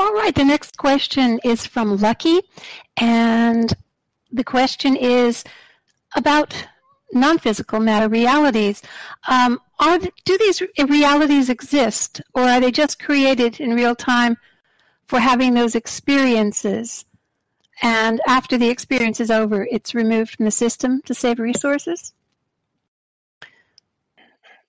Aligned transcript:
All 0.00 0.14
right, 0.14 0.34
the 0.34 0.46
next 0.46 0.78
question 0.78 1.38
is 1.44 1.66
from 1.66 1.98
Lucky, 1.98 2.40
and 2.96 3.70
the 4.32 4.42
question 4.42 4.96
is 4.96 5.44
about 6.16 6.54
non-physical 7.12 7.80
matter 7.80 8.08
realities. 8.08 8.80
Um, 9.28 9.60
are 9.78 9.98
do 9.98 10.38
these 10.38 10.62
realities 10.88 11.50
exist, 11.50 12.22
or 12.32 12.44
are 12.44 12.60
they 12.60 12.70
just 12.70 12.98
created 12.98 13.60
in 13.60 13.74
real 13.74 13.94
time 13.94 14.38
for 15.06 15.20
having 15.20 15.52
those 15.52 15.74
experiences? 15.74 17.04
And 17.82 18.22
after 18.26 18.56
the 18.56 18.70
experience 18.70 19.20
is 19.20 19.30
over, 19.30 19.68
it's 19.70 19.94
removed 19.94 20.34
from 20.34 20.46
the 20.46 20.50
system 20.50 21.02
to 21.02 21.12
save 21.12 21.38
resources. 21.38 22.14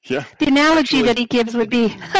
Yeah. 0.05 0.23
The 0.39 0.47
analogy 0.47 0.97
actually, 0.97 1.01
that 1.03 1.17
he 1.17 1.25
gives 1.25 1.53
would 1.53 1.69
be 1.69 1.95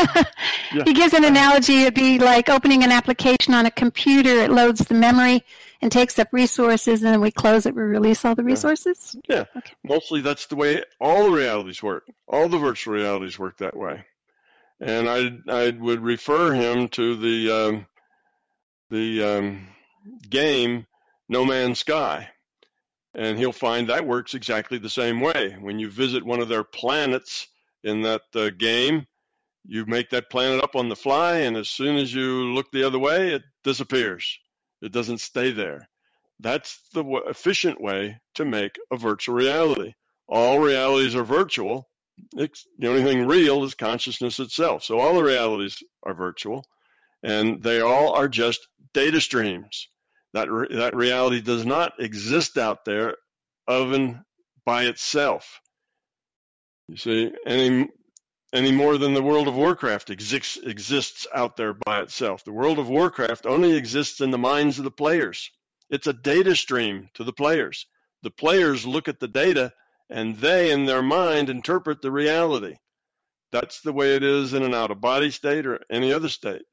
yeah. 0.73 0.84
he 0.86 0.93
gives 0.93 1.14
an 1.14 1.23
analogy 1.23 1.82
it'd 1.82 1.96
be 1.96 2.19
like 2.19 2.47
opening 2.47 2.83
an 2.83 2.92
application 2.92 3.54
on 3.55 3.65
a 3.65 3.71
computer, 3.71 4.29
it 4.29 4.51
loads 4.51 4.82
the 4.82 4.93
memory 4.93 5.43
and 5.82 5.91
takes 5.91 6.19
up 6.19 6.28
resources 6.32 7.02
and 7.02 7.11
then 7.11 7.21
we 7.21 7.32
close 7.32 7.65
it, 7.65 7.74
we 7.74 7.82
release 7.82 8.24
all 8.24 8.36
the 8.36 8.43
resources? 8.43 9.15
Yeah. 9.28 9.46
Okay. 9.57 9.74
Mostly 9.83 10.21
that's 10.21 10.46
the 10.46 10.55
way 10.55 10.83
all 11.00 11.25
the 11.25 11.32
realities 11.32 11.82
work. 11.82 12.05
All 12.28 12.47
the 12.47 12.60
virtual 12.60 12.93
realities 12.93 13.39
work 13.39 13.57
that 13.57 13.75
way. 13.75 14.05
And 14.79 15.10
I 15.10 15.32
I 15.47 15.71
would 15.71 16.02
refer 16.02 16.54
him 16.54 16.88
to 16.89 17.16
the 17.16 17.52
um, 17.52 17.86
the 18.91 19.24
um, 19.24 19.68
game 20.29 20.86
No 21.29 21.46
Man's 21.46 21.79
Sky. 21.79 22.29
And 23.13 23.38
he'll 23.38 23.52
find 23.52 23.89
that 23.89 24.07
works 24.07 24.36
exactly 24.36 24.77
the 24.77 24.89
same 24.89 25.19
way. 25.19 25.57
When 25.60 25.79
you 25.79 25.89
visit 25.89 26.24
one 26.24 26.39
of 26.39 26.47
their 26.47 26.63
planets, 26.63 27.47
in 27.83 28.01
that 28.03 28.21
uh, 28.35 28.49
game. 28.49 29.05
You 29.65 29.85
make 29.85 30.09
that 30.09 30.29
planet 30.29 30.63
up 30.63 30.75
on 30.75 30.89
the 30.89 30.95
fly, 30.95 31.37
and 31.37 31.55
as 31.55 31.69
soon 31.69 31.97
as 31.97 32.13
you 32.13 32.53
look 32.53 32.71
the 32.71 32.83
other 32.83 32.99
way, 32.99 33.33
it 33.33 33.44
disappears. 33.63 34.39
It 34.81 34.91
doesn't 34.91 35.19
stay 35.19 35.51
there. 35.51 35.88
That's 36.39 36.79
the 36.93 37.03
w- 37.03 37.23
efficient 37.27 37.79
way 37.79 38.19
to 38.35 38.45
make 38.45 38.77
a 38.91 38.97
virtual 38.97 39.35
reality. 39.35 39.93
All 40.27 40.59
realities 40.59 41.15
are 41.15 41.23
virtual. 41.23 41.88
It's, 42.35 42.65
the 42.79 42.88
only 42.88 43.03
thing 43.03 43.27
real 43.27 43.63
is 43.63 43.75
consciousness 43.75 44.39
itself. 44.39 44.83
So 44.83 44.99
all 44.99 45.13
the 45.13 45.23
realities 45.23 45.77
are 46.03 46.16
virtual, 46.16 46.66
and 47.21 47.61
they 47.61 47.81
all 47.81 48.13
are 48.13 48.27
just 48.27 48.67
data 48.93 49.21
streams. 49.21 49.88
That 50.33 50.51
re- 50.51 50.75
that 50.75 50.95
reality 50.95 51.41
does 51.41 51.66
not 51.66 51.93
exist 51.99 52.57
out 52.57 52.85
there, 52.85 53.16
of 53.67 53.89
even 53.89 54.23
by 54.66 54.85
itself. 54.85 55.60
You 56.92 56.97
see, 56.97 57.31
any 57.45 57.88
any 58.52 58.73
more 58.73 58.97
than 58.97 59.14
the 59.14 59.23
World 59.23 59.47
of 59.47 59.56
Warcraft 59.56 60.09
exists 60.09 60.58
exists 60.58 61.25
out 61.34 61.56
there 61.56 61.73
by 61.73 62.02
itself. 62.02 62.44
The 62.44 62.52
World 62.52 62.80
of 62.80 62.89
Warcraft 62.89 63.45
only 63.45 63.78
exists 63.78 64.20
in 64.20 64.31
the 64.31 64.38
minds 64.38 64.78
of 64.78 64.84
the 64.84 64.92
players. 64.92 65.50
It's 65.89 66.08
a 66.08 66.12
data 66.12 66.53
stream 66.53 67.09
to 67.14 67.23
the 67.23 67.31
players. 67.31 67.88
The 68.23 68.30
players 68.30 68.86
look 68.86 69.08
at 69.08 69.22
the 69.22 69.30
data 69.30 69.72
and 70.09 70.36
they, 70.36 70.69
in 70.69 70.84
their 70.84 71.02
mind, 71.02 71.50
interpret 71.50 72.02
the 72.02 72.12
reality. 72.12 72.75
That's 73.53 73.80
the 73.80 73.94
way 73.94 74.17
it 74.17 74.23
is 74.23 74.53
in 74.53 74.62
an 74.62 74.73
out 74.73 74.92
of 74.92 75.00
body 75.00 75.31
state 75.31 75.66
or 75.66 75.80
any 75.89 76.12
other 76.12 76.28
state. 76.28 76.64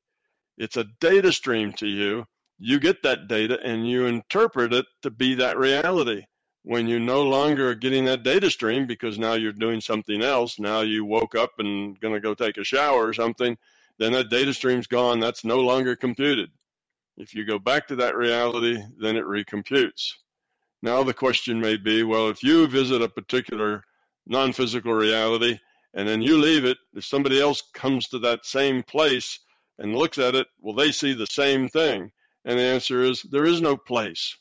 It's 0.57 0.77
a 0.77 0.91
data 1.01 1.31
stream 1.31 1.75
to 1.75 1.87
you. 1.87 2.27
You 2.59 2.81
get 2.81 3.05
that 3.05 3.29
data 3.29 3.61
and 3.63 3.89
you 3.89 4.07
interpret 4.07 4.73
it 4.73 4.87
to 5.03 5.13
be 5.13 5.37
that 5.37 5.59
reality 5.59 6.25
when 6.69 6.87
you're 6.87 7.01
no 7.01 7.23
longer 7.23 7.75
getting 7.75 8.05
that 8.05 8.23
data 8.23 8.51
stream 8.51 8.87
because 8.87 9.19
now 9.19 9.33
you're 9.33 9.55
doing 9.55 9.81
something 9.81 10.21
else, 10.21 10.59
now 10.59 10.83
you 10.83 11.03
woke 11.03 11.35
up 11.35 11.53
and 11.61 11.99
going 11.99 12.13
to 12.13 12.21
go 12.21 12.35
take 12.35 12.59
a 12.59 12.63
shower 12.63 13.07
or 13.07 13.15
something, 13.15 13.57
then 13.97 14.13
that 14.13 14.29
data 14.29 14.53
stream's 14.53 14.87
gone. 14.87 15.19
That's 15.19 15.47
no 15.47 15.61
longer 15.61 15.97
computed. 15.97 16.51
If 17.17 17.35
you 17.35 17.47
go 17.47 17.59
back 17.59 17.89
to 17.89 17.97
that 17.97 18.17
reality, 18.17 18.77
then 19.01 19.17
it 19.17 19.25
recomputes. 19.25 20.11
Now 20.83 21.03
the 21.03 21.15
question 21.15 21.59
may 21.59 21.79
be, 21.79 22.03
well, 22.03 22.29
if 22.29 22.43
you 22.43 22.67
visit 22.67 23.01
a 23.01 23.09
particular 23.09 23.83
non-physical 24.27 24.93
reality 24.93 25.59
and 25.95 26.07
then 26.07 26.21
you 26.21 26.37
leave 26.37 26.67
it, 26.67 26.77
if 26.93 27.07
somebody 27.07 27.41
else 27.41 27.63
comes 27.73 28.09
to 28.09 28.19
that 28.19 28.45
same 28.45 28.83
place 28.83 29.41
and 29.79 29.97
looks 29.97 30.19
at 30.19 30.35
it, 30.35 30.47
will 30.61 30.75
they 30.75 30.93
see 30.93 31.15
the 31.15 31.29
same 31.29 31.71
thing? 31.71 32.13
And 32.45 32.59
the 32.59 32.63
answer 32.63 33.01
is 33.01 33.23
there 33.23 33.47
is 33.47 33.63
no 33.63 33.75
place 33.75 34.37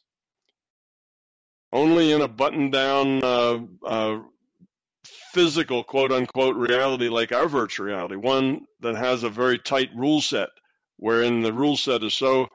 only 1.71 2.11
in 2.11 2.21
a 2.21 2.27
button 2.27 2.71
down 2.71 3.23
uh, 3.23 3.59
uh, 3.85 4.19
physical 5.33 5.83
quote 5.83 6.11
unquote 6.11 6.55
reality 6.55 7.09
like 7.09 7.31
our 7.31 7.47
virtual 7.47 7.85
reality, 7.85 8.15
one 8.15 8.65
that 8.79 8.95
has 8.95 9.23
a 9.23 9.29
very 9.29 9.59
tight 9.59 9.89
rule 9.95 10.21
set, 10.21 10.49
wherein 10.97 11.41
the 11.41 11.53
rule 11.53 11.77
set 11.77 12.03
is 12.03 12.13
so 12.13 12.47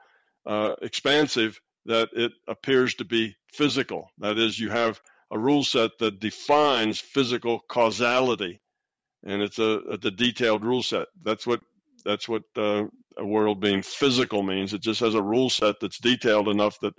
uh, 0.47 0.75
expansive 0.83 1.61
that 1.87 2.09
it 2.13 2.33
appears 2.49 2.95
to 2.95 3.05
be 3.05 3.37
physical. 3.53 4.11
That 4.19 4.39
is, 4.39 4.59
you 4.59 4.71
have 4.71 5.01
a 5.31 5.39
rule 5.39 5.65
set 5.65 5.93
that 5.99 6.21
defines 6.21 6.99
physical 6.99 7.61
causality, 7.69 8.61
and 9.25 9.43
it's 9.43 9.59
a, 9.59 9.99
the 10.01 10.11
detailed 10.11 10.65
rule 10.65 10.83
set. 10.83 11.09
That's 11.23 11.47
what 11.47 11.61
that's 12.05 12.29
what 12.29 12.43
uh, 12.57 12.85
a 13.17 13.25
world 13.25 13.61
being 13.61 13.83
physical 13.83 14.43
means. 14.43 14.73
It 14.73 14.83
just 14.83 15.01
has 15.01 15.15
a 15.15 15.23
rule 15.23 15.51
set 15.51 15.77
that's 15.81 15.99
detailed 15.99 16.49
enough 16.49 16.81
that 16.81 16.95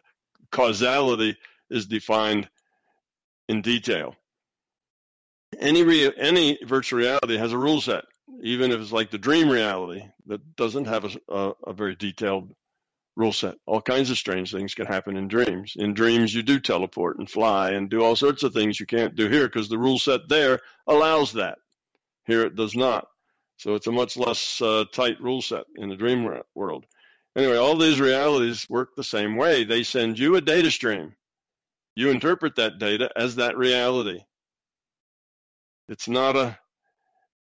causality 0.52 1.36
is 1.74 1.88
defined 1.88 2.50
in 3.50 3.62
detail. 3.62 4.16
Any 5.60 5.82
any 6.18 6.58
virtual 6.64 7.00
reality 7.00 7.38
has 7.38 7.52
a 7.52 7.58
rule 7.58 7.82
set, 7.82 8.06
even 8.42 8.72
if 8.72 8.80
it's 8.80 8.92
like 8.92 9.12
the 9.12 9.18
dream 9.18 9.50
reality 9.50 10.04
that 10.28 10.56
doesn't 10.56 10.86
have 10.86 11.06
a, 11.06 11.34
a, 11.34 11.54
a 11.68 11.74
very 11.74 11.96
detailed 11.96 12.54
rule 13.16 13.34
set. 13.34 13.56
All 13.68 13.82
kinds 13.82 14.10
of 14.10 14.18
strange 14.18 14.52
things 14.52 14.74
can 14.74 14.88
happen 14.88 15.18
in 15.18 15.28
dreams. 15.28 15.74
In 15.76 15.94
dreams, 15.94 16.34
you 16.34 16.42
do 16.42 16.60
teleport 16.60 17.20
and 17.20 17.30
fly 17.30 17.72
and 17.72 17.90
do 17.90 18.04
all 18.04 18.16
sorts 18.16 18.44
of 18.44 18.54
things 18.54 18.80
you 18.80 18.86
can't 18.86 19.16
do 19.16 19.30
here 19.30 19.48
because 19.48 19.70
the 19.70 19.78
rule 19.78 20.00
set 20.00 20.28
there 20.30 20.60
allows 20.88 21.34
that. 21.34 21.60
Here 22.26 22.44
it 22.44 22.56
does 22.56 22.76
not. 22.76 23.08
So 23.58 23.76
it's 23.76 23.88
a 23.88 23.92
much 23.92 24.18
less 24.18 24.62
uh, 24.62 24.86
tight 24.92 25.22
rule 25.22 25.42
set 25.42 25.66
in 25.76 25.90
the 25.90 25.96
dream 25.96 26.28
world. 26.56 26.86
Anyway, 27.36 27.58
all 27.58 27.78
these 27.78 28.00
realities 28.00 28.68
work 28.70 28.96
the 28.96 29.04
same 29.04 29.36
way. 29.36 29.64
They 29.64 29.84
send 29.84 30.20
you 30.20 30.36
a 30.36 30.42
data 30.42 30.72
stream. 30.72 31.16
You 31.96 32.10
interpret 32.10 32.56
that 32.56 32.80
data 32.80 33.12
as 33.16 33.36
that 33.36 33.58
reality. 33.58 34.22
It's 35.88 36.08
not 36.08 36.36
a 36.36 36.58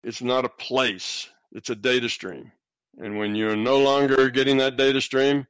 it's 0.02 0.20
not 0.20 0.44
a 0.44 0.50
place, 0.50 1.28
it's 1.52 1.70
a 1.70 1.74
data 1.74 2.10
stream. 2.10 2.52
And 2.98 3.18
when 3.18 3.34
you're 3.34 3.56
no 3.56 3.78
longer 3.78 4.28
getting 4.28 4.58
that 4.58 4.76
data 4.76 5.00
stream, 5.00 5.46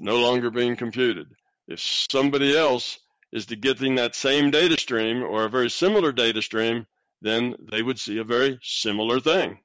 no 0.00 0.16
longer 0.16 0.50
being 0.50 0.74
computed. 0.74 1.26
If 1.68 1.80
somebody 1.80 2.56
else 2.56 2.98
is 3.30 3.46
to 3.46 3.56
getting 3.56 3.94
that 3.96 4.14
same 4.14 4.50
data 4.50 4.78
stream 4.78 5.22
or 5.22 5.44
a 5.44 5.50
very 5.50 5.70
similar 5.70 6.12
data 6.12 6.40
stream, 6.42 6.86
then 7.20 7.54
they 7.70 7.82
would 7.82 8.00
see 8.00 8.18
a 8.18 8.24
very 8.24 8.58
similar 8.62 9.20
thing. 9.20 9.58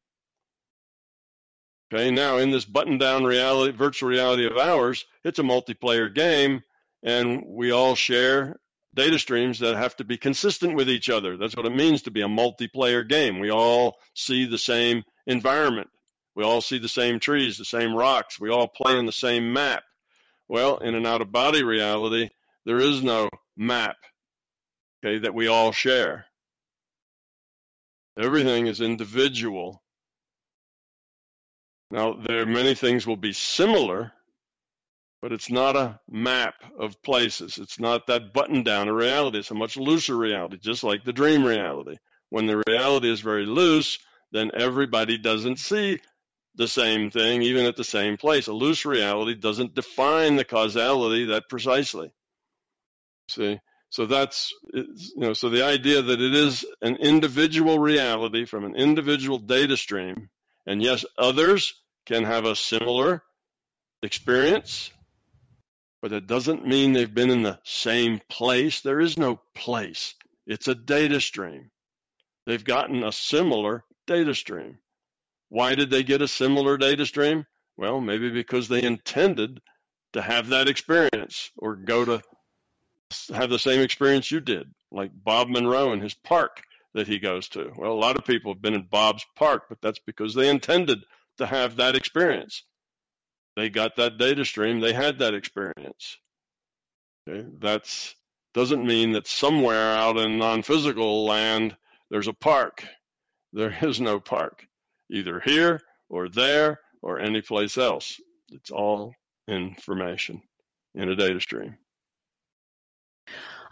Okay, 1.92 2.12
now 2.12 2.38
in 2.38 2.52
this 2.52 2.66
button 2.66 2.98
down 2.98 3.24
reality, 3.24 3.76
virtual 3.76 4.10
reality 4.10 4.46
of 4.46 4.58
ours, 4.58 5.06
it's 5.24 5.40
a 5.40 5.44
multiplayer 5.44 6.14
game 6.14 6.62
and 7.04 7.44
we 7.46 7.72
all 7.72 7.96
share 7.96 8.60
data 8.94 9.20
streams 9.20 9.60
that 9.60 9.76
have 9.76 9.96
to 9.98 10.04
be 10.04 10.18
consistent 10.18 10.76
with 10.76 10.90
each 10.90 11.10
other. 11.10 11.38
That's 11.38 11.56
what 11.56 11.66
it 11.66 11.76
means 11.76 12.02
to 12.04 12.12
be 12.12 12.22
a 12.22 12.28
multiplayer 12.28 13.08
game. 13.08 13.40
We 13.40 13.52
all 13.52 13.98
see 14.16 14.46
the 14.46 14.58
same 14.58 15.04
environment. 15.28 15.90
We 16.36 16.44
all 16.44 16.62
see 16.62 16.80
the 16.80 16.90
same 16.90 17.20
trees, 17.20 17.58
the 17.58 17.66
same 17.66 17.96
rocks. 17.96 18.40
We 18.40 18.50
all 18.50 18.68
play 18.68 18.94
on 18.94 19.06
the 19.06 19.12
same 19.12 19.54
map. 19.54 19.84
Well, 20.48 20.78
in 20.78 20.96
an 20.96 21.06
out 21.06 21.22
of 21.22 21.32
body 21.32 21.64
reality, 21.64 22.30
there 22.66 22.80
is 22.80 23.04
no 23.04 23.30
map 23.56 23.98
okay, 25.04 25.20
that 25.20 25.34
we 25.34 25.48
all 25.48 25.72
share. 25.72 26.26
Everything 28.18 28.68
is 28.68 28.82
individual. 28.82 29.84
Now, 31.92 32.14
there 32.14 32.42
are 32.42 32.46
many 32.46 32.74
things 32.76 33.06
will 33.06 33.18
be 33.18 33.34
similar, 33.34 34.12
but 35.22 35.32
it's 35.32 35.50
not 35.50 35.76
a 35.76 36.00
map 36.10 36.56
of 36.80 37.02
places. 37.02 37.58
It's 37.58 37.80
not 37.80 38.08
that 38.08 38.34
button 38.34 38.64
down 38.64 38.88
a 38.88 38.94
reality. 38.94 39.40
It's 39.40 39.52
a 39.52 39.56
much 39.56 39.78
looser 39.78 40.16
reality, 40.16 40.58
just 40.58 40.84
like 40.84 41.04
the 41.04 41.14
dream 41.14 41.44
reality. 41.44 41.98
When 42.30 42.46
the 42.46 42.64
reality 42.68 43.10
is 43.10 43.22
very 43.22 43.46
loose, 43.46 44.00
then 44.32 44.52
everybody 44.54 45.18
doesn't 45.18 45.60
see 45.60 46.00
the 46.56 46.68
same 46.68 47.10
thing, 47.12 47.42
even 47.42 47.66
at 47.66 47.76
the 47.76 47.84
same 47.84 48.18
place. 48.18 48.48
A 48.48 48.54
loose 48.54 48.86
reality 48.86 49.36
doesn't 49.36 49.76
define 49.76 50.36
the 50.36 50.44
causality 50.44 51.26
that 51.26 51.50
precisely. 51.50 52.12
See? 53.30 53.60
So 53.90 54.06
that's, 54.06 54.54
you 54.74 54.86
know, 55.16 55.34
so 55.34 55.50
the 55.50 55.64
idea 55.64 56.02
that 56.02 56.20
it 56.20 56.36
is 56.36 56.66
an 56.82 56.98
individual 56.98 57.80
reality 57.80 58.46
from 58.46 58.66
an 58.66 58.76
individual 58.76 59.40
data 59.40 59.78
stream, 59.78 60.30
and 60.66 60.84
yes, 60.84 61.06
others 61.18 61.74
can 62.06 62.26
have 62.26 62.46
a 62.46 62.56
similar 62.56 63.24
experience, 64.04 64.92
but 66.08 66.16
it 66.16 66.26
doesn't 66.28 66.66
mean 66.66 66.94
they've 66.94 67.14
been 67.14 67.30
in 67.30 67.44
the 67.44 67.60
same 67.66 68.22
place. 68.30 68.80
There 68.80 69.02
is 69.02 69.18
no 69.18 69.42
place. 69.54 70.16
It's 70.46 70.70
a 70.70 70.76
data 70.76 71.20
stream. 71.20 71.70
They've 72.46 72.64
gotten 72.64 73.04
a 73.04 73.12
similar 73.12 73.84
data 74.06 74.34
stream. 74.34 74.78
Why 75.50 75.76
did 75.76 75.90
they 75.90 76.04
get 76.04 76.22
a 76.22 76.28
similar 76.30 76.78
data 76.78 77.06
stream? 77.06 77.46
Well, 77.76 78.00
maybe 78.00 78.30
because 78.30 78.70
they 78.70 78.84
intended 78.84 79.60
to 80.14 80.22
have 80.22 80.48
that 80.48 80.70
experience 80.70 81.52
or 81.58 81.76
go 81.76 82.06
to 82.06 82.22
have 83.34 83.50
the 83.50 83.60
same 83.60 83.82
experience 83.82 84.32
you 84.32 84.40
did, 84.40 84.74
like 84.94 85.12
Bob 85.14 85.50
Monroe 85.50 85.92
and 85.92 86.02
his 86.02 86.14
park 86.14 86.64
that 86.94 87.08
he 87.08 87.20
goes 87.20 87.50
to. 87.50 87.74
Well, 87.76 87.92
a 87.92 88.00
lot 88.00 88.16
of 88.16 88.24
people 88.24 88.54
have 88.54 88.62
been 88.62 88.76
in 88.76 88.88
Bob's 88.90 89.26
park, 89.36 89.64
but 89.68 89.82
that's 89.82 90.00
because 90.00 90.34
they 90.34 90.48
intended 90.48 91.04
to 91.38 91.46
have 91.46 91.76
that 91.76 91.98
experience. 91.98 92.64
They 93.58 93.70
got 93.70 93.96
that 93.96 94.20
data 94.20 94.46
stream, 94.46 94.80
they 94.80 94.94
had 94.94 95.18
that 95.18 95.34
experience. 95.34 96.18
Okay? 97.28 97.44
That's 97.58 98.16
doesn't 98.54 98.86
mean 98.86 99.14
that 99.14 99.26
somewhere 99.26 99.96
out 99.96 100.18
in 100.18 100.38
non-physical 100.38 101.26
land 101.26 101.76
there's 102.12 102.28
a 102.28 102.34
park. 102.34 102.86
There 103.54 103.76
is 103.82 104.00
no 104.00 104.20
park, 104.20 104.68
either 105.10 105.40
here 105.40 105.82
or 106.08 106.30
there 106.30 106.82
or 107.02 107.20
anyplace 107.20 107.80
else. 107.80 108.22
It's 108.52 108.70
all 108.70 109.16
information 109.48 110.44
in 110.94 111.10
a 111.10 111.16
data 111.16 111.42
stream. 111.42 111.78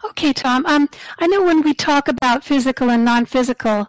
Okay, 0.04 0.32
Tom. 0.32 0.66
Um, 0.66 0.88
I 1.20 1.28
know 1.28 1.44
when 1.44 1.62
we 1.62 1.74
talk 1.74 2.08
about 2.08 2.42
physical 2.42 2.90
and 2.90 3.04
non-physical, 3.04 3.86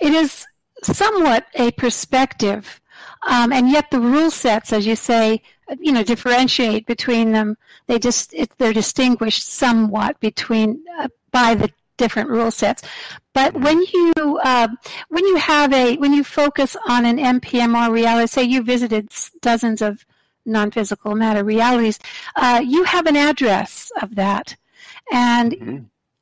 it 0.00 0.12
is 0.12 0.46
somewhat 0.82 1.46
a 1.54 1.70
perspective, 1.72 2.80
um, 3.26 3.52
and 3.52 3.70
yet 3.70 3.90
the 3.90 4.00
rule 4.00 4.30
sets, 4.30 4.72
as 4.72 4.86
you 4.86 4.96
say, 4.96 5.42
you 5.80 5.92
know, 5.92 6.02
differentiate 6.02 6.86
between 6.86 7.32
them. 7.32 7.56
They 7.86 7.98
just 7.98 8.32
it, 8.34 8.50
they're 8.58 8.72
distinguished 8.72 9.46
somewhat 9.46 10.20
between 10.20 10.82
uh, 10.98 11.08
by 11.30 11.54
the 11.54 11.70
different 11.96 12.30
rule 12.30 12.50
sets. 12.50 12.82
But 13.34 13.52
mm-hmm. 13.52 13.64
when 13.64 13.78
you 13.92 14.38
uh, 14.42 14.68
when 15.08 15.26
you 15.26 15.36
have 15.36 15.72
a 15.72 15.96
when 15.96 16.12
you 16.12 16.24
focus 16.24 16.76
on 16.88 17.04
an 17.04 17.18
NPMR 17.18 17.90
reality, 17.90 18.26
say 18.26 18.42
you 18.44 18.62
visited 18.62 19.10
dozens 19.42 19.82
of 19.82 20.04
non-physical 20.46 21.14
matter 21.14 21.44
realities, 21.44 21.98
uh, 22.36 22.62
you 22.64 22.84
have 22.84 23.06
an 23.06 23.16
address 23.16 23.92
of 24.00 24.14
that. 24.14 24.56
And 25.12 25.52
mm-hmm. 25.52 25.78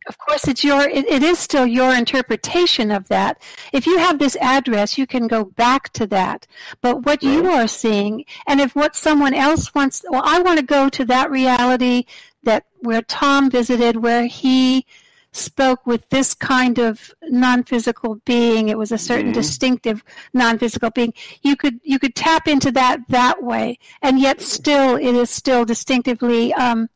Of 0.08 0.18
course, 0.18 0.48
it's 0.48 0.64
your, 0.64 0.82
it, 0.88 1.06
it 1.06 1.22
is 1.22 1.38
still 1.38 1.66
your 1.66 1.94
interpretation 1.94 2.90
of 2.90 3.08
that. 3.08 3.40
If 3.72 3.86
you 3.86 3.98
have 3.98 4.18
this 4.18 4.36
address, 4.36 4.96
you 4.98 5.06
can 5.06 5.26
go 5.26 5.44
back 5.44 5.92
to 5.94 6.06
that. 6.08 6.46
But 6.80 7.04
what 7.04 7.22
right. 7.22 7.32
you 7.32 7.46
are 7.50 7.68
seeing, 7.68 8.24
and 8.46 8.60
if 8.60 8.74
what 8.74 8.96
someone 8.96 9.34
else 9.34 9.74
wants, 9.74 10.04
well, 10.08 10.22
I 10.24 10.40
want 10.40 10.58
to 10.58 10.64
go 10.64 10.88
to 10.88 11.04
that 11.06 11.30
reality 11.30 12.04
that 12.42 12.66
where 12.80 13.02
Tom 13.02 13.50
visited, 13.50 13.96
where 13.96 14.26
he 14.26 14.86
spoke 15.32 15.86
with 15.86 16.08
this 16.08 16.32
kind 16.32 16.78
of 16.78 17.12
non-physical 17.24 18.14
being 18.24 18.70
it 18.70 18.78
was 18.78 18.90
a 18.90 18.96
certain 18.96 19.26
mm-hmm. 19.26 19.34
distinctive 19.34 20.02
non-physical 20.32 20.88
being 20.92 21.12
you 21.42 21.54
could 21.54 21.78
you 21.82 21.98
could 21.98 22.14
tap 22.14 22.48
into 22.48 22.72
that 22.72 22.98
that 23.10 23.42
way 23.42 23.78
and 24.00 24.18
yet 24.18 24.40
still 24.40 24.96
it 24.96 25.14
is 25.14 25.28
still 25.28 25.66
distinctively 25.66 26.54
um, 26.54 26.88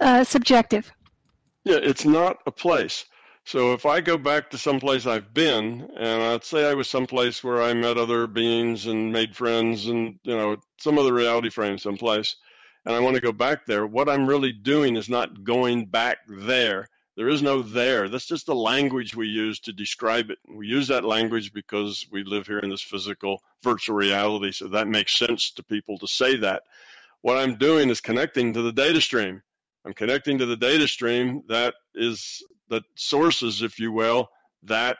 uh, 0.00 0.24
subjective. 0.24 0.92
Yeah, 1.70 1.78
it's 1.84 2.04
not 2.04 2.38
a 2.46 2.50
place. 2.50 3.04
So 3.44 3.74
if 3.74 3.86
I 3.86 4.00
go 4.00 4.18
back 4.18 4.50
to 4.50 4.58
someplace 4.58 5.06
I've 5.06 5.32
been, 5.32 5.88
and 5.96 6.20
I'd 6.20 6.42
say 6.42 6.68
I 6.68 6.74
was 6.74 6.90
someplace 6.90 7.44
where 7.44 7.62
I 7.62 7.74
met 7.74 7.96
other 7.96 8.26
beings 8.26 8.86
and 8.86 9.12
made 9.12 9.36
friends, 9.36 9.86
and 9.86 10.18
you 10.24 10.36
know 10.36 10.56
some 10.80 10.98
other 10.98 11.14
reality 11.14 11.48
frame 11.48 11.78
someplace, 11.78 12.34
and 12.84 12.92
I 12.92 12.98
want 12.98 13.14
to 13.14 13.22
go 13.22 13.30
back 13.30 13.66
there, 13.66 13.86
what 13.86 14.08
I'm 14.08 14.26
really 14.26 14.50
doing 14.50 14.96
is 14.96 15.08
not 15.08 15.44
going 15.44 15.86
back 15.86 16.18
there. 16.28 16.88
There 17.16 17.28
is 17.28 17.40
no 17.40 17.62
there. 17.62 18.08
That's 18.08 18.26
just 18.26 18.46
the 18.46 18.54
language 18.56 19.14
we 19.14 19.28
use 19.28 19.60
to 19.60 19.72
describe 19.72 20.32
it. 20.32 20.38
We 20.52 20.66
use 20.66 20.88
that 20.88 21.04
language 21.04 21.52
because 21.52 22.04
we 22.10 22.24
live 22.24 22.48
here 22.48 22.58
in 22.58 22.70
this 22.70 22.82
physical 22.82 23.44
virtual 23.62 23.94
reality, 23.94 24.50
so 24.50 24.66
that 24.66 24.88
makes 24.88 25.16
sense 25.16 25.52
to 25.52 25.62
people 25.62 25.98
to 25.98 26.08
say 26.08 26.34
that. 26.38 26.64
What 27.20 27.36
I'm 27.36 27.54
doing 27.54 27.90
is 27.90 28.00
connecting 28.00 28.54
to 28.54 28.62
the 28.62 28.72
data 28.72 29.00
stream. 29.00 29.42
I'm 29.84 29.94
connecting 29.94 30.38
to 30.38 30.46
the 30.46 30.56
data 30.56 30.86
stream 30.86 31.42
that 31.48 31.74
is 31.94 32.42
that 32.68 32.82
sources, 32.94 33.62
if 33.62 33.78
you 33.78 33.92
will, 33.92 34.28
that 34.64 34.98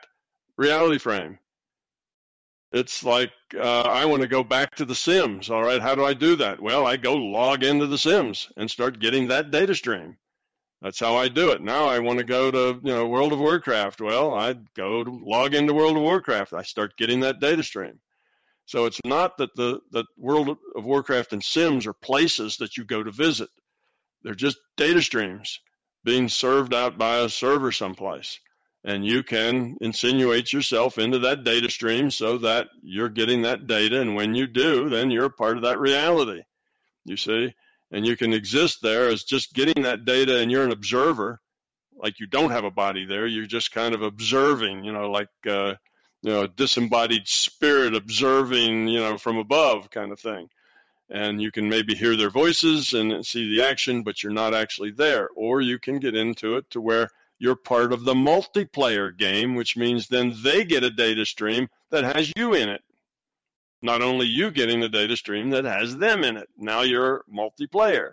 reality 0.56 0.98
frame. 0.98 1.38
It's 2.72 3.02
like 3.02 3.32
uh, 3.54 3.82
I 3.82 4.04
want 4.04 4.22
to 4.22 4.28
go 4.28 4.44
back 4.44 4.76
to 4.76 4.84
the 4.84 4.94
Sims. 4.94 5.50
All 5.50 5.62
right, 5.62 5.82
how 5.82 5.94
do 5.94 6.04
I 6.04 6.14
do 6.14 6.36
that? 6.36 6.60
Well, 6.60 6.86
I 6.86 6.96
go 6.96 7.14
log 7.14 7.64
into 7.64 7.86
the 7.86 7.98
Sims 7.98 8.50
and 8.56 8.70
start 8.70 9.00
getting 9.00 9.28
that 9.28 9.50
data 9.50 9.74
stream. 9.74 10.16
That's 10.80 11.00
how 11.00 11.16
I 11.16 11.28
do 11.28 11.50
it. 11.50 11.60
Now 11.60 11.86
I 11.86 11.98
want 11.98 12.20
to 12.20 12.24
go 12.24 12.50
to 12.50 12.80
you 12.82 12.92
know 12.92 13.06
World 13.06 13.32
of 13.32 13.38
Warcraft. 13.38 14.00
Well, 14.00 14.34
I 14.34 14.54
go 14.74 15.04
to 15.04 15.10
log 15.10 15.54
into 15.54 15.74
World 15.74 15.96
of 15.96 16.02
Warcraft. 16.02 16.52
I 16.52 16.62
start 16.62 16.96
getting 16.96 17.20
that 17.20 17.40
data 17.40 17.62
stream. 17.62 18.00
So 18.66 18.86
it's 18.86 19.00
not 19.04 19.36
that 19.38 19.54
the 19.56 19.80
that 19.90 20.06
World 20.16 20.56
of 20.76 20.84
Warcraft 20.84 21.32
and 21.32 21.42
Sims 21.42 21.86
are 21.86 21.92
places 21.92 22.56
that 22.58 22.76
you 22.76 22.84
go 22.84 23.02
to 23.02 23.10
visit. 23.10 23.50
They're 24.22 24.34
just 24.34 24.58
data 24.76 25.02
streams 25.02 25.60
being 26.04 26.28
served 26.28 26.74
out 26.74 26.98
by 26.98 27.18
a 27.18 27.28
server 27.28 27.72
someplace. 27.72 28.38
And 28.82 29.04
you 29.04 29.22
can 29.22 29.76
insinuate 29.80 30.52
yourself 30.52 30.96
into 30.98 31.18
that 31.20 31.44
data 31.44 31.70
stream 31.70 32.10
so 32.10 32.38
that 32.38 32.68
you're 32.82 33.10
getting 33.10 33.42
that 33.42 33.66
data. 33.66 34.00
And 34.00 34.14
when 34.14 34.34
you 34.34 34.46
do, 34.46 34.88
then 34.88 35.10
you're 35.10 35.26
a 35.26 35.30
part 35.30 35.56
of 35.56 35.64
that 35.64 35.78
reality. 35.78 36.42
You 37.04 37.16
see? 37.16 37.54
And 37.90 38.06
you 38.06 38.16
can 38.16 38.32
exist 38.32 38.78
there 38.82 39.08
as 39.08 39.24
just 39.24 39.52
getting 39.52 39.82
that 39.82 40.04
data 40.04 40.38
and 40.38 40.50
you're 40.50 40.64
an 40.64 40.72
observer. 40.72 41.40
Like 41.94 42.20
you 42.20 42.26
don't 42.26 42.52
have 42.52 42.64
a 42.64 42.70
body 42.70 43.04
there. 43.04 43.26
You're 43.26 43.46
just 43.46 43.72
kind 43.72 43.94
of 43.94 44.00
observing, 44.00 44.84
you 44.84 44.92
know, 44.92 45.10
like, 45.10 45.28
uh, 45.46 45.74
you 46.22 46.30
know, 46.30 46.46
disembodied 46.46 47.26
spirit 47.26 47.94
observing, 47.94 48.88
you 48.88 49.00
know, 49.00 49.18
from 49.18 49.36
above 49.36 49.90
kind 49.90 50.12
of 50.12 50.20
thing 50.20 50.48
and 51.10 51.42
you 51.42 51.50
can 51.50 51.68
maybe 51.68 51.94
hear 51.94 52.16
their 52.16 52.30
voices 52.30 52.92
and 52.92 53.26
see 53.26 53.54
the 53.54 53.64
action, 53.64 54.02
but 54.02 54.22
you're 54.22 54.32
not 54.32 54.54
actually 54.54 54.92
there. 54.92 55.28
Or 55.34 55.60
you 55.60 55.78
can 55.78 55.98
get 55.98 56.14
into 56.14 56.56
it 56.56 56.70
to 56.70 56.80
where 56.80 57.08
you're 57.38 57.56
part 57.56 57.92
of 57.92 58.04
the 58.04 58.14
multiplayer 58.14 59.16
game, 59.16 59.54
which 59.54 59.76
means 59.76 60.06
then 60.06 60.34
they 60.42 60.64
get 60.64 60.84
a 60.84 60.90
data 60.90 61.26
stream 61.26 61.68
that 61.90 62.04
has 62.04 62.32
you 62.36 62.54
in 62.54 62.68
it. 62.68 62.82
Not 63.82 64.02
only 64.02 64.26
you 64.26 64.50
getting 64.50 64.80
the 64.80 64.88
data 64.88 65.16
stream 65.16 65.50
that 65.50 65.64
has 65.64 65.96
them 65.96 66.22
in 66.22 66.36
it. 66.36 66.48
Now 66.56 66.82
you're 66.82 67.24
multiplayer 67.32 68.12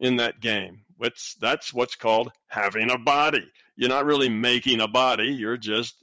in 0.00 0.16
that 0.16 0.40
game. 0.40 0.80
What's, 0.96 1.34
that's 1.36 1.72
what's 1.72 1.94
called 1.94 2.30
having 2.48 2.90
a 2.90 2.98
body. 2.98 3.48
You're 3.76 3.88
not 3.88 4.06
really 4.06 4.28
making 4.28 4.80
a 4.80 4.88
body, 4.88 5.28
you're 5.28 5.56
just 5.56 5.94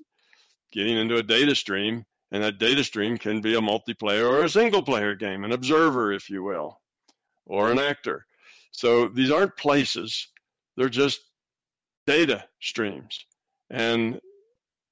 getting 0.71 0.97
into 0.97 1.17
a 1.17 1.23
data 1.23 1.55
stream 1.55 2.05
and 2.31 2.44
that 2.44 2.60
data 2.60 2.83
stream 2.83 3.18
can 3.18 3.42
be 3.42 3.56
a 3.56 3.62
multiplayer 3.62 4.30
or 4.30 4.44
a 4.44 4.50
single 4.50 4.81
player 4.81 5.16
game, 5.16 5.44
an 5.44 5.52
observer, 5.52 6.14
if 6.14 6.30
you 6.30 6.44
will, 6.44 6.80
or 7.45 7.71
an 7.71 7.80
actor. 7.80 8.26
So 8.71 9.09
these 9.09 9.31
aren't 9.31 9.57
places, 9.57 10.28
they're 10.78 10.90
just 10.90 11.19
data 12.07 12.45
streams. 12.61 13.26
And 13.69 14.21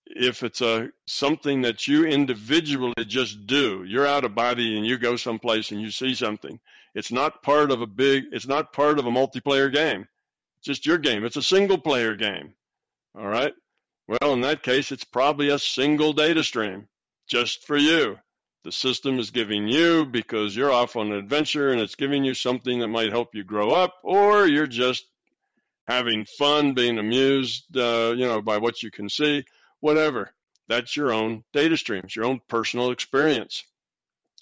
if 0.05 0.43
it's 0.43 0.62
a 0.62 0.89
something 1.08 1.62
that 1.62 1.88
you 1.88 2.05
individually 2.05 3.05
just 3.05 3.48
do, 3.48 3.84
you're 3.88 4.08
out 4.08 4.25
of 4.25 4.36
body 4.36 4.75
and 4.75 4.86
you 4.86 4.98
go 4.98 5.15
someplace 5.15 5.72
and 5.72 5.81
you 5.81 5.91
see 5.91 6.13
something. 6.15 6.60
It's 6.96 7.12
not 7.12 7.43
part 7.43 7.72
of 7.72 7.81
a 7.81 7.88
big 7.88 8.25
it's 8.31 8.48
not 8.48 8.74
part 8.74 9.00
of 9.00 9.05
a 9.05 9.12
multiplayer 9.12 9.72
game. 9.72 10.08
It's 10.58 10.65
just 10.65 10.86
your 10.86 10.98
game. 10.98 11.24
It's 11.24 11.38
a 11.38 11.43
single 11.43 11.77
player 11.77 12.15
game. 12.15 12.53
All 13.17 13.27
right? 13.27 13.53
Well, 14.08 14.34
in 14.34 14.41
that 14.41 14.63
case, 14.63 14.91
it's 14.91 15.03
probably 15.03 15.50
a 15.50 15.60
single 15.60 16.13
data 16.13 16.43
stream 16.43 16.88
just 17.29 17.65
for 17.65 17.77
you. 17.77 18.17
The 18.65 18.71
system 18.71 19.19
is 19.19 19.31
giving 19.31 19.67
you 19.67 20.05
because 20.05 20.55
you're 20.55 20.71
off 20.71 20.98
on 20.98 21.12
an 21.12 21.17
adventure 21.17 21.71
and 21.71 21.79
it's 21.79 21.95
giving 21.95 22.25
you 22.25 22.33
something 22.33 22.79
that 22.79 22.89
might 22.89 23.12
help 23.12 23.33
you 23.33 23.45
grow 23.45 23.69
up, 23.69 23.93
or 24.03 24.45
you're 24.48 24.67
just 24.67 25.05
having 25.88 26.25
fun, 26.25 26.74
being 26.74 27.00
amused, 27.00 27.75
uh, 27.77 28.13
you 28.17 28.25
know, 28.27 28.41
by 28.41 28.57
what 28.57 28.83
you 28.83 28.91
can 28.91 29.07
see, 29.07 29.45
whatever. 29.79 30.31
That's 30.67 30.95
your 30.95 31.13
own 31.13 31.43
data 31.53 31.77
streams, 31.77 32.15
your 32.15 32.25
own 32.25 32.41
personal 32.50 32.91
experience. 32.91 33.63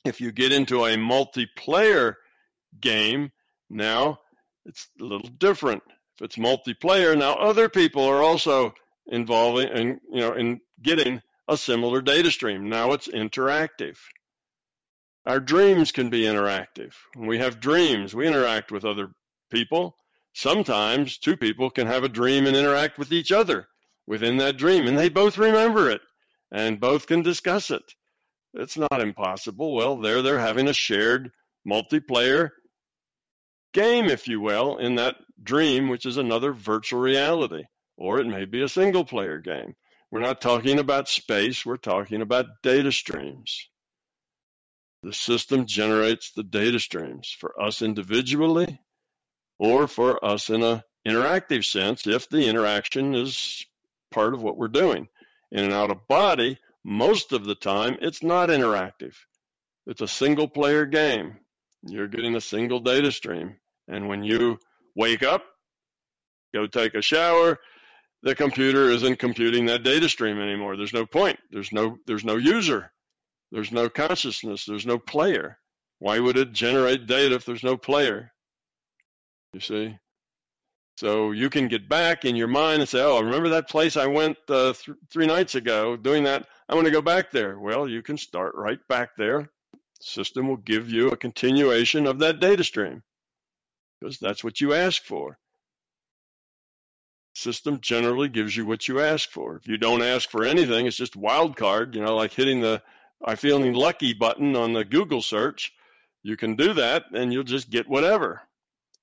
If 0.03 0.20
you 0.20 0.32
get 0.32 0.51
into 0.51 0.86
a 0.86 0.96
multiplayer 0.96 2.15
game, 2.82 3.32
now 3.70 4.20
it's 4.65 4.88
a 5.00 5.03
little 5.03 5.29
different. 5.29 5.84
If 6.15 6.24
it's 6.24 6.36
multiplayer, 6.38 7.17
now 7.17 7.36
other 7.36 7.70
people 7.70 8.03
are 8.03 8.24
also 8.24 8.74
involving 9.08 9.70
and 9.70 10.00
you 10.12 10.20
know 10.20 10.34
in 10.34 10.60
getting 10.82 11.22
a 11.48 11.58
similar 11.58 12.01
data 12.01 12.32
stream. 12.32 12.70
Now 12.70 12.92
it's 12.92 13.08
interactive. 13.08 13.98
Our 15.25 15.39
dreams 15.39 15.92
can 15.92 16.10
be 16.10 16.22
interactive. 16.22 16.94
When 17.16 17.27
we 17.27 17.39
have 17.39 17.60
dreams, 17.60 18.13
we 18.13 18.27
interact 18.27 18.72
with 18.72 18.86
other 18.86 19.10
people. 19.51 19.96
Sometimes 20.34 21.18
two 21.18 21.36
people 21.36 21.70
can 21.70 21.88
have 21.88 22.04
a 22.04 22.10
dream 22.10 22.48
and 22.48 22.56
interact 22.56 22.98
with 22.98 23.12
each 23.12 23.32
other 23.32 23.68
within 24.06 24.38
that 24.38 24.58
dream, 24.58 24.88
and 24.88 24.98
they 24.98 25.10
both 25.10 25.38
remember 25.38 25.89
it 25.89 26.01
and 26.51 26.80
both 26.80 27.08
can 27.08 27.22
discuss 27.24 27.72
it. 27.72 27.84
It's 28.54 28.77
not 28.77 29.01
impossible. 29.01 29.75
Well, 29.75 29.98
there 29.98 30.22
they're 30.22 30.39
having 30.39 30.68
a 30.68 30.74
shared 30.74 31.32
multiplayer 31.68 32.51
game, 33.74 34.06
if 34.06 34.27
you 34.27 34.39
will, 34.39 34.77
in 34.77 34.96
that 34.96 35.16
dream, 35.42 35.89
which 35.89 36.06
is 36.06 36.18
another 36.18 36.54
virtual 36.54 37.01
reality, 37.01 37.63
or 37.98 38.20
it 38.20 38.27
may 38.27 38.46
be 38.46 38.62
a 38.62 38.70
single 38.70 39.04
player 39.04 39.39
game. 39.39 39.75
We're 40.12 40.22
not 40.22 40.42
talking 40.42 40.80
about 40.80 41.10
space, 41.10 41.66
we're 41.66 41.78
talking 41.78 42.22
about 42.22 42.62
data 42.64 42.92
streams. 42.92 43.70
the 45.04 45.14
system 45.14 45.66
generates 45.66 46.32
the 46.32 46.44
data 46.44 46.80
streams 46.80 47.30
for 47.40 47.60
us 47.62 47.82
individually 47.82 48.80
or 49.60 49.88
for 49.88 50.24
us 50.24 50.50
in 50.50 50.64
an 50.64 50.82
interactive 51.08 51.64
sense 51.66 52.08
if 52.08 52.30
the 52.30 52.48
interaction 52.48 53.16
is 53.16 53.66
part 54.12 54.34
of 54.34 54.42
what 54.44 54.58
we're 54.58 54.68
doing. 54.68 55.08
In 55.52 55.66
an 55.66 55.72
out 55.72 55.92
of 55.92 56.08
body, 56.08 56.58
most 56.84 57.32
of 57.32 57.46
the 57.46 57.56
time 57.56 57.98
it's 58.02 58.24
not 58.24 58.50
interactive. 58.50 59.16
It's 59.86 60.02
a 60.02 60.08
single 60.08 60.48
player 60.48 60.86
game. 60.86 61.38
You're 61.84 62.08
getting 62.08 62.36
a 62.36 62.42
single 62.42 62.80
data 62.80 63.12
stream. 63.12 63.56
And 63.88 64.10
when 64.10 64.24
you 64.24 64.60
wake 64.96 65.24
up, 65.24 65.44
go 66.54 66.68
take 66.68 66.96
a 66.96 67.02
shower, 67.02 67.60
the 68.27 68.36
computer 68.36 68.89
isn't 68.89 69.19
computing 69.19 69.67
that 69.67 69.84
data 69.84 70.10
stream 70.10 70.41
anymore. 70.41 70.75
There's 70.75 70.93
no 70.93 71.05
point. 71.05 71.39
There's 71.50 71.72
no 71.72 71.98
there's 72.05 72.25
no 72.25 72.36
user. 72.36 72.91
There's 73.53 73.72
no 73.72 73.88
consciousness. 73.88 74.65
There's 74.65 74.86
no 74.86 75.00
player. 75.00 75.57
Why 76.00 76.19
would 76.19 76.38
it 76.38 76.51
generate 76.51 77.07
data 77.07 77.36
if 77.36 77.46
there's 77.46 77.63
no 77.63 77.77
player? 77.77 78.34
You 79.53 79.62
see? 79.62 79.98
So 80.98 81.31
you 81.31 81.50
can 81.50 81.69
get 81.69 81.88
back 81.88 82.25
in 82.25 82.36
your 82.36 82.50
mind 82.50 82.81
and 82.81 82.89
say, 82.89 83.01
"Oh, 83.01 83.17
I 83.17 83.22
remember 83.22 83.50
that 83.50 83.69
place 83.69 83.96
I 83.96 84.07
went 84.07 84.38
uh, 84.50 84.74
th- 84.74 84.98
three 85.10 85.25
nights 85.25 85.55
ago 85.55 85.96
doing 85.96 86.25
that? 86.25 86.48
I 86.67 86.75
want 86.75 86.86
to 86.86 86.91
go 86.91 87.01
back 87.01 87.31
there." 87.31 87.57
Well, 87.57 87.88
you 87.88 88.01
can 88.01 88.17
start 88.17 88.55
right 88.55 88.79
back 88.89 89.15
there. 89.17 89.50
System 90.01 90.50
will 90.50 90.57
give 90.57 90.89
you 90.89 91.12
a 91.12 91.17
continuation 91.17 92.05
of 92.05 92.19
that 92.19 92.41
data 92.41 92.65
stream 92.65 93.03
because 94.01 94.19
that's 94.19 94.43
what 94.43 94.60
you 94.60 94.74
ask 94.74 95.01
for. 95.03 95.38
System 97.38 97.79
generally 97.82 98.29
gives 98.29 98.58
you 98.58 98.65
what 98.65 98.88
you 98.88 99.00
ask 99.00 99.29
for. 99.29 99.58
If 99.58 99.67
you 99.67 99.77
don't 99.77 100.01
ask 100.01 100.27
for 100.27 100.44
anything, 100.44 100.88
it's 100.88 100.98
just 100.98 101.15
wild 101.15 101.56
card. 101.56 101.94
You 101.94 102.01
know, 102.01 102.15
like 102.15 102.34
hitting 102.34 102.62
the 102.62 102.82
"I 103.24 103.36
feeling 103.36 103.74
lucky" 103.74 104.13
button 104.13 104.56
on 104.56 104.74
the 104.74 104.84
Google 104.84 105.22
search. 105.22 105.72
You 106.24 106.36
can 106.36 106.56
do 106.56 106.74
that, 106.74 107.03
and 107.13 107.32
you'll 107.32 107.44
just 107.44 107.70
get 107.70 107.88
whatever. 107.88 108.41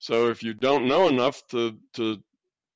So 0.00 0.31
if 0.31 0.43
you 0.43 0.53
don't 0.53 0.88
know 0.88 1.07
enough 1.07 1.47
to 1.50 1.79
to, 1.93 2.21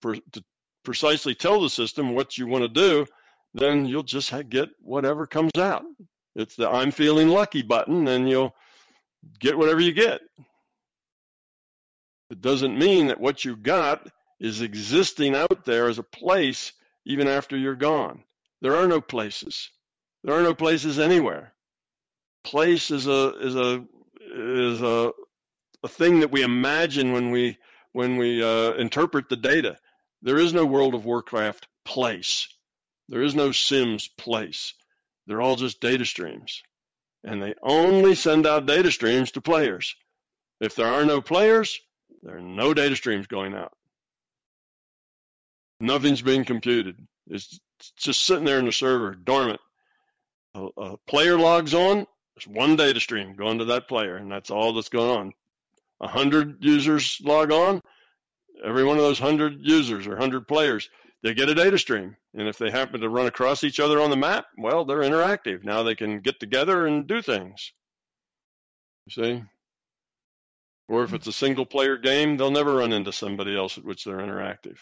to 0.02 0.44
precisely 0.84 1.34
tell 1.34 1.60
the 1.60 1.70
system 1.70 2.14
what 2.14 2.38
you 2.38 2.46
want 2.46 2.62
to 2.62 2.68
do, 2.68 3.06
then 3.52 3.84
you'll 3.84 4.04
just 4.04 4.32
get 4.48 4.68
whatever 4.80 5.26
comes 5.26 5.56
out. 5.56 5.82
It's 6.36 6.54
the 6.54 6.70
I'm 6.70 6.92
feeling 6.92 7.30
lucky 7.30 7.62
button, 7.62 8.06
and 8.06 8.30
you'll 8.30 8.54
get 9.40 9.58
whatever 9.58 9.80
you 9.80 9.92
get. 9.92 10.20
It 12.30 12.40
doesn't 12.40 12.78
mean 12.78 13.08
that 13.08 13.18
what 13.18 13.44
you 13.44 13.56
got 13.56 14.06
is 14.40 14.60
existing 14.60 15.34
out 15.34 15.64
there 15.64 15.88
as 15.88 15.98
a 15.98 16.02
place 16.02 16.72
even 17.04 17.26
after 17.28 17.56
you're 17.56 17.74
gone. 17.74 18.22
There 18.60 18.76
are 18.76 18.86
no 18.86 19.00
places. 19.00 19.70
There 20.24 20.34
are 20.34 20.42
no 20.42 20.54
places 20.54 20.98
anywhere. 20.98 21.54
Place 22.44 22.90
is 22.90 23.06
a 23.06 23.36
is 23.38 23.56
a 23.56 23.84
is 24.20 24.82
a 24.82 25.12
a 25.82 25.88
thing 25.88 26.20
that 26.20 26.30
we 26.30 26.42
imagine 26.42 27.12
when 27.12 27.30
we 27.30 27.58
when 27.92 28.16
we 28.16 28.42
uh, 28.42 28.72
interpret 28.72 29.28
the 29.28 29.36
data. 29.36 29.78
There 30.22 30.38
is 30.38 30.52
no 30.52 30.64
World 30.64 30.94
of 30.94 31.04
Warcraft 31.04 31.68
place. 31.84 32.48
There 33.08 33.22
is 33.22 33.34
no 33.34 33.52
Sims 33.52 34.08
place. 34.08 34.74
They're 35.26 35.40
all 35.40 35.56
just 35.56 35.80
data 35.80 36.04
streams. 36.04 36.62
And 37.24 37.42
they 37.42 37.54
only 37.62 38.14
send 38.14 38.46
out 38.46 38.66
data 38.66 38.90
streams 38.90 39.32
to 39.32 39.40
players. 39.40 39.94
If 40.60 40.74
there 40.74 40.86
are 40.86 41.04
no 41.04 41.20
players, 41.20 41.80
there 42.22 42.36
are 42.36 42.42
no 42.42 42.74
data 42.74 42.96
streams 42.96 43.26
going 43.26 43.54
out. 43.54 43.72
Nothing's 45.80 46.22
being 46.22 46.44
computed. 46.44 46.96
It's 47.28 47.60
just 47.96 48.24
sitting 48.24 48.44
there 48.44 48.58
in 48.58 48.66
the 48.66 48.72
server, 48.72 49.14
dormant. 49.14 49.60
A, 50.54 50.66
a 50.76 50.96
player 51.06 51.38
logs 51.38 51.74
on, 51.74 52.06
there's 52.34 52.48
one 52.48 52.76
data 52.76 53.00
stream 53.00 53.34
going 53.34 53.58
to 53.58 53.66
that 53.66 53.88
player, 53.88 54.16
and 54.16 54.30
that's 54.30 54.50
all 54.50 54.72
that's 54.72 54.88
going 54.88 55.10
on. 55.10 55.32
A 56.00 56.06
100 56.06 56.64
users 56.64 57.18
log 57.22 57.52
on, 57.52 57.82
every 58.64 58.84
one 58.84 58.96
of 58.96 59.02
those 59.02 59.20
100 59.20 59.58
users 59.60 60.06
or 60.06 60.10
100 60.10 60.48
players, 60.48 60.88
they 61.22 61.34
get 61.34 61.48
a 61.48 61.54
data 61.54 61.78
stream. 61.78 62.16
And 62.34 62.48
if 62.48 62.58
they 62.58 62.70
happen 62.70 63.00
to 63.00 63.08
run 63.08 63.26
across 63.26 63.64
each 63.64 63.80
other 63.80 64.00
on 64.00 64.10
the 64.10 64.16
map, 64.16 64.46
well, 64.56 64.84
they're 64.84 64.98
interactive. 64.98 65.64
Now 65.64 65.82
they 65.82 65.94
can 65.94 66.20
get 66.20 66.38
together 66.38 66.86
and 66.86 67.06
do 67.06 67.22
things. 67.22 67.72
You 69.06 69.24
see? 69.24 69.42
Or 70.88 71.02
if 71.04 71.12
it's 71.12 71.26
a 71.26 71.32
single 71.32 71.66
player 71.66 71.98
game, 71.98 72.36
they'll 72.36 72.50
never 72.50 72.74
run 72.74 72.92
into 72.92 73.12
somebody 73.12 73.56
else 73.56 73.76
at 73.78 73.84
which 73.84 74.04
they're 74.04 74.18
interactive. 74.18 74.78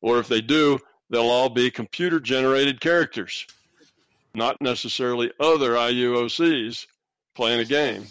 Or 0.00 0.18
if 0.18 0.28
they 0.28 0.40
do, 0.40 0.78
they'll 1.10 1.28
all 1.28 1.48
be 1.48 1.70
computer 1.70 2.20
generated 2.20 2.80
characters, 2.80 3.46
not 4.34 4.60
necessarily 4.60 5.30
other 5.38 5.72
IUOCs 5.72 6.86
playing 7.34 7.60
a 7.60 7.64
game. 7.64 8.06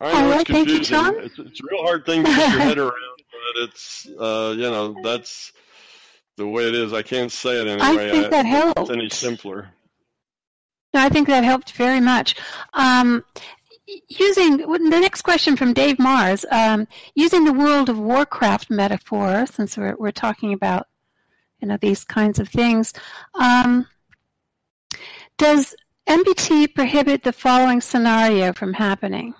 I 0.00 0.22
know 0.22 0.32
it's 0.32 0.44
confusing. 0.44 0.98
You, 0.98 1.18
it's, 1.20 1.38
it's 1.38 1.60
a 1.60 1.64
real 1.70 1.84
hard 1.84 2.04
thing 2.04 2.24
to 2.24 2.30
get 2.30 2.52
your 2.52 2.60
head 2.60 2.78
around, 2.78 2.92
but 3.30 3.62
it's 3.62 4.08
uh, 4.18 4.52
you 4.56 4.62
know 4.62 4.96
that's 5.02 5.52
the 6.36 6.46
way 6.46 6.68
it 6.68 6.74
is. 6.74 6.92
I 6.92 7.02
can't 7.02 7.30
say 7.30 7.60
it 7.60 7.68
anyway. 7.68 8.08
I 8.08 8.10
think 8.10 8.30
that 8.30 8.46
helped. 8.46 8.90
any 8.90 9.08
simpler. 9.08 9.68
No, 10.94 11.00
I 11.00 11.08
think 11.08 11.28
that 11.28 11.44
helped 11.44 11.72
very 11.72 12.00
much. 12.00 12.34
Um, 12.74 13.24
using 14.08 14.58
the 14.58 15.00
next 15.00 15.22
question 15.22 15.56
from 15.56 15.72
Dave 15.72 15.98
Mars, 15.98 16.44
um, 16.50 16.86
using 17.14 17.44
the 17.44 17.52
World 17.52 17.88
of 17.88 17.98
Warcraft 17.98 18.70
metaphor, 18.70 19.46
since 19.46 19.76
we're 19.76 19.96
we're 19.98 20.10
talking 20.10 20.52
about 20.52 20.88
you 21.60 21.68
know 21.68 21.76
these 21.80 22.04
kinds 22.04 22.38
of 22.38 22.48
things, 22.48 22.92
um, 23.34 23.86
does 25.38 25.74
MBT 26.06 26.74
prohibit 26.74 27.22
the 27.22 27.32
following 27.32 27.80
scenario 27.80 28.52
from 28.52 28.72
happening? 28.74 29.34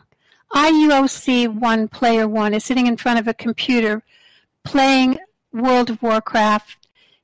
IUOC 0.54 1.48
one 1.48 1.88
player 1.88 2.28
one 2.28 2.54
is 2.54 2.64
sitting 2.64 2.86
in 2.86 2.96
front 2.96 3.18
of 3.18 3.26
a 3.26 3.34
computer 3.34 4.02
playing 4.64 5.18
World 5.52 5.90
of 5.90 6.02
Warcraft 6.02 6.76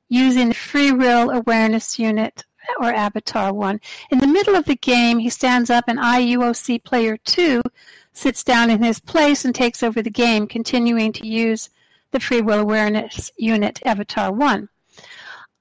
using 0.09 0.49
the 0.49 0.55
free 0.55 0.91
will 0.91 1.29
awareness 1.29 1.99
unit 1.99 2.43
or 2.79 2.93
avatar 2.93 3.53
one. 3.53 3.79
In 4.11 4.19
the 4.19 4.27
middle 4.27 4.55
of 4.55 4.65
the 4.65 4.75
game, 4.75 5.19
he 5.19 5.29
stands 5.29 5.69
up 5.69 5.85
and 5.87 5.99
IUOC 5.99 6.83
player 6.83 7.17
two 7.17 7.61
sits 8.13 8.43
down 8.43 8.69
in 8.69 8.83
his 8.83 8.99
place 8.99 9.45
and 9.45 9.55
takes 9.55 9.83
over 9.83 10.01
the 10.01 10.09
game, 10.09 10.47
continuing 10.47 11.11
to 11.13 11.27
use 11.27 11.69
the 12.11 12.19
free 12.19 12.41
will 12.41 12.59
awareness 12.59 13.31
unit 13.37 13.79
avatar 13.85 14.31
one. 14.31 14.69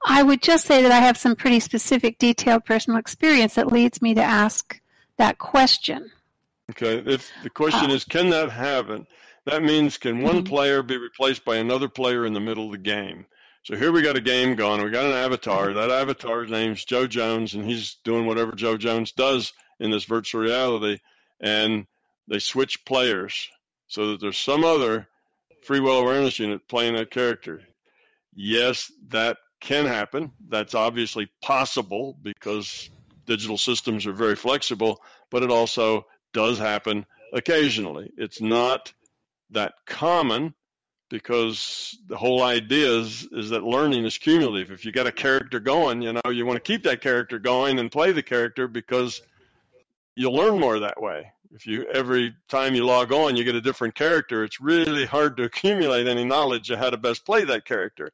I 0.04 0.22
would 0.22 0.42
just 0.42 0.64
say 0.64 0.82
that 0.82 0.92
I 0.92 1.00
have 1.00 1.16
some 1.16 1.36
pretty 1.36 1.60
specific 1.60 2.18
detailed 2.18 2.64
personal 2.64 2.98
experience 2.98 3.54
that 3.54 3.72
leads 3.72 4.00
me 4.00 4.14
to 4.14 4.22
ask 4.22 4.80
that 5.16 5.38
question. 5.38 6.10
Okay, 6.70 6.98
if 6.98 7.30
the 7.42 7.50
question 7.50 7.90
is, 7.90 8.04
can 8.04 8.30
that 8.30 8.50
happen? 8.50 9.06
That 9.44 9.62
means 9.62 9.96
can 9.96 10.22
one 10.22 10.36
mm-hmm. 10.36 10.46
player 10.46 10.82
be 10.82 10.96
replaced 10.96 11.44
by 11.44 11.56
another 11.56 11.88
player 11.88 12.26
in 12.26 12.34
the 12.34 12.40
middle 12.40 12.66
of 12.66 12.72
the 12.72 12.78
game? 12.78 13.26
So 13.68 13.76
here 13.76 13.92
we 13.92 14.00
got 14.00 14.16
a 14.16 14.22
game 14.22 14.54
going. 14.54 14.82
We 14.82 14.88
got 14.88 15.04
an 15.04 15.12
avatar. 15.12 15.74
That 15.74 15.90
avatar's 15.90 16.50
name's 16.50 16.86
Joe 16.86 17.06
Jones, 17.06 17.52
and 17.52 17.62
he's 17.66 17.96
doing 18.02 18.24
whatever 18.24 18.52
Joe 18.52 18.78
Jones 18.78 19.12
does 19.12 19.52
in 19.78 19.90
this 19.90 20.04
virtual 20.04 20.40
reality. 20.40 21.00
And 21.38 21.86
they 22.28 22.38
switch 22.38 22.86
players 22.86 23.50
so 23.86 24.06
that 24.06 24.22
there's 24.22 24.38
some 24.38 24.64
other 24.64 25.06
free 25.64 25.80
will 25.80 25.98
awareness 25.98 26.38
unit 26.38 26.66
playing 26.66 26.94
that 26.94 27.10
character. 27.10 27.60
Yes, 28.34 28.90
that 29.08 29.36
can 29.60 29.84
happen. 29.84 30.32
That's 30.48 30.74
obviously 30.74 31.28
possible 31.42 32.16
because 32.22 32.88
digital 33.26 33.58
systems 33.58 34.06
are 34.06 34.14
very 34.14 34.36
flexible, 34.36 35.02
but 35.28 35.42
it 35.42 35.50
also 35.50 36.06
does 36.32 36.58
happen 36.58 37.04
occasionally. 37.34 38.14
It's 38.16 38.40
not 38.40 38.94
that 39.50 39.74
common 39.84 40.54
because 41.08 41.96
the 42.06 42.16
whole 42.16 42.42
idea 42.42 42.98
is, 42.98 43.26
is 43.32 43.50
that 43.50 43.64
learning 43.64 44.04
is 44.04 44.18
cumulative. 44.18 44.70
If 44.70 44.84
you 44.84 44.92
got 44.92 45.06
a 45.06 45.12
character 45.12 45.60
going, 45.60 46.02
you 46.02 46.12
know, 46.12 46.30
you 46.30 46.44
want 46.44 46.56
to 46.56 46.72
keep 46.72 46.82
that 46.84 47.00
character 47.00 47.38
going 47.38 47.78
and 47.78 47.90
play 47.90 48.12
the 48.12 48.22
character 48.22 48.68
because 48.68 49.22
you'll 50.14 50.34
learn 50.34 50.58
more 50.58 50.78
that 50.80 51.00
way. 51.00 51.32
If 51.54 51.66
you 51.66 51.86
every 51.86 52.34
time 52.48 52.74
you 52.74 52.84
log 52.84 53.10
on, 53.12 53.36
you 53.36 53.44
get 53.44 53.54
a 53.54 53.60
different 53.60 53.94
character, 53.94 54.44
it's 54.44 54.60
really 54.60 55.06
hard 55.06 55.36
to 55.38 55.42
accumulate 55.44 56.06
any 56.06 56.24
knowledge 56.24 56.70
of 56.70 56.78
how 56.78 56.90
to 56.90 56.98
best 56.98 57.24
play 57.24 57.44
that 57.44 57.64
character. 57.64 58.10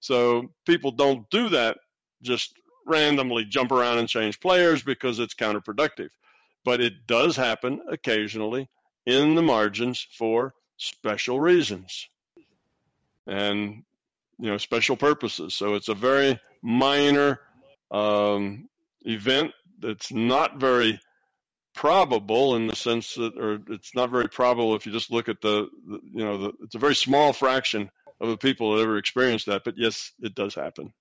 So 0.00 0.50
people 0.64 0.92
don't 0.92 1.28
do 1.30 1.50
that 1.50 1.78
just 2.22 2.54
randomly 2.86 3.44
jump 3.44 3.70
around 3.70 3.98
and 3.98 4.08
change 4.08 4.40
players 4.40 4.82
because 4.82 5.18
it's 5.18 5.34
counterproductive 5.34 6.08
but 6.68 6.80
it 6.82 7.06
does 7.06 7.34
happen 7.36 7.80
occasionally 7.88 8.68
in 9.06 9.34
the 9.34 9.42
margins 9.42 10.06
for 10.12 10.52
special 10.76 11.40
reasons 11.40 12.08
and 13.28 13.84
you 14.38 14.50
know 14.50 14.58
special 14.58 14.96
purposes. 14.96 15.54
So 15.54 15.74
it's 15.74 15.88
a 15.88 15.94
very 15.94 16.40
minor 16.62 17.40
um, 17.90 18.68
event 19.02 19.52
that's 19.80 20.12
not 20.12 20.58
very 20.58 21.00
probable 21.74 22.56
in 22.56 22.66
the 22.66 22.74
sense 22.74 23.14
that, 23.14 23.36
or 23.36 23.60
it's 23.68 23.94
not 23.94 24.10
very 24.10 24.28
probable 24.28 24.74
if 24.74 24.84
you 24.84 24.90
just 24.90 25.12
look 25.12 25.28
at 25.28 25.40
the, 25.40 25.68
the 25.86 26.00
you 26.12 26.24
know, 26.24 26.36
the, 26.38 26.52
it's 26.64 26.74
a 26.74 26.78
very 26.78 26.94
small 26.94 27.32
fraction 27.32 27.88
of 28.20 28.28
the 28.28 28.36
people 28.36 28.74
that 28.74 28.82
ever 28.82 28.98
experience 28.98 29.44
that. 29.44 29.62
But 29.64 29.74
yes, 29.76 30.12
it 30.20 30.34
does 30.34 30.56
happen. 30.56 30.92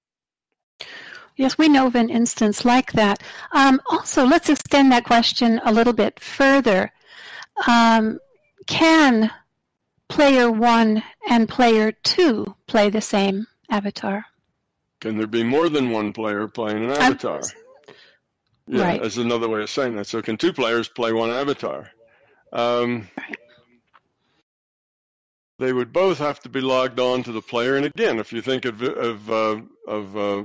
Yes, 1.36 1.58
we 1.58 1.68
know 1.68 1.88
of 1.88 1.96
an 1.96 2.10
instance 2.10 2.64
like 2.66 2.94
that. 2.94 3.24
Um, 3.54 3.82
also, 3.90 4.26
let's 4.26 4.50
extend 4.50 4.92
that 4.92 5.04
question 5.04 5.60
a 5.66 5.72
little 5.72 5.94
bit 5.94 6.20
further. 6.20 6.92
Um, 7.68 8.20
can 8.68 9.32
player 10.10 10.50
one 10.52 11.04
and 11.30 11.48
player 11.50 11.92
two 11.92 12.56
play 12.68 12.90
the 12.90 13.02
same 13.02 13.48
avatar? 13.70 14.26
Can 15.00 15.18
there 15.18 15.28
be 15.28 15.44
more 15.44 15.70
than 15.70 15.92
one 15.92 16.14
player 16.14 16.48
playing 16.48 16.84
an 16.86 16.92
avatar? 16.92 17.42
yeah, 18.68 18.84
right. 18.84 19.02
that's 19.02 19.18
another 19.18 19.48
way 19.48 19.62
of 19.62 19.70
saying 19.70 19.96
that. 19.96 20.08
So, 20.08 20.22
can 20.22 20.38
two 20.38 20.54
players 20.54 20.88
play 20.88 21.14
one 21.14 21.30
avatar? 21.30 21.92
Um, 22.52 23.08
Right. 23.18 23.38
they 25.60 25.74
would 25.74 25.92
both 25.92 26.20
have 26.20 26.40
to 26.42 26.50
be 26.50 26.62
logged 26.62 27.00
on 27.00 27.24
to 27.24 27.32
the 27.32 27.42
player. 27.42 27.76
And 27.76 27.86
again, 27.86 28.20
if 28.20 28.32
you 28.32 28.42
think 28.42 28.66
of 28.66 28.82
of 28.82 29.30
uh, 29.30 29.62
of 29.88 30.18
uh, 30.18 30.44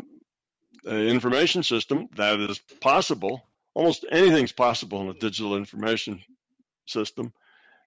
an 0.85 1.09
information 1.09 1.62
system, 1.62 2.09
that 2.16 2.40
is 2.40 2.59
possible. 2.81 3.42
Almost 3.75 4.04
anything's 4.11 4.52
possible 4.52 5.00
in 5.02 5.09
a 5.09 5.14
digital 5.14 5.57
information 5.57 6.23
system. 6.87 7.33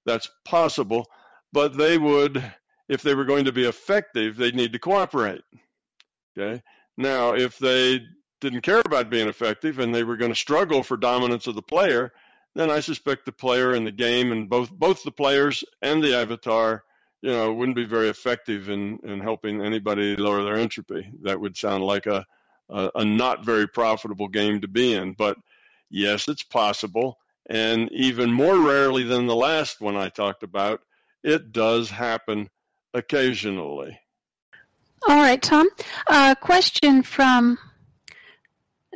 That's 0.06 0.30
possible, 0.44 1.08
but 1.56 1.78
they 1.78 1.98
would, 1.98 2.44
if 2.90 3.02
they 3.02 3.16
were 3.16 3.24
going 3.24 3.46
to 3.46 3.54
be 3.54 3.64
effective, 3.64 4.36
they'd 4.36 4.54
need 4.56 4.74
to 4.74 4.80
cooperate. 4.80 5.42
Okay. 6.38 6.62
Now, 6.98 7.34
if 7.34 7.58
they 7.58 8.02
didn't 8.42 8.62
care 8.62 8.82
about 8.82 9.10
being 9.10 9.30
effective 9.30 9.80
and 9.80 9.96
they 9.96 10.04
were 10.04 10.18
going 10.18 10.34
to 10.34 10.36
struggle 10.36 10.84
for 10.84 10.98
dominance 10.98 11.48
of 11.48 11.56
the 11.56 11.62
player, 11.62 12.12
then 12.56 12.70
I 12.70 12.82
suspect 12.82 13.26
the 13.26 13.32
player 13.32 13.74
and 13.74 13.88
the 13.88 13.94
game 13.94 14.34
and 14.34 14.50
both 14.50 14.70
both 14.70 15.02
the 15.04 15.12
players 15.12 15.64
and 15.82 16.04
the 16.04 16.18
avatar, 16.18 16.84
you 17.22 17.32
know, 17.32 17.54
wouldn't 17.54 17.78
be 17.78 17.86
very 17.86 18.10
effective 18.10 18.70
in, 18.70 19.00
in 19.04 19.22
helping 19.22 19.62
anybody 19.62 20.18
lower 20.18 20.44
their 20.44 20.58
entropy. 20.58 21.10
That 21.22 21.40
would 21.40 21.56
sound 21.56 21.86
like 21.86 22.06
a, 22.06 22.26
a, 22.70 22.92
a 22.96 23.06
not 23.06 23.46
very 23.46 23.68
profitable 23.68 24.28
game 24.28 24.60
to 24.60 24.68
be 24.68 24.94
in. 24.94 25.14
But 25.14 25.38
yes, 25.90 26.28
it's 26.28 26.44
possible. 26.44 27.18
And 27.50 27.90
even 27.94 28.30
more 28.30 28.58
rarely 28.58 29.04
than 29.04 29.26
the 29.26 29.36
last 29.36 29.80
one 29.80 29.96
I 29.96 30.10
talked 30.10 30.44
about, 30.44 30.82
it 31.26 31.52
does 31.52 31.90
happen 31.90 32.50
occasionally. 32.94 34.00
All 35.08 35.18
right, 35.18 35.42
Tom. 35.42 35.68
Uh, 36.08 36.36
question 36.36 37.02
from 37.02 37.58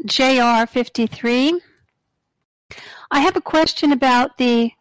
JR53. 0.06 1.60
I 3.12 3.20
have 3.20 3.36
a 3.36 3.42
question 3.42 3.92
about 3.92 4.38
the 4.38 4.72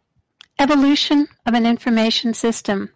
evolution 0.59 1.27
of 1.47 1.55
an 1.55 1.65
information 1.65 2.33
system. 2.35 2.91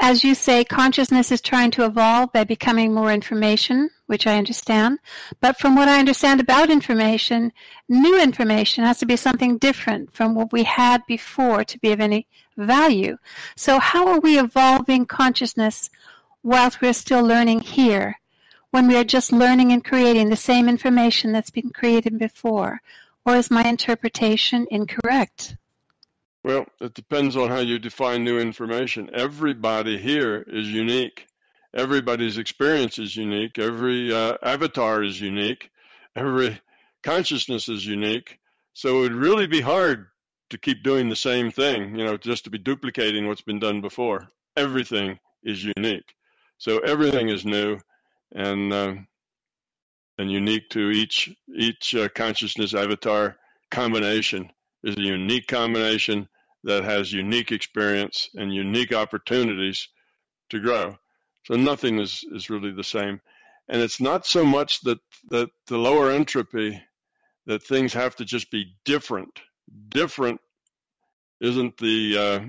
As 0.00 0.24
you 0.24 0.34
say, 0.34 0.64
consciousness 0.64 1.30
is 1.30 1.40
trying 1.40 1.70
to 1.72 1.84
evolve 1.84 2.32
by 2.32 2.44
becoming 2.44 2.92
more 2.92 3.12
information, 3.12 3.90
which 4.06 4.26
I 4.26 4.38
understand. 4.38 4.98
But 5.40 5.58
from 5.58 5.76
what 5.76 5.88
I 5.88 6.00
understand 6.00 6.40
about 6.40 6.70
information, 6.70 7.52
new 7.88 8.20
information 8.20 8.84
has 8.84 8.98
to 8.98 9.06
be 9.06 9.16
something 9.16 9.58
different 9.58 10.12
from 10.12 10.34
what 10.34 10.52
we 10.52 10.64
had 10.64 11.02
before 11.06 11.64
to 11.64 11.78
be 11.78 11.92
of 11.92 12.00
any 12.00 12.26
value. 12.56 13.18
So 13.56 13.78
how 13.78 14.08
are 14.08 14.20
we 14.20 14.38
evolving 14.38 15.06
consciousness 15.06 15.90
whilst 16.42 16.80
we're 16.80 16.92
still 16.92 17.24
learning 17.24 17.60
here, 17.60 18.18
when 18.70 18.88
we 18.88 18.96
are 18.96 19.04
just 19.04 19.32
learning 19.32 19.72
and 19.72 19.84
creating 19.84 20.30
the 20.30 20.36
same 20.36 20.68
information 20.68 21.32
that's 21.32 21.50
been 21.50 21.70
created 21.70 22.18
before? 22.18 22.80
Or 23.26 23.36
is 23.36 23.50
my 23.50 23.64
interpretation 23.64 24.66
incorrect? 24.70 25.56
Well, 26.42 26.66
it 26.80 26.92
depends 26.92 27.36
on 27.36 27.48
how 27.48 27.60
you 27.60 27.78
define 27.78 28.22
new 28.22 28.38
information. 28.38 29.08
Everybody 29.14 29.96
here 29.96 30.44
is 30.46 30.70
unique. 30.70 31.26
Everybody's 31.72 32.36
experience 32.36 32.98
is 32.98 33.16
unique. 33.16 33.58
Every 33.58 34.12
uh, 34.12 34.36
avatar 34.42 35.02
is 35.02 35.20
unique. 35.20 35.70
Every 36.14 36.60
consciousness 37.02 37.68
is 37.68 37.86
unique. 37.86 38.38
So 38.74 38.98
it 38.98 39.00
would 39.00 39.14
really 39.14 39.46
be 39.46 39.62
hard 39.62 40.08
to 40.54 40.58
keep 40.58 40.84
doing 40.84 41.08
the 41.08 41.16
same 41.16 41.50
thing, 41.50 41.98
you 41.98 42.04
know, 42.04 42.16
just 42.16 42.44
to 42.44 42.50
be 42.50 42.58
duplicating 42.58 43.26
what's 43.26 43.42
been 43.42 43.58
done 43.58 43.80
before. 43.80 44.28
Everything 44.56 45.18
is 45.42 45.64
unique. 45.76 46.14
So 46.58 46.78
everything 46.78 47.28
is 47.28 47.44
new 47.44 47.80
and 48.32 48.72
uh, 48.72 48.94
and 50.16 50.30
unique 50.30 50.70
to 50.70 50.90
each 50.90 51.34
each 51.52 51.96
uh, 51.96 52.08
consciousness 52.08 52.72
avatar 52.72 53.36
combination 53.72 54.48
is 54.84 54.96
a 54.96 55.00
unique 55.00 55.48
combination 55.48 56.28
that 56.62 56.84
has 56.84 57.12
unique 57.12 57.50
experience 57.50 58.28
and 58.36 58.54
unique 58.54 58.92
opportunities 58.92 59.88
to 60.50 60.60
grow. 60.60 60.96
So 61.46 61.56
nothing 61.56 61.98
is, 61.98 62.24
is 62.30 62.48
really 62.48 62.70
the 62.70 62.84
same. 62.84 63.20
And 63.68 63.82
it's 63.82 64.00
not 64.00 64.24
so 64.24 64.44
much 64.44 64.82
that, 64.82 65.00
that 65.30 65.50
the 65.66 65.78
lower 65.78 66.12
entropy, 66.12 66.80
that 67.46 67.64
things 67.64 67.92
have 67.94 68.14
to 68.16 68.24
just 68.24 68.52
be 68.52 68.76
different. 68.84 69.40
Different 69.88 70.40
isn't 71.40 71.76
the, 71.78 72.18
uh, 72.18 72.40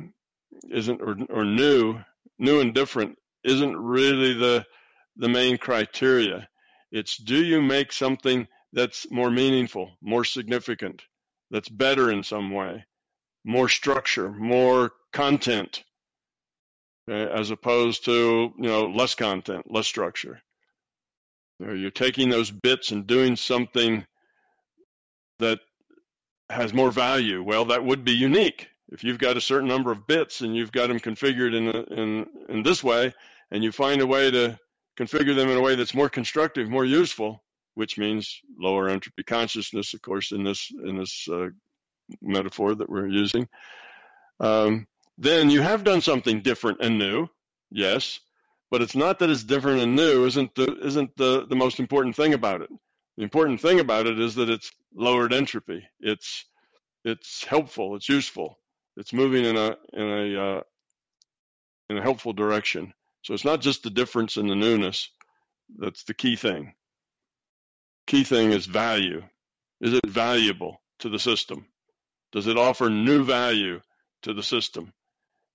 isn't, 0.71 1.01
or, 1.01 1.17
or 1.29 1.45
new, 1.45 1.99
new 2.39 2.59
and 2.61 2.73
different 2.73 3.17
isn't 3.43 3.77
really 3.77 4.33
the, 4.33 4.65
the 5.17 5.29
main 5.29 5.57
criteria. 5.57 6.47
It's 6.91 7.17
do 7.17 7.43
you 7.43 7.61
make 7.61 7.91
something 7.91 8.47
that's 8.73 9.09
more 9.11 9.31
meaningful, 9.31 9.97
more 10.01 10.23
significant, 10.23 11.01
that's 11.51 11.69
better 11.69 12.11
in 12.11 12.23
some 12.23 12.51
way, 12.51 12.85
more 13.43 13.69
structure, 13.69 14.31
more 14.31 14.91
content, 15.13 15.83
okay, 17.09 17.31
as 17.31 17.51
opposed 17.51 18.05
to 18.05 18.53
you 18.57 18.67
know 18.67 18.87
less 18.87 19.15
content, 19.15 19.71
less 19.71 19.87
structure. 19.87 20.41
Know, 21.59 21.73
you're 21.73 21.91
taking 21.91 22.29
those 22.29 22.51
bits 22.51 22.91
and 22.91 23.07
doing 23.07 23.37
something 23.37 24.05
that 25.39 25.59
has 26.49 26.73
more 26.73 26.91
value. 26.91 27.41
Well, 27.41 27.65
that 27.65 27.85
would 27.85 28.03
be 28.03 28.11
unique. 28.11 28.67
If 28.91 29.03
you've 29.03 29.17
got 29.17 29.37
a 29.37 29.41
certain 29.41 29.67
number 29.67 29.91
of 29.91 30.05
bits 30.07 30.41
and 30.41 30.55
you've 30.55 30.71
got 30.71 30.87
them 30.87 30.99
configured 30.99 31.55
in 31.55 31.67
in 31.97 32.27
in 32.49 32.63
this 32.63 32.83
way, 32.83 33.13
and 33.51 33.63
you 33.63 33.71
find 33.71 34.01
a 34.01 34.07
way 34.07 34.31
to 34.31 34.59
configure 34.97 35.35
them 35.35 35.49
in 35.49 35.57
a 35.57 35.61
way 35.61 35.75
that's 35.75 35.93
more 35.95 36.09
constructive, 36.09 36.69
more 36.69 36.85
useful, 36.85 37.43
which 37.73 37.97
means 37.97 38.41
lower 38.57 38.89
entropy 38.89 39.23
consciousness, 39.23 39.93
of 39.93 40.01
course, 40.01 40.31
in 40.31 40.43
this 40.43 40.71
in 40.83 40.97
this 40.97 41.27
uh, 41.29 41.47
metaphor 42.21 42.75
that 42.75 42.89
we're 42.89 43.07
using. 43.07 43.47
Um, 44.39 44.87
then 45.17 45.49
you 45.49 45.61
have 45.61 45.83
done 45.83 46.01
something 46.01 46.41
different 46.41 46.79
and 46.81 46.99
new, 46.99 47.27
yes, 47.71 48.19
but 48.69 48.81
it's 48.81 48.95
not 48.95 49.19
that 49.19 49.29
it's 49.29 49.43
different 49.43 49.81
and 49.81 49.95
new 49.95 50.25
isn't 50.25 50.53
the 50.55 50.77
isn't 50.83 51.15
the 51.17 51.45
the 51.47 51.55
most 51.55 51.79
important 51.79 52.15
thing 52.15 52.33
about 52.33 52.61
it. 52.61 52.69
The 53.17 53.23
important 53.23 53.61
thing 53.61 53.79
about 53.79 54.07
it 54.07 54.19
is 54.19 54.35
that 54.35 54.49
it's 54.49 54.71
lowered 54.93 55.33
entropy. 55.33 55.87
It's 55.99 56.45
it's 57.03 57.43
helpful. 57.45 57.95
It's 57.95 58.09
useful. 58.09 58.59
It's 58.97 59.13
moving 59.13 59.45
in 59.45 59.57
a 59.57 59.77
in 59.93 60.07
a 60.07 60.41
uh, 60.41 60.61
in 61.89 61.97
a 61.97 62.01
helpful 62.01 62.33
direction. 62.33 62.93
So 63.23 63.33
it's 63.33 63.45
not 63.45 63.61
just 63.61 63.83
the 63.83 63.89
difference 63.89 64.37
in 64.37 64.47
the 64.47 64.55
newness. 64.55 65.09
That's 65.77 66.03
the 66.03 66.13
key 66.13 66.35
thing. 66.35 66.73
Key 68.07 68.23
thing 68.23 68.51
is 68.51 68.65
value. 68.65 69.23
Is 69.81 69.93
it 69.93 70.07
valuable 70.07 70.81
to 70.99 71.09
the 71.09 71.19
system? 71.19 71.65
Does 72.31 72.47
it 72.47 72.57
offer 72.57 72.89
new 72.89 73.23
value 73.23 73.81
to 74.23 74.33
the 74.33 74.43
system? 74.43 74.93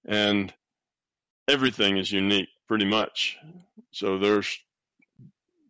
And 0.05 0.53
everything 1.49 1.97
is 1.97 2.11
unique 2.11 2.49
pretty 2.67 2.87
much. 2.87 3.37
So 3.93 4.19
there's 4.19 4.59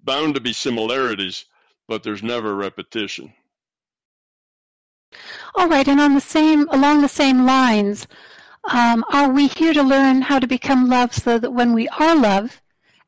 bound 0.03 0.35
to 0.35 0.41
be 0.41 0.53
similarities, 0.53 1.45
but 1.89 2.03
there's 2.03 2.23
never 2.23 2.55
repetition. 2.55 3.33
All 5.55 5.68
right, 5.68 5.88
and 5.88 6.01
on 6.01 6.14
the 6.14 6.20
same 6.20 6.68
along 6.68 7.03
the 7.03 7.09
same 7.09 7.44
lines, 7.44 8.07
um, 8.64 9.05
are 9.11 9.31
we 9.31 9.49
here 9.49 9.75
to 9.75 9.83
learn 9.83 10.23
how 10.23 10.38
to 10.38 10.46
become 10.46 10.88
love 10.88 11.14
so 11.14 11.38
that 11.38 11.53
when 11.53 11.73
we 11.73 11.88
are 11.88 12.14
love 12.14 12.61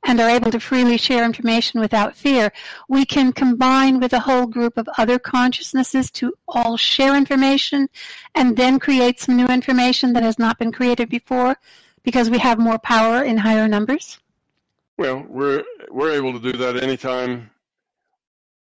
and 0.04 0.20
are 0.20 0.28
able 0.28 0.50
to 0.50 0.58
freely 0.58 0.96
share 0.96 1.24
information 1.24 1.80
without 1.80 2.16
fear, 2.16 2.52
we 2.88 3.04
can 3.04 3.32
combine 3.32 4.00
with 4.00 4.12
a 4.12 4.20
whole 4.20 4.46
group 4.46 4.76
of 4.76 4.88
other 4.98 5.18
consciousnesses 5.18 6.10
to 6.10 6.34
all 6.48 6.76
share 6.76 7.16
information 7.16 7.88
and 8.34 8.56
then 8.56 8.80
create 8.80 9.20
some 9.20 9.36
new 9.36 9.46
information 9.46 10.12
that 10.12 10.24
has 10.24 10.38
not 10.38 10.58
been 10.58 10.72
created 10.72 11.08
before 11.08 11.56
because 12.02 12.28
we 12.28 12.38
have 12.38 12.58
more 12.58 12.78
power 12.78 13.22
in 13.22 13.36
higher 13.36 13.68
numbers? 13.68 14.18
Well, 14.98 15.24
we're 15.28 15.64
we're 15.90 16.12
able 16.12 16.32
to 16.32 16.40
do 16.40 16.58
that 16.58 16.82
anytime 16.82 17.50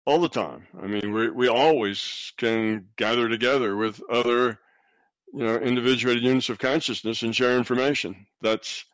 all 0.09 0.19
the 0.19 0.27
time. 0.27 0.65
I 0.81 0.87
mean, 0.87 1.13
we 1.13 1.29
we 1.29 1.47
always 1.47 2.33
can 2.37 2.87
gather 2.97 3.29
together 3.29 3.75
with 3.75 4.01
other 4.09 4.59
you 5.33 5.43
know, 5.43 5.55
individuated 5.57 6.23
units 6.23 6.49
of 6.49 6.57
consciousness 6.57 7.21
and 7.21 7.35
share 7.35 7.57
information. 7.57 8.25
That's 8.41 8.85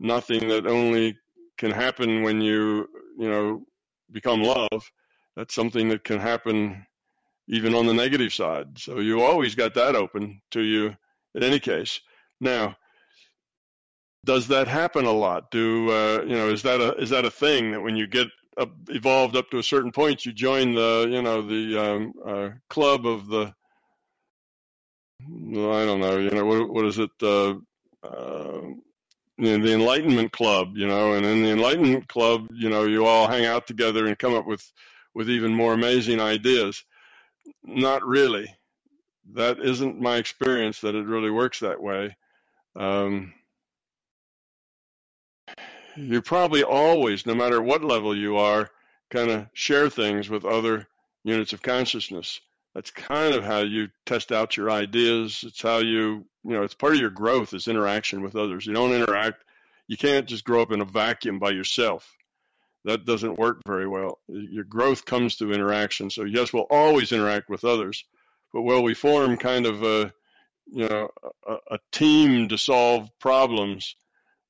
nothing 0.00 0.48
that 0.48 0.66
only 0.66 1.18
can 1.58 1.72
happen 1.72 2.22
when 2.22 2.40
you, 2.40 2.88
you 3.18 3.28
know, 3.28 3.66
become 4.10 4.42
love. 4.42 4.90
That's 5.36 5.54
something 5.54 5.90
that 5.90 6.04
can 6.04 6.18
happen 6.18 6.86
even 7.48 7.74
on 7.74 7.86
the 7.86 7.92
negative 7.92 8.32
side. 8.32 8.78
So 8.78 9.00
you 9.00 9.22
always 9.22 9.54
got 9.54 9.74
that 9.74 9.94
open 9.94 10.40
to 10.52 10.62
you 10.62 10.96
in 11.34 11.42
any 11.42 11.60
case. 11.60 12.00
Now, 12.40 12.76
does 14.24 14.48
that 14.48 14.68
happen 14.68 15.04
a 15.04 15.12
lot? 15.12 15.50
Do 15.50 15.90
uh, 15.90 16.22
you 16.22 16.36
know? 16.36 16.48
Is 16.48 16.62
that 16.62 16.80
a 16.80 16.94
is 16.94 17.10
that 17.10 17.26
a 17.26 17.30
thing 17.30 17.72
that 17.72 17.82
when 17.82 17.96
you 17.96 18.06
get 18.06 18.28
uh, 18.56 18.66
evolved 18.88 19.36
up 19.36 19.50
to 19.50 19.58
a 19.58 19.62
certain 19.62 19.92
point, 19.92 20.26
you 20.26 20.32
join 20.32 20.74
the, 20.74 21.08
you 21.10 21.22
know, 21.22 21.42
the 21.42 21.78
um, 21.78 22.12
uh, 22.24 22.48
club 22.68 23.06
of 23.06 23.26
the, 23.26 23.54
I 25.24 25.84
don't 25.86 26.00
know, 26.00 26.18
you 26.18 26.30
know, 26.30 26.44
what, 26.44 26.68
what 26.68 26.84
is 26.86 26.98
it? 26.98 27.10
Uh, 27.22 27.54
uh, 28.02 28.60
you 29.38 29.58
know, 29.58 29.64
the 29.64 29.72
Enlightenment 29.72 30.32
Club, 30.32 30.76
you 30.76 30.86
know, 30.86 31.14
and 31.14 31.24
in 31.24 31.42
the 31.42 31.50
Enlightenment 31.50 32.08
Club, 32.08 32.48
you 32.52 32.68
know, 32.68 32.84
you 32.84 33.06
all 33.06 33.26
hang 33.26 33.46
out 33.46 33.66
together 33.66 34.06
and 34.06 34.18
come 34.18 34.34
up 34.34 34.46
with, 34.46 34.64
with 35.14 35.30
even 35.30 35.52
more 35.52 35.72
amazing 35.72 36.20
ideas. 36.20 36.84
Not 37.64 38.04
really. 38.04 38.54
That 39.34 39.60
isn't 39.60 40.00
my 40.00 40.16
experience 40.16 40.80
that 40.80 40.94
it 40.94 41.06
really 41.06 41.30
works 41.30 41.60
that 41.60 41.80
way. 41.80 42.16
Um, 42.76 43.32
you 45.96 46.22
probably 46.22 46.62
always, 46.62 47.26
no 47.26 47.34
matter 47.34 47.60
what 47.60 47.84
level 47.84 48.16
you 48.16 48.36
are, 48.36 48.70
kind 49.10 49.30
of 49.30 49.46
share 49.52 49.88
things 49.88 50.28
with 50.28 50.44
other 50.44 50.86
units 51.24 51.52
of 51.52 51.62
consciousness. 51.62 52.40
That's 52.74 52.90
kind 52.90 53.34
of 53.34 53.44
how 53.44 53.60
you 53.60 53.88
test 54.06 54.32
out 54.32 54.56
your 54.56 54.70
ideas. 54.70 55.44
It's 55.46 55.60
how 55.60 55.78
you, 55.78 56.24
you 56.44 56.52
know, 56.52 56.62
it's 56.62 56.74
part 56.74 56.94
of 56.94 57.00
your 57.00 57.10
growth 57.10 57.52
is 57.52 57.68
interaction 57.68 58.22
with 58.22 58.36
others. 58.36 58.66
You 58.66 58.72
don't 58.72 58.92
interact, 58.92 59.44
you 59.86 59.96
can't 59.96 60.26
just 60.26 60.44
grow 60.44 60.62
up 60.62 60.72
in 60.72 60.80
a 60.80 60.86
vacuum 60.86 61.38
by 61.38 61.50
yourself. 61.50 62.10
That 62.84 63.04
doesn't 63.04 63.38
work 63.38 63.60
very 63.66 63.86
well. 63.86 64.18
Your 64.28 64.64
growth 64.64 65.04
comes 65.04 65.36
through 65.36 65.52
interaction. 65.52 66.10
So 66.10 66.24
yes, 66.24 66.52
we'll 66.52 66.66
always 66.70 67.12
interact 67.12 67.48
with 67.48 67.64
others, 67.64 68.04
but 68.52 68.62
will 68.62 68.82
we 68.82 68.94
form 68.94 69.36
kind 69.36 69.66
of 69.66 69.82
a, 69.82 70.12
you 70.72 70.88
know, 70.88 71.08
a, 71.46 71.56
a 71.72 71.78
team 71.92 72.48
to 72.48 72.58
solve 72.58 73.10
problems? 73.20 73.94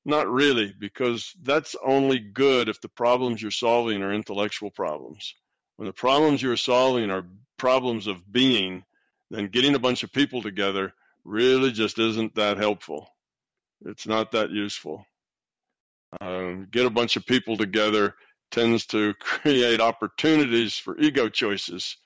Not 0.05 0.29
really, 0.29 0.73
because 0.77 1.33
that's 1.41 1.75
only 1.83 2.19
good 2.19 2.67
if 2.67 2.81
the 2.81 2.89
problems 2.89 3.41
you're 3.41 3.51
solving 3.51 4.01
are 4.03 4.13
intellectual 4.13 4.69
problems. 4.69 5.33
When 5.77 5.87
the 5.87 5.93
problems 5.93 6.41
you're 6.41 6.57
solving 6.57 7.09
are 7.09 7.25
problems 7.57 8.07
of 8.07 8.31
being, 8.31 8.83
then 9.31 9.47
getting 9.47 9.75
a 9.75 9.79
bunch 9.79 10.03
of 10.03 10.11
people 10.11 10.41
together 10.41 10.93
really 11.23 11.71
just 11.71 11.99
isn't 11.99 12.35
that 12.35 12.57
helpful. 12.57 13.09
It's 13.85 14.05
not 14.05 14.31
that 14.31 14.51
useful. 14.51 15.05
Um, 16.19 16.67
get 16.69 16.85
a 16.85 16.91
bunch 16.91 17.15
of 17.15 17.25
people 17.25 17.57
together 17.57 18.15
tends 18.51 18.85
to 18.87 19.13
create 19.19 19.79
opportunities 19.79 20.77
for 20.77 20.97
ego 20.97 21.29
choices 21.29 21.97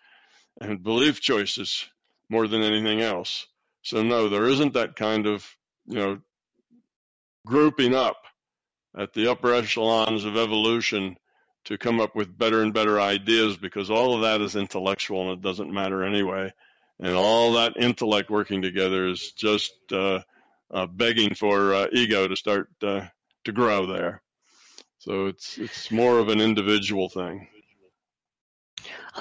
and 0.61 0.83
belief 0.83 1.19
choices 1.19 1.85
more 2.29 2.47
than 2.47 2.61
anything 2.61 3.01
else. 3.01 3.47
So 3.81 4.03
no, 4.03 4.29
there 4.29 4.45
isn't 4.45 4.73
that 4.73 4.95
kind 4.95 5.27
of, 5.27 5.47
you 5.85 5.95
know, 5.95 6.19
grouping 7.47 7.95
up 7.95 8.17
at 8.97 9.13
the 9.13 9.29
upper 9.31 9.53
echelons 9.53 10.25
of 10.25 10.35
evolution 10.37 11.17
to 11.65 11.77
come 11.77 11.99
up 11.99 12.15
with 12.15 12.37
better 12.37 12.61
and 12.61 12.73
better 12.73 12.99
ideas 12.99 13.57
because 13.57 13.89
all 13.89 14.15
of 14.15 14.21
that 14.21 14.41
is 14.41 14.55
intellectual 14.55 15.23
and 15.23 15.31
it 15.31 15.41
doesn't 15.41 15.73
matter 15.73 16.03
anyway. 16.03 16.51
And 16.99 17.13
all 17.13 17.53
that 17.53 17.77
intellect 17.77 18.29
working 18.29 18.61
together 18.61 19.07
is 19.07 19.31
just 19.33 19.73
uh, 19.91 20.21
uh, 20.71 20.87
begging 20.87 21.35
for 21.35 21.73
uh, 21.73 21.87
ego 21.91 22.27
to 22.27 22.35
start 22.35 22.69
uh, 22.81 23.05
to 23.43 23.51
grow 23.51 23.85
there. 23.85 24.21
So 24.97 25.27
it's 25.27 25.57
it's 25.57 25.91
more 25.91 26.19
of 26.19 26.29
an 26.29 26.41
individual 26.41 27.07
thing. 27.07 27.47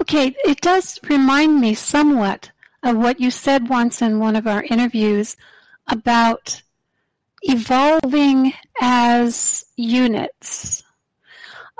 Okay, 0.00 0.34
it 0.44 0.60
does 0.60 0.98
remind 1.08 1.60
me 1.60 1.74
somewhat 1.74 2.50
of 2.82 2.96
what 2.96 3.20
you 3.20 3.30
said 3.30 3.68
once 3.68 4.00
in 4.00 4.18
one 4.18 4.36
of 4.36 4.46
our 4.46 4.62
interviews 4.62 5.36
about 5.88 6.62
evolving 7.48 8.52
as 8.80 9.64
units. 9.76 10.82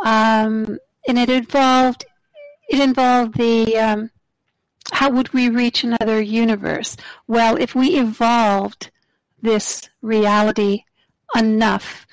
Um, 0.05 0.79
and 1.09 1.18
it 1.18 1.31
involved 1.31 2.05
it 2.68 2.81
involved 2.81 3.38
the 3.38 3.76
um, 3.76 4.11
how 4.92 5.11
would 5.11 5.33
we 5.33 5.48
reach 5.48 5.85
another 5.85 6.20
universe? 6.20 6.96
Well, 7.26 7.57
if 7.57 7.74
we 7.74 7.98
evolved 7.98 8.90
this 9.42 9.88
reality 10.02 10.85
enough, 11.37 12.07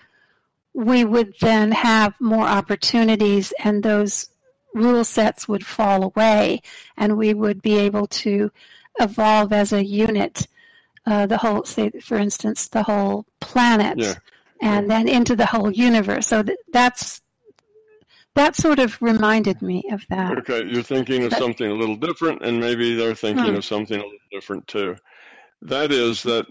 we 0.73 1.03
would 1.03 1.33
then 1.39 1.71
have 1.71 2.13
more 2.19 2.45
opportunities, 2.47 3.53
and 3.63 3.83
those 3.83 4.29
rule 4.73 5.03
sets 5.03 5.47
would 5.47 5.65
fall 5.65 6.03
away, 6.03 6.61
and 6.97 7.17
we 7.17 7.33
would 7.33 7.61
be 7.61 7.77
able 7.77 8.07
to 8.07 8.51
evolve 8.99 9.53
as 9.53 9.71
a 9.71 9.85
unit 9.85 10.47
uh, 11.05 11.25
the 11.25 11.37
whole, 11.37 11.63
say, 11.63 11.91
for 12.01 12.17
instance, 12.17 12.67
the 12.67 12.83
whole 12.83 13.25
planet, 13.39 13.97
yeah. 13.97 14.15
and 14.61 14.89
then 14.89 15.07
into 15.07 15.35
the 15.35 15.45
whole 15.45 15.71
universe. 15.71 16.27
So 16.27 16.43
th- 16.43 16.57
that's 16.71 17.21
that 18.35 18.55
sort 18.55 18.79
of 18.79 18.99
reminded 19.01 19.61
me 19.61 19.83
of 19.91 20.03
that. 20.09 20.37
Okay, 20.39 20.65
you're 20.65 20.83
thinking 20.83 21.23
of 21.23 21.31
but, 21.31 21.39
something 21.39 21.69
a 21.69 21.73
little 21.73 21.95
different, 21.95 22.43
and 22.43 22.59
maybe 22.59 22.95
they're 22.95 23.15
thinking 23.15 23.51
hmm. 23.51 23.55
of 23.55 23.65
something 23.65 23.99
a 23.99 24.03
little 24.03 24.17
different 24.31 24.67
too. 24.67 24.95
That 25.61 25.91
is 25.91 26.23
that 26.23 26.45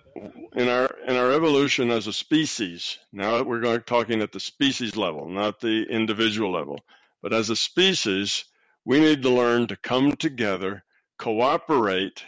in 0.55 0.69
our 0.69 0.89
in 1.07 1.17
our 1.17 1.33
evolution 1.33 1.91
as 1.91 2.07
a 2.07 2.13
species. 2.13 2.99
Now 3.13 3.43
we're 3.43 3.61
going 3.61 3.83
talking 3.83 4.23
at 4.23 4.33
the 4.33 4.41
species 4.41 4.97
level, 4.97 5.29
not 5.29 5.61
the 5.61 5.85
individual 5.91 6.53
level, 6.53 6.81
but 7.21 7.33
as 7.33 7.51
a 7.51 7.57
species, 7.57 8.45
we 8.85 9.01
need 9.01 9.23
to 9.23 9.31
learn 9.31 9.67
to 9.67 9.77
come 9.77 10.13
together, 10.13 10.85
cooperate, 11.19 12.25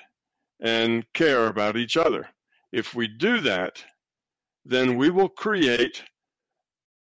and 0.64 1.04
care 1.12 1.46
about 1.46 1.76
each 1.76 1.96
other. 1.96 2.26
If 2.72 2.94
we 2.94 3.06
do 3.06 3.40
that, 3.42 3.84
then 4.64 4.96
we 4.96 5.10
will 5.10 5.28
create 5.28 6.02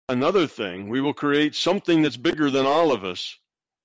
another 0.09 0.49
thing. 0.49 0.89
We 0.89 1.01
will 1.01 1.15
create 1.15 1.55
something 1.55 2.03
that's 2.03 2.17
bigger 2.17 2.51
than 2.51 2.67
all 2.67 2.93
of 2.93 3.05
us. 3.05 3.39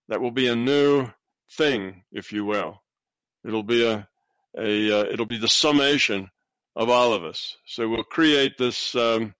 That 0.09 0.19
will 0.19 0.31
be 0.31 0.47
a 0.47 0.55
new 0.55 1.07
thing, 1.51 2.03
if 2.11 2.33
you 2.33 2.43
will. 2.43 2.81
It'll 3.45 3.63
be 3.63 3.85
a, 3.85 4.07
a 4.57 5.01
uh, 5.01 5.03
it'll 5.05 5.27
be 5.27 5.37
the 5.37 5.47
summation 5.47 6.31
of 6.75 6.89
all 6.89 7.13
of 7.13 7.23
us. 7.23 7.55
So 7.67 7.87
we'll 7.87 8.03
create 8.03 8.57
this. 8.57 8.95
Um, 8.95 9.35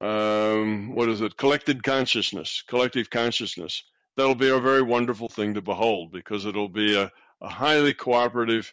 um, 0.00 0.94
what 0.94 1.08
is 1.08 1.20
it? 1.20 1.36
Collected 1.36 1.82
consciousness, 1.82 2.62
collective 2.68 3.10
consciousness. 3.10 3.82
That'll 4.16 4.34
be 4.36 4.50
a 4.50 4.60
very 4.60 4.82
wonderful 4.82 5.28
thing 5.28 5.54
to 5.54 5.62
behold 5.62 6.12
because 6.12 6.46
it'll 6.46 6.68
be 6.68 6.96
a, 6.96 7.10
a 7.40 7.48
highly 7.48 7.92
cooperative 7.92 8.72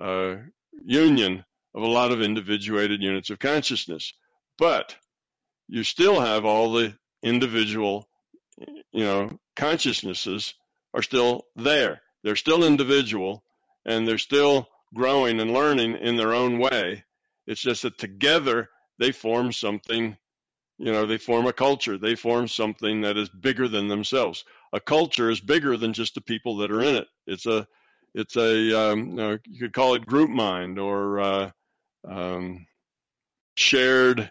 uh, 0.00 0.36
union 0.84 1.44
of 1.74 1.82
a 1.82 1.86
lot 1.86 2.12
of 2.12 2.22
individuated 2.22 3.02
units 3.02 3.30
of 3.30 3.38
consciousness. 3.38 4.12
But 4.58 4.96
you 5.68 5.82
still 5.82 6.20
have 6.20 6.44
all 6.44 6.72
the 6.72 6.94
individual, 7.22 8.08
you 8.92 9.04
know, 9.04 9.38
consciousnesses 9.56 10.54
are 10.92 11.02
still 11.02 11.46
there. 11.56 12.00
They're 12.22 12.36
still 12.36 12.64
individual 12.64 13.42
and 13.84 14.06
they're 14.06 14.18
still 14.18 14.68
growing 14.94 15.40
and 15.40 15.52
learning 15.52 15.96
in 15.96 16.16
their 16.16 16.34
own 16.34 16.58
way. 16.58 17.04
It's 17.46 17.60
just 17.60 17.82
that 17.82 17.98
together 17.98 18.68
they 18.98 19.12
form 19.12 19.52
something, 19.52 20.16
you 20.78 20.92
know, 20.92 21.06
they 21.06 21.18
form 21.18 21.46
a 21.46 21.52
culture. 21.52 21.98
They 21.98 22.14
form 22.14 22.48
something 22.48 23.00
that 23.02 23.16
is 23.16 23.28
bigger 23.28 23.68
than 23.68 23.88
themselves. 23.88 24.44
A 24.72 24.80
culture 24.80 25.30
is 25.30 25.40
bigger 25.40 25.76
than 25.76 25.92
just 25.92 26.14
the 26.14 26.20
people 26.20 26.58
that 26.58 26.70
are 26.70 26.82
in 26.82 26.94
it. 26.94 27.08
It's 27.26 27.46
a 27.46 27.66
it's 28.14 28.36
a 28.36 28.92
um, 28.92 29.18
you, 29.46 29.58
could 29.58 29.72
call 29.72 29.94
it 29.94 30.06
group 30.06 30.30
mind 30.30 30.78
or 30.78 31.20
uh, 31.20 31.50
um, 32.08 32.66
shared 33.54 34.30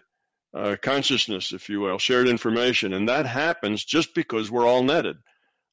uh, 0.54 0.76
consciousness, 0.80 1.52
if 1.52 1.68
you 1.68 1.80
will, 1.80 1.98
shared 1.98 2.28
information, 2.28 2.92
and 2.92 3.08
that 3.08 3.26
happens 3.26 3.84
just 3.84 4.14
because 4.14 4.50
we're 4.50 4.66
all 4.66 4.82
netted. 4.82 5.16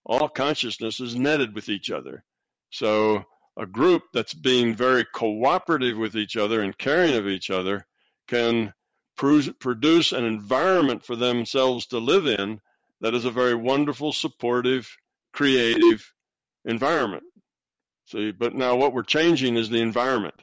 All 0.06 0.28
consciousness 0.28 1.00
is 1.00 1.15
netted 1.15 1.54
with 1.54 1.69
each 1.69 1.91
other. 1.91 2.24
So 2.71 3.24
a 3.58 3.65
group 3.65 4.04
that's 4.13 4.34
being 4.34 4.76
very 4.76 5.06
cooperative 5.13 5.97
with 5.97 6.15
each 6.15 6.38
other 6.38 6.62
and 6.62 6.78
caring 6.78 7.15
of 7.15 7.28
each 7.28 7.50
other 7.50 7.86
can 8.28 8.74
produce 9.15 10.12
an 10.13 10.24
environment 10.24 11.06
for 11.06 11.15
themselves 11.15 11.86
to 11.88 12.00
live 12.00 12.26
in 12.26 12.60
that 13.02 13.13
is 13.13 13.26
a 13.26 13.32
very 13.32 13.54
wonderful, 13.54 14.13
supportive, 14.13 14.89
creative 15.34 16.12
environment. 16.65 17.24
But 18.12 18.56
now 18.56 18.76
what 18.76 18.93
we're 18.93 19.04
changing 19.04 19.56
is 19.56 19.69
the 19.69 19.82
environment, 19.82 20.36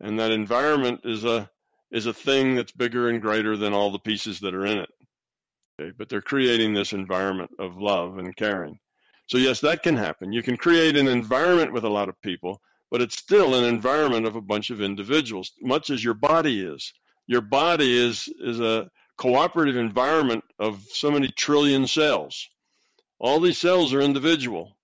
and 0.00 0.18
that 0.18 0.30
environment 0.30 1.00
is 1.04 1.24
a 1.24 1.50
is 1.90 2.06
a 2.06 2.14
thing 2.14 2.54
that's 2.54 2.72
bigger 2.72 3.08
and 3.08 3.20
greater 3.20 3.56
than 3.56 3.74
all 3.74 3.90
the 3.90 3.98
pieces 3.98 4.40
that 4.40 4.54
are 4.54 4.66
in 4.66 4.78
it. 4.78 4.90
Okay, 5.80 5.92
but 5.96 6.08
they're 6.08 6.22
creating 6.22 6.72
this 6.72 6.92
environment 6.92 7.50
of 7.58 7.76
love 7.76 8.18
and 8.18 8.34
caring. 8.34 8.78
So 9.26 9.38
yes, 9.38 9.60
that 9.60 9.82
can 9.82 9.96
happen. 9.96 10.32
You 10.32 10.42
can 10.42 10.56
create 10.56 10.96
an 10.96 11.08
environment 11.08 11.72
with 11.72 11.84
a 11.84 11.88
lot 11.88 12.08
of 12.08 12.20
people, 12.22 12.60
but 12.90 13.00
it's 13.00 13.16
still 13.16 13.54
an 13.54 13.64
environment 13.64 14.26
of 14.26 14.36
a 14.36 14.40
bunch 14.40 14.70
of 14.70 14.80
individuals, 14.80 15.52
much 15.60 15.90
as 15.90 16.02
your 16.02 16.14
body 16.14 16.60
is. 16.60 16.92
Your 17.26 17.40
body 17.40 17.96
is 17.96 18.28
is 18.40 18.60
a 18.60 18.90
cooperative 19.16 19.76
environment 19.76 20.44
of 20.58 20.82
so 20.90 21.10
many 21.10 21.28
trillion 21.28 21.86
cells. 21.86 22.48
All 23.18 23.38
these 23.38 23.58
cells 23.58 23.94
are 23.94 24.00
individual, 24.00 24.76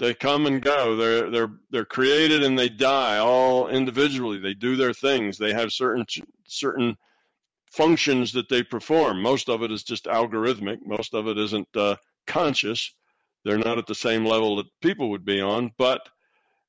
they 0.00 0.14
come 0.14 0.46
and 0.46 0.60
go. 0.60 0.96
They're 0.96 1.30
they're 1.30 1.52
they're 1.70 1.84
created 1.84 2.42
and 2.42 2.58
they 2.58 2.68
die 2.68 3.18
all 3.18 3.68
individually. 3.68 4.38
They 4.38 4.54
do 4.54 4.74
their 4.74 4.94
things. 4.94 5.38
They 5.38 5.52
have 5.52 5.72
certain 5.72 6.06
certain 6.46 6.96
functions 7.70 8.32
that 8.32 8.48
they 8.48 8.62
perform. 8.64 9.22
Most 9.22 9.48
of 9.48 9.62
it 9.62 9.70
is 9.70 9.84
just 9.84 10.06
algorithmic. 10.06 10.78
Most 10.84 11.14
of 11.14 11.28
it 11.28 11.38
isn't 11.38 11.68
uh, 11.76 11.96
conscious. 12.26 12.92
They're 13.44 13.58
not 13.58 13.78
at 13.78 13.86
the 13.86 13.94
same 13.94 14.24
level 14.24 14.56
that 14.56 14.66
people 14.82 15.10
would 15.10 15.24
be 15.24 15.40
on, 15.40 15.70
but 15.78 16.08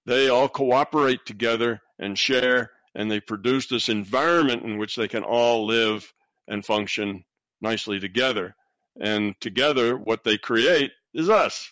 they 0.06 0.30
all 0.30 0.50
cooperate 0.50 1.26
together 1.26 1.82
and 2.00 2.18
share, 2.18 2.72
and 2.96 3.10
they 3.10 3.20
produce 3.20 3.68
this 3.68 3.90
environment 3.90 4.64
in 4.64 4.78
which 4.78 4.96
they 4.96 5.08
can 5.08 5.24
all 5.24 5.66
live 5.66 6.14
and 6.48 6.66
function 6.66 7.24
nicely 7.62 8.00
together. 8.00 8.56
And 9.00 9.36
together, 9.40 9.98
what 9.98 10.24
they 10.24 10.38
create 10.38 10.92
is 11.14 11.30
us. 11.30 11.72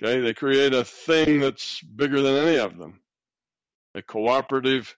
Okay, 0.00 0.20
they 0.20 0.32
create 0.32 0.74
a 0.74 0.84
thing 0.84 1.40
that's 1.40 1.80
bigger 1.82 2.22
than 2.22 2.36
any 2.46 2.56
of 2.56 2.78
them, 2.78 3.00
a 3.94 4.02
cooperative 4.02 4.96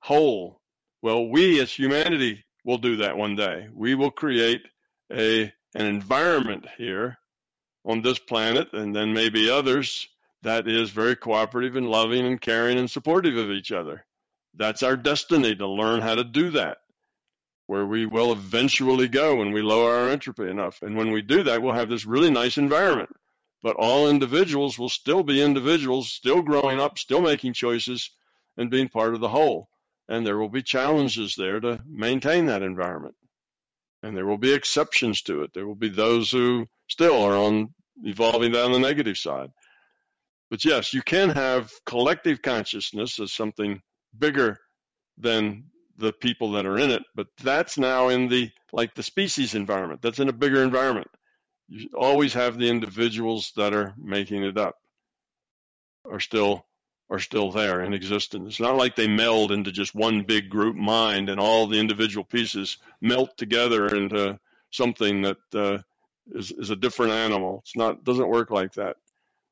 whole. 0.00 0.60
Well, 1.02 1.28
we 1.28 1.60
as 1.60 1.72
humanity 1.72 2.44
will 2.64 2.78
do 2.78 2.96
that 2.96 3.16
one 3.16 3.36
day. 3.36 3.68
We 3.72 3.94
will 3.94 4.10
create 4.10 4.62
a 5.12 5.52
an 5.76 5.86
environment 5.86 6.66
here 6.78 7.18
on 7.84 8.02
this 8.02 8.18
planet, 8.18 8.72
and 8.72 8.94
then 8.94 9.12
maybe 9.12 9.50
others 9.50 10.08
that 10.42 10.68
is 10.68 10.90
very 10.90 11.16
cooperative 11.16 11.76
and 11.76 11.88
loving 11.88 12.26
and 12.26 12.40
caring 12.40 12.78
and 12.78 12.90
supportive 12.90 13.36
of 13.36 13.50
each 13.50 13.72
other. 13.72 14.04
That's 14.54 14.82
our 14.82 14.96
destiny 14.96 15.54
to 15.56 15.66
learn 15.66 16.00
how 16.00 16.14
to 16.14 16.24
do 16.24 16.50
that, 16.50 16.78
where 17.66 17.86
we 17.86 18.06
will 18.06 18.32
eventually 18.32 19.08
go 19.08 19.36
when 19.36 19.52
we 19.52 19.62
lower 19.62 19.94
our 19.94 20.08
entropy 20.08 20.48
enough. 20.48 20.80
And 20.82 20.96
when 20.96 21.12
we 21.12 21.22
do 21.22 21.42
that, 21.44 21.62
we'll 21.62 21.74
have 21.74 21.88
this 21.88 22.06
really 22.06 22.30
nice 22.30 22.56
environment. 22.56 23.10
But 23.64 23.76
all 23.76 24.10
individuals 24.10 24.78
will 24.78 24.90
still 24.90 25.22
be 25.22 25.42
individuals, 25.42 26.12
still 26.12 26.42
growing 26.42 26.78
up, 26.78 26.98
still 26.98 27.22
making 27.22 27.54
choices, 27.54 28.10
and 28.58 28.70
being 28.70 28.90
part 28.90 29.14
of 29.14 29.20
the 29.20 29.30
whole. 29.30 29.70
And 30.06 30.26
there 30.26 30.36
will 30.36 30.50
be 30.50 30.62
challenges 30.62 31.34
there 31.34 31.60
to 31.60 31.80
maintain 31.86 32.44
that 32.44 32.62
environment. 32.62 33.14
And 34.02 34.14
there 34.14 34.26
will 34.26 34.36
be 34.36 34.52
exceptions 34.52 35.22
to 35.22 35.42
it. 35.42 35.54
There 35.54 35.66
will 35.66 35.74
be 35.74 35.88
those 35.88 36.30
who 36.30 36.66
still 36.88 37.22
are 37.22 37.34
on 37.34 37.72
evolving 38.02 38.52
down 38.52 38.72
the 38.72 38.78
negative 38.78 39.16
side. 39.16 39.48
But 40.50 40.62
yes, 40.66 40.92
you 40.92 41.00
can 41.00 41.30
have 41.30 41.72
collective 41.86 42.42
consciousness 42.42 43.18
as 43.18 43.32
something 43.32 43.80
bigger 44.18 44.58
than 45.16 45.64
the 45.96 46.12
people 46.12 46.52
that 46.52 46.66
are 46.66 46.78
in 46.78 46.90
it, 46.90 47.02
but 47.14 47.28
that's 47.42 47.78
now 47.78 48.08
in 48.08 48.28
the 48.28 48.50
like 48.74 48.94
the 48.94 49.02
species 49.02 49.54
environment. 49.54 50.02
That's 50.02 50.18
in 50.18 50.28
a 50.28 50.34
bigger 50.34 50.62
environment. 50.62 51.08
You 51.68 51.88
always 51.96 52.34
have 52.34 52.58
the 52.58 52.68
individuals 52.68 53.52
that 53.56 53.72
are 53.72 53.94
making 53.96 54.44
it 54.44 54.58
up 54.58 54.78
are 56.04 56.20
still 56.20 56.66
are 57.10 57.18
still 57.18 57.50
there 57.50 57.82
in 57.82 57.92
existence. 57.92 58.48
It's 58.48 58.60
not 58.60 58.76
like 58.76 58.96
they 58.96 59.06
meld 59.06 59.52
into 59.52 59.70
just 59.70 59.94
one 59.94 60.22
big 60.22 60.48
group 60.48 60.74
mind 60.74 61.28
and 61.28 61.38
all 61.38 61.66
the 61.66 61.78
individual 61.78 62.24
pieces 62.24 62.78
melt 63.00 63.36
together 63.36 63.86
into 63.86 64.38
something 64.70 65.22
that 65.22 65.36
uh, 65.54 65.78
is 66.32 66.50
is 66.52 66.70
a 66.70 66.76
different 66.76 67.12
animal. 67.12 67.60
It's 67.64 67.76
not 67.76 68.04
doesn't 68.04 68.28
work 68.28 68.50
like 68.50 68.74
that. 68.74 68.96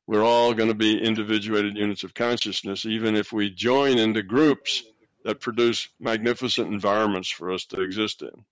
We're 0.06 0.24
all 0.24 0.54
going 0.54 0.68
to 0.68 0.74
be 0.74 1.00
individuated 1.00 1.76
units 1.76 2.04
of 2.04 2.14
consciousness, 2.14 2.84
even 2.84 3.14
if 3.14 3.32
we 3.32 3.50
join 3.50 3.98
into 3.98 4.22
groups 4.22 4.82
that 5.24 5.40
produce 5.40 5.88
magnificent 6.00 6.72
environments 6.72 7.30
for 7.30 7.52
us 7.52 7.66
to 7.66 7.80
exist 7.82 8.22
in. 8.22 8.44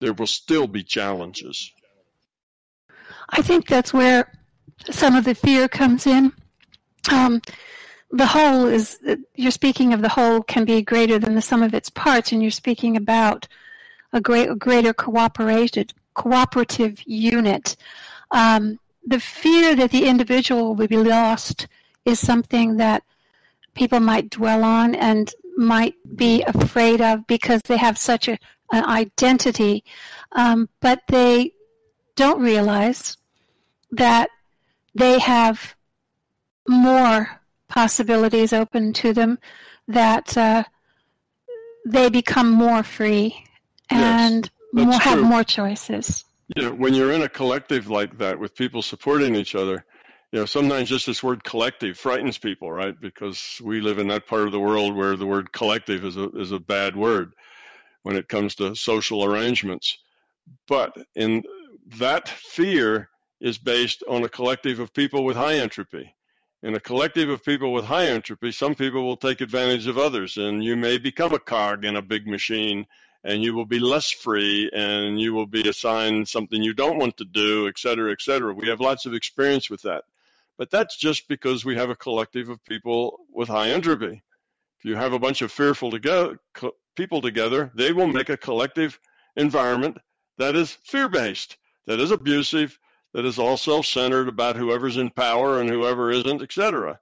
There 0.00 0.14
will 0.14 0.26
still 0.26 0.66
be 0.66 0.82
challenges. 0.82 1.70
I 3.28 3.42
think 3.42 3.66
that's 3.66 3.92
where 3.92 4.32
some 4.90 5.14
of 5.14 5.24
the 5.24 5.34
fear 5.34 5.68
comes 5.68 6.06
in. 6.06 6.32
Um, 7.10 7.40
the 8.10 8.26
whole 8.26 8.66
is, 8.66 8.98
you're 9.34 9.50
speaking 9.50 9.92
of 9.92 10.02
the 10.02 10.08
whole 10.08 10.42
can 10.42 10.64
be 10.64 10.82
greater 10.82 11.18
than 11.18 11.34
the 11.34 11.42
sum 11.42 11.62
of 11.62 11.74
its 11.74 11.90
parts, 11.90 12.32
and 12.32 12.42
you're 12.42 12.50
speaking 12.50 12.96
about 12.96 13.48
a, 14.12 14.20
great, 14.20 14.50
a 14.50 14.54
greater 14.54 14.92
cooperated, 14.92 15.94
cooperative 16.14 17.02
unit. 17.06 17.76
Um, 18.30 18.78
the 19.04 19.20
fear 19.20 19.74
that 19.74 19.90
the 19.90 20.06
individual 20.06 20.74
will 20.74 20.86
be 20.86 20.96
lost 20.96 21.66
is 22.04 22.20
something 22.20 22.76
that 22.76 23.02
people 23.74 24.00
might 24.00 24.30
dwell 24.30 24.62
on 24.62 24.94
and 24.94 25.32
might 25.56 25.94
be 26.16 26.42
afraid 26.42 27.00
of 27.00 27.26
because 27.26 27.62
they 27.62 27.76
have 27.76 27.96
such 27.96 28.28
a, 28.28 28.38
an 28.72 28.84
identity, 28.84 29.84
um, 30.32 30.68
but 30.80 31.02
they 31.08 31.52
don't 32.16 32.40
realize 32.40 33.16
that 33.92 34.30
they 34.94 35.18
have 35.18 35.74
more 36.68 37.40
possibilities 37.68 38.52
open 38.52 38.92
to 38.92 39.12
them, 39.12 39.38
that 39.88 40.36
uh, 40.36 40.64
they 41.86 42.08
become 42.10 42.50
more 42.50 42.82
free 42.82 43.44
and 43.90 44.50
yes, 44.72 44.86
more, 44.86 44.98
have 44.98 45.22
more 45.22 45.44
choices. 45.44 46.24
You 46.56 46.62
know, 46.62 46.74
when 46.74 46.94
you're 46.94 47.12
in 47.12 47.22
a 47.22 47.28
collective 47.28 47.88
like 47.88 48.18
that 48.18 48.38
with 48.38 48.54
people 48.54 48.82
supporting 48.82 49.34
each 49.34 49.54
other, 49.54 49.84
you 50.32 50.40
know, 50.40 50.46
sometimes 50.46 50.88
just 50.88 51.06
this 51.06 51.22
word 51.22 51.44
collective 51.44 51.98
frightens 51.98 52.38
people, 52.38 52.70
right? 52.70 52.98
Because 53.00 53.60
we 53.62 53.80
live 53.80 53.98
in 53.98 54.08
that 54.08 54.26
part 54.26 54.42
of 54.42 54.52
the 54.52 54.60
world 54.60 54.94
where 54.96 55.16
the 55.16 55.26
word 55.26 55.52
collective 55.52 56.04
is 56.04 56.16
a, 56.16 56.30
is 56.30 56.52
a 56.52 56.58
bad 56.58 56.96
word 56.96 57.34
when 58.02 58.16
it 58.16 58.28
comes 58.28 58.54
to 58.56 58.74
social 58.74 59.24
arrangements. 59.24 59.98
But 60.66 60.96
in 61.14 61.42
that 61.98 62.28
fear 62.28 63.08
is 63.40 63.58
based 63.58 64.02
on 64.08 64.24
a 64.24 64.28
collective 64.28 64.78
of 64.78 64.94
people 64.94 65.24
with 65.24 65.36
high 65.36 65.54
entropy. 65.54 66.14
In 66.62 66.74
a 66.74 66.80
collective 66.80 67.28
of 67.28 67.44
people 67.44 67.72
with 67.72 67.84
high 67.84 68.06
entropy, 68.06 68.52
some 68.52 68.74
people 68.74 69.02
will 69.02 69.16
take 69.16 69.40
advantage 69.40 69.88
of 69.88 69.98
others, 69.98 70.36
and 70.36 70.64
you 70.64 70.76
may 70.76 70.96
become 70.96 71.34
a 71.34 71.40
cog 71.40 71.84
in 71.84 71.96
a 71.96 72.02
big 72.02 72.26
machine 72.26 72.86
and 73.24 73.42
you 73.42 73.54
will 73.54 73.66
be 73.66 73.78
less 73.78 74.10
free 74.10 74.70
and 74.72 75.20
you 75.20 75.32
will 75.32 75.46
be 75.46 75.68
assigned 75.68 76.28
something 76.28 76.62
you 76.62 76.74
don't 76.74 76.98
want 76.98 77.16
to 77.16 77.24
do, 77.24 77.68
et 77.68 77.78
cetera, 77.78 78.10
et 78.10 78.20
cetera. 78.20 78.52
We 78.52 78.68
have 78.68 78.80
lots 78.80 79.06
of 79.06 79.14
experience 79.14 79.70
with 79.70 79.82
that. 79.82 80.04
But 80.58 80.70
that's 80.70 80.96
just 80.96 81.28
because 81.28 81.64
we 81.64 81.76
have 81.76 81.90
a 81.90 81.96
collective 81.96 82.48
of 82.48 82.64
people 82.64 83.20
with 83.32 83.48
high 83.48 83.70
entropy. 83.70 84.22
If 84.78 84.84
you 84.84 84.96
have 84.96 85.12
a 85.12 85.18
bunch 85.18 85.42
of 85.42 85.52
fearful 85.52 85.90
together, 85.90 86.38
people 86.96 87.20
together, 87.20 87.70
they 87.74 87.92
will 87.92 88.08
make 88.08 88.28
a 88.28 88.36
collective 88.36 88.98
environment 89.36 89.98
that 90.38 90.56
is 90.56 90.72
fear 90.72 91.08
based, 91.08 91.56
that 91.86 92.00
is 92.00 92.10
abusive, 92.10 92.78
that 93.14 93.24
is 93.24 93.38
all 93.38 93.56
self 93.56 93.86
centered 93.86 94.28
about 94.28 94.56
whoever's 94.56 94.96
in 94.96 95.10
power 95.10 95.60
and 95.60 95.68
whoever 95.68 96.10
isn't, 96.10 96.42
etc. 96.42 96.98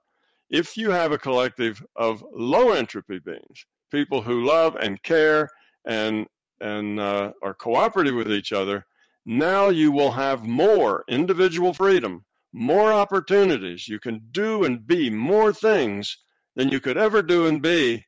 If 0.49 0.75
you 0.75 0.91
have 0.91 1.11
a 1.11 1.17
collective 1.17 1.83
of 1.95 2.23
low 2.33 2.71
entropy 2.71 3.19
beings, 3.19 3.65
people 3.91 4.21
who 4.21 4.45
love 4.45 4.75
and 4.75 5.01
care 5.03 5.49
and 5.85 6.27
and 6.59 6.99
uh, 6.99 7.31
are 7.41 7.53
cooperative 7.53 8.15
with 8.15 8.31
each 8.31 8.51
other, 8.51 8.85
now 9.25 9.69
you 9.69 9.91
will 9.91 10.11
have 10.11 10.45
more 10.45 11.03
individual 11.07 11.73
freedom, 11.73 12.25
more 12.53 12.91
opportunities. 12.91 13.87
You 13.87 13.99
can 13.99 14.21
do 14.31 14.63
and 14.63 14.85
be 14.85 15.09
more 15.09 15.53
things 15.53 16.17
than 16.55 16.69
you 16.69 16.79
could 16.79 16.97
ever 16.97 17.21
do 17.21 17.47
and 17.47 17.61
be 17.61 18.05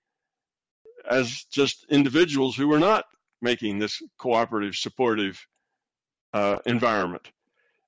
as 1.09 1.45
just 1.51 1.85
individuals 1.89 2.55
who 2.55 2.67
were 2.67 2.79
not 2.79 3.05
making 3.41 3.79
this 3.79 4.01
cooperative, 4.17 4.75
supportive 4.75 5.45
uh, 6.33 6.57
environment. 6.65 7.31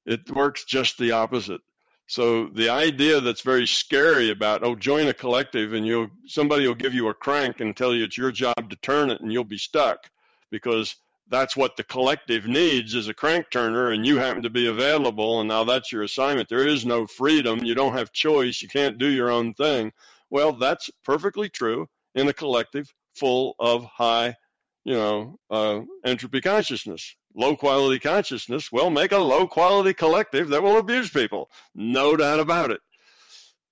It 0.05 0.29
works 0.29 0.63
just 0.65 0.97
the 0.97 1.11
opposite. 1.11 1.61
So 2.07 2.47
the 2.49 2.69
idea 2.69 3.19
that's 3.19 3.41
very 3.41 3.65
scary 3.65 4.29
about 4.29 4.63
oh 4.63 4.75
join 4.75 5.07
a 5.07 5.13
collective 5.13 5.73
and 5.73 5.87
you'll 5.87 6.09
somebody 6.27 6.67
will 6.67 6.75
give 6.75 6.93
you 6.93 7.07
a 7.07 7.13
crank 7.15 7.61
and 7.61 7.75
tell 7.75 7.95
you 7.95 8.03
it's 8.03 8.17
your 8.17 8.31
job 8.31 8.69
to 8.69 8.75
turn 8.77 9.09
it 9.09 9.21
and 9.21 9.33
you'll 9.33 9.43
be 9.43 9.57
stuck 9.57 10.11
because 10.51 10.95
that's 11.27 11.57
what 11.57 11.75
the 11.75 11.83
collective 11.83 12.45
needs 12.45 12.93
is 12.93 13.07
a 13.07 13.13
crank 13.13 13.49
turner 13.49 13.89
and 13.89 14.05
you 14.05 14.17
happen 14.17 14.43
to 14.43 14.51
be 14.51 14.67
available 14.67 15.39
and 15.39 15.49
now 15.49 15.63
that's 15.63 15.91
your 15.91 16.03
assignment. 16.03 16.47
There 16.47 16.67
is 16.67 16.85
no 16.85 17.07
freedom. 17.07 17.65
You 17.65 17.73
don't 17.73 17.97
have 17.97 18.11
choice. 18.11 18.61
You 18.61 18.67
can't 18.67 18.99
do 18.99 19.09
your 19.09 19.31
own 19.31 19.55
thing. 19.55 19.91
Well, 20.29 20.53
that's 20.53 20.91
perfectly 21.03 21.49
true 21.49 21.87
in 22.13 22.27
a 22.27 22.33
collective 22.33 22.93
full 23.15 23.55
of 23.57 23.83
high, 23.85 24.35
you 24.83 24.93
know, 24.93 25.39
uh, 25.49 25.81
entropy 26.05 26.41
consciousness 26.41 27.15
low 27.35 27.55
quality 27.55 27.99
consciousness, 27.99 28.71
well, 28.71 28.89
make 28.89 29.11
a 29.11 29.17
low 29.17 29.45
quality 29.45 29.93
collective 29.93 30.49
that 30.49 30.63
will 30.63 30.77
abuse 30.77 31.09
people. 31.09 31.49
No 31.75 32.15
doubt 32.15 32.39
about 32.39 32.71
it. 32.71 32.79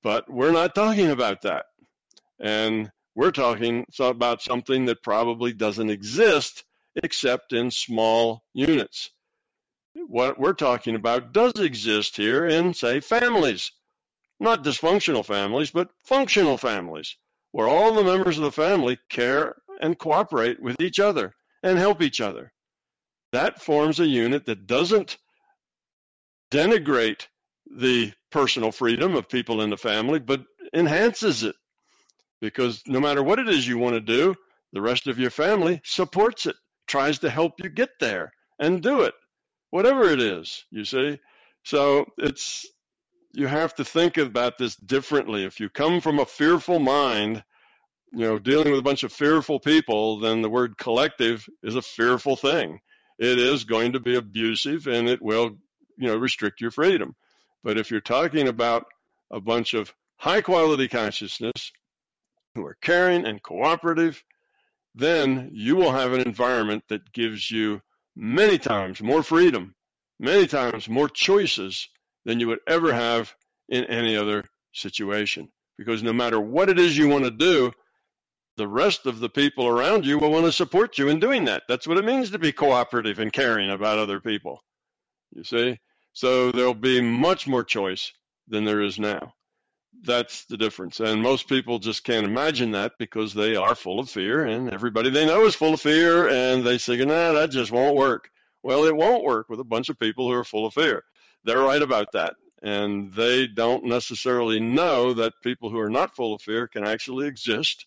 But 0.04 0.30
we're 0.30 0.52
not 0.52 0.76
talking 0.76 1.10
about 1.10 1.44
that. 1.44 1.66
And 2.40 2.92
we're 3.16 3.32
talking 3.32 3.86
about 4.00 4.42
something 4.42 4.86
that 4.86 5.02
probably 5.02 5.54
doesn't 5.54 5.90
exist 5.90 6.66
except 6.96 7.54
in 7.54 7.72
small 7.72 8.44
units. 8.54 9.10
What 10.08 10.40
we're 10.40 10.54
talking 10.54 10.96
about 10.96 11.32
does 11.32 11.54
exist 11.54 12.18
here 12.18 12.46
in, 12.46 12.74
say, 12.74 13.00
families. 13.00 13.72
Not 14.40 14.64
dysfunctional 14.64 15.26
families, 15.26 15.72
but 15.72 15.92
functional 16.04 16.58
families, 16.58 17.16
where 17.52 17.68
all 17.68 17.94
the 17.94 18.04
members 18.04 18.38
of 18.38 18.44
the 18.44 18.52
family 18.52 18.98
care 19.10 19.56
and 19.80 19.98
cooperate 19.98 20.62
with 20.62 20.82
each 20.82 21.00
other 21.00 21.34
and 21.62 21.78
help 21.78 22.02
each 22.02 22.20
other 22.20 22.53
that 23.34 23.62
forms 23.62 24.00
a 24.00 24.08
unit 24.08 24.46
that 24.46 24.68
doesn't 24.68 25.18
denigrate 26.52 27.28
the 27.78 28.14
personal 28.32 28.72
freedom 28.72 29.16
of 29.16 29.28
people 29.28 29.62
in 29.62 29.70
the 29.70 29.78
family, 29.78 30.20
but 30.20 30.44
enhances 30.74 31.44
it. 31.44 31.56
Because 32.42 32.84
no 32.88 33.00
matter 33.00 33.24
what 33.24 33.40
it 33.40 33.50
is 33.50 33.68
you 33.68 33.78
want 33.78 33.96
to 33.96 34.02
do, 34.02 34.36
the 34.72 34.82
rest 34.82 35.08
of 35.08 35.20
your 35.20 35.30
family 35.32 35.82
supports 35.84 36.46
it, 36.46 36.56
tries 36.88 37.20
to 37.20 37.30
help 37.30 37.54
you 37.64 37.70
get 37.70 37.90
there 38.00 38.32
and 38.60 38.82
do 38.82 39.02
it, 39.02 39.14
whatever 39.72 40.04
it 40.04 40.20
is, 40.20 40.66
you 40.72 40.86
see. 40.86 41.20
So 41.64 42.06
it's 42.18 42.66
you 43.34 43.48
have 43.48 43.74
to 43.76 43.86
think 43.86 44.18
about 44.18 44.58
this 44.58 44.76
differently. 44.76 45.44
If 45.44 45.60
you 45.60 45.70
come 45.70 46.02
from 46.02 46.20
a 46.20 46.26
fearful 46.26 46.80
mind, 46.80 47.44
you 48.12 48.20
know, 48.20 48.38
dealing 48.38 48.70
with 48.70 48.80
a 48.80 48.84
bunch 48.84 49.04
of 49.04 49.12
fearful 49.12 49.60
people, 49.60 50.20
then 50.20 50.44
the 50.44 50.50
word 50.50 50.78
collective 50.78 51.48
is 51.64 51.76
a 51.76 51.82
fearful 51.82 52.36
thing. 52.36 52.80
It 53.20 53.40
is 53.40 53.64
going 53.64 53.94
to 53.94 54.00
be 54.00 54.16
abusive 54.16 54.88
and 54.88 55.08
it 55.08 55.22
will, 55.22 55.58
you 55.98 56.08
know, 56.08 56.18
restrict 56.18 56.62
your 56.62 56.72
freedom. 56.72 57.16
But 57.64 57.78
if 57.78 57.92
you're 57.92 58.02
talking 58.02 58.48
about 58.48 58.86
a 59.32 59.40
bunch 59.40 59.74
of 59.74 59.94
high 60.18 60.42
quality 60.42 60.88
consciousness 60.88 61.72
who 62.56 62.66
are 62.66 62.78
caring 62.82 63.26
and 63.26 63.42
cooperative, 63.42 64.24
then 64.96 65.50
you 65.54 65.76
will 65.76 65.92
have 65.92 66.14
an 66.14 66.22
environment 66.22 66.84
that 66.90 67.12
gives 67.14 67.50
you 67.50 67.82
many 68.16 68.58
times 68.58 69.02
more 69.02 69.24
freedom, 69.24 69.76
many 70.20 70.46
times 70.46 70.88
more 70.88 71.10
choices 71.10 71.90
than 72.26 72.40
you 72.40 72.48
would 72.48 72.60
ever 72.68 72.94
have 72.94 73.34
in 73.70 73.86
any 73.86 74.16
other 74.16 74.46
situation. 74.72 75.50
Because 75.78 76.04
no 76.04 76.14
matter 76.14 76.40
what 76.40 76.70
it 76.70 76.80
is 76.80 76.98
you 76.98 77.08
want 77.08 77.24
to 77.24 77.32
do, 77.32 77.72
the 78.56 78.68
rest 78.68 79.06
of 79.06 79.20
the 79.20 79.30
people 79.30 79.68
around 79.68 80.06
you 80.06 80.20
will 80.20 80.32
want 80.32 80.46
to 80.46 80.52
support 80.52 80.98
you 80.98 81.10
in 81.10 81.20
doing 81.20 81.46
that. 81.46 81.64
That's 81.68 81.88
what 81.88 81.98
it 81.98 82.06
means 82.06 82.30
to 82.32 82.40
be 82.40 82.52
cooperative 82.52 83.20
and 83.20 83.34
caring 83.34 83.70
about 83.70 83.98
other 83.98 84.20
people. 84.20 84.64
You 85.36 85.44
see? 85.44 85.80
So 86.14 86.52
there'll 86.52 86.76
be 86.76 87.02
much 87.02 87.48
more 87.48 87.64
choice 87.64 88.12
than 88.48 88.66
there 88.66 88.82
is 88.82 89.00
now. 89.00 89.34
That's 90.04 90.46
the 90.46 90.58
difference. 90.58 91.00
And 91.00 91.22
most 91.22 91.48
people 91.48 91.80
just 91.80 92.04
can't 92.04 92.26
imagine 92.26 92.72
that 92.72 92.94
because 93.00 93.34
they 93.34 93.56
are 93.56 93.76
full 93.76 94.00
of 94.00 94.10
fear 94.10 94.46
and 94.46 94.72
everybody 94.72 95.10
they 95.10 95.26
know 95.26 95.46
is 95.46 95.56
full 95.56 95.74
of 95.74 95.82
fear 95.82 96.30
and 96.30 96.64
they 96.64 96.78
say, 96.78 96.98
nah, 96.98 97.32
that 97.32 97.52
just 97.52 97.72
won't 97.72 97.96
work. 97.96 98.30
Well, 98.64 98.86
it 98.86 98.96
won't 98.96 99.24
work 99.24 99.50
with 99.50 99.60
a 99.60 99.66
bunch 99.66 99.90
of 99.90 100.00
people 100.00 100.28
who 100.28 100.34
are 100.34 100.44
full 100.44 100.66
of 100.66 100.74
fear. 100.74 101.04
They're 101.44 101.60
right 101.60 101.82
about 101.82 102.12
that. 102.14 102.36
And 102.62 103.12
they 103.14 103.48
don't 103.48 103.86
necessarily 103.86 104.60
know 104.60 105.14
that 105.14 105.34
people 105.44 105.70
who 105.70 105.80
are 105.80 105.90
not 105.90 106.16
full 106.16 106.34
of 106.34 106.42
fear 106.42 106.68
can 106.68 106.86
actually 106.86 107.28
exist 107.28 107.86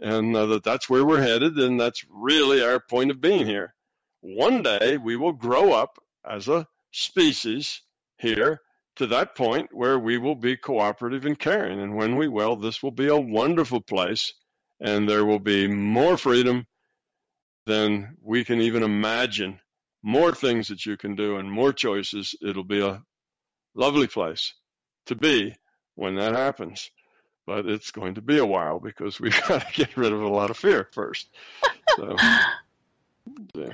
and 0.00 0.36
uh, 0.36 0.46
that 0.46 0.64
that's 0.64 0.90
where 0.90 1.04
we're 1.04 1.22
headed. 1.22 1.56
And 1.58 1.80
that's 1.80 2.04
really 2.10 2.62
our 2.62 2.80
point 2.80 3.10
of 3.10 3.20
being 3.20 3.46
here. 3.46 3.74
One 4.20 4.62
day 4.62 4.96
we 4.96 5.16
will 5.16 5.32
grow 5.32 5.72
up 5.72 5.98
as 6.28 6.48
a 6.48 6.66
species 6.92 7.82
here 8.18 8.60
to 8.96 9.06
that 9.08 9.36
point 9.36 9.70
where 9.72 9.98
we 9.98 10.18
will 10.18 10.34
be 10.34 10.56
cooperative 10.56 11.26
and 11.26 11.38
caring. 11.38 11.80
And 11.80 11.96
when 11.96 12.16
we 12.16 12.28
will, 12.28 12.56
this 12.56 12.82
will 12.82 12.90
be 12.92 13.08
a 13.08 13.16
wonderful 13.16 13.80
place 13.80 14.32
and 14.80 15.08
there 15.08 15.24
will 15.24 15.38
be 15.40 15.68
more 15.68 16.16
freedom 16.16 16.66
than 17.66 18.16
we 18.22 18.44
can 18.44 18.60
even 18.60 18.82
imagine. 18.82 19.60
More 20.02 20.32
things 20.34 20.68
that 20.68 20.86
you 20.86 20.96
can 20.96 21.16
do 21.16 21.36
and 21.36 21.50
more 21.50 21.72
choices. 21.72 22.34
It'll 22.42 22.64
be 22.64 22.80
a 22.80 23.02
lovely 23.74 24.08
place 24.08 24.54
to 25.06 25.16
be 25.16 25.54
when 25.96 26.16
that 26.16 26.34
happens. 26.34 26.90
But 27.46 27.66
it's 27.66 27.90
going 27.90 28.14
to 28.14 28.20
be 28.20 28.38
a 28.38 28.46
while 28.46 28.80
because 28.80 29.20
we've 29.20 29.40
got 29.48 29.66
to 29.66 29.72
get 29.72 29.96
rid 29.96 30.12
of 30.12 30.20
a 30.20 30.28
lot 30.28 30.50
of 30.50 30.56
fear 30.56 30.88
first. 30.92 31.28
So, 31.96 32.16
yeah. 33.54 33.72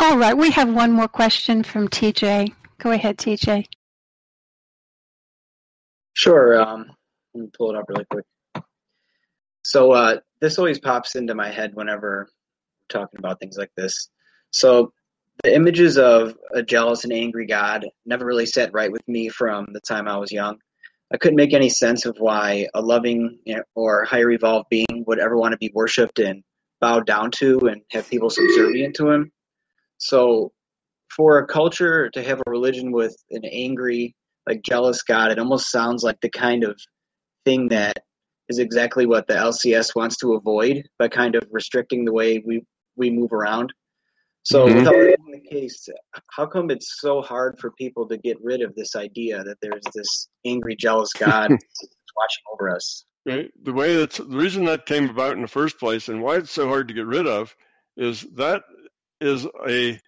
All 0.00 0.18
right, 0.18 0.36
we 0.36 0.50
have 0.50 0.72
one 0.72 0.90
more 0.90 1.08
question 1.08 1.62
from 1.62 1.88
TJ. 1.88 2.52
Go 2.78 2.90
ahead, 2.90 3.16
TJ. 3.16 3.66
Sure. 6.14 6.60
Um, 6.60 6.90
let 7.34 7.44
me 7.44 7.50
pull 7.56 7.70
it 7.70 7.76
up 7.76 7.86
really 7.88 8.04
quick. 8.10 8.24
So 9.62 9.92
uh, 9.92 10.18
this 10.40 10.58
always 10.58 10.78
pops 10.78 11.16
into 11.16 11.34
my 11.34 11.50
head 11.50 11.74
whenever 11.74 12.28
we're 12.90 12.98
talking 13.00 13.18
about 13.18 13.40
things 13.40 13.56
like 13.56 13.72
this. 13.76 14.10
So 14.50 14.92
the 15.42 15.54
images 15.54 15.98
of 15.98 16.36
a 16.52 16.62
jealous 16.62 17.04
and 17.04 17.12
angry 17.12 17.46
God 17.46 17.86
never 18.06 18.24
really 18.24 18.46
sat 18.46 18.72
right 18.72 18.92
with 18.92 19.06
me 19.08 19.28
from 19.28 19.66
the 19.72 19.80
time 19.80 20.06
I 20.06 20.16
was 20.16 20.30
young. 20.30 20.58
I 21.12 21.16
couldn't 21.16 21.36
make 21.36 21.52
any 21.52 21.68
sense 21.68 22.06
of 22.06 22.16
why 22.18 22.68
a 22.74 22.80
loving 22.80 23.38
or 23.74 24.04
higher 24.04 24.30
evolved 24.30 24.68
being 24.70 25.04
would 25.06 25.18
ever 25.18 25.36
want 25.36 25.52
to 25.52 25.58
be 25.58 25.70
worshipped 25.74 26.18
and 26.18 26.42
bowed 26.80 27.06
down 27.06 27.30
to 27.32 27.58
and 27.60 27.82
have 27.90 28.08
people 28.08 28.30
subservient 28.30 28.96
to 28.96 29.10
him. 29.10 29.30
So 29.98 30.52
for 31.14 31.38
a 31.38 31.46
culture 31.46 32.10
to 32.10 32.22
have 32.22 32.40
a 32.40 32.50
religion 32.50 32.90
with 32.90 33.16
an 33.30 33.44
angry, 33.44 34.14
like 34.46 34.62
jealous 34.62 35.02
God, 35.02 35.30
it 35.30 35.38
almost 35.38 35.70
sounds 35.70 36.02
like 36.02 36.20
the 36.20 36.30
kind 36.30 36.64
of 36.64 36.78
thing 37.44 37.68
that 37.68 37.98
is 38.48 38.58
exactly 38.58 39.06
what 39.06 39.26
the 39.26 39.34
LCS 39.34 39.94
wants 39.94 40.16
to 40.18 40.34
avoid 40.34 40.82
by 40.98 41.08
kind 41.08 41.34
of 41.36 41.44
restricting 41.50 42.04
the 42.04 42.12
way 42.12 42.42
we 42.44 42.62
we 42.96 43.10
move 43.10 43.32
around. 43.32 43.72
So, 44.44 44.66
mm-hmm. 44.66 44.78
without 44.78 44.92
being 44.92 45.42
the 45.42 45.48
case, 45.48 45.88
how 46.30 46.46
come 46.46 46.70
it's 46.70 47.00
so 47.00 47.22
hard 47.22 47.58
for 47.58 47.70
people 47.72 48.06
to 48.08 48.18
get 48.18 48.36
rid 48.42 48.60
of 48.60 48.74
this 48.74 48.94
idea 48.94 49.42
that 49.42 49.56
there's 49.62 49.82
this 49.94 50.28
angry, 50.44 50.76
jealous 50.76 51.12
God 51.18 51.50
watching 51.50 52.44
over 52.52 52.70
us? 52.70 53.06
Right. 53.26 53.50
The 53.62 53.72
way 53.72 53.96
that's 53.96 54.18
the 54.18 54.26
reason 54.26 54.66
that 54.66 54.84
came 54.84 55.08
about 55.08 55.32
in 55.32 55.42
the 55.42 55.48
first 55.48 55.78
place, 55.78 56.08
and 56.08 56.22
why 56.22 56.36
it's 56.36 56.50
so 56.50 56.68
hard 56.68 56.88
to 56.88 56.94
get 56.94 57.06
rid 57.06 57.26
of, 57.26 57.56
is 57.96 58.26
that 58.34 58.62
is 59.20 59.46
a 59.66 59.98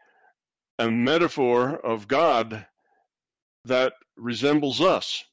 a 0.79 0.91
metaphor 0.91 1.77
of 1.77 2.07
God 2.07 2.67
that 3.65 3.95
resembles 4.19 4.83
us. 4.83 5.25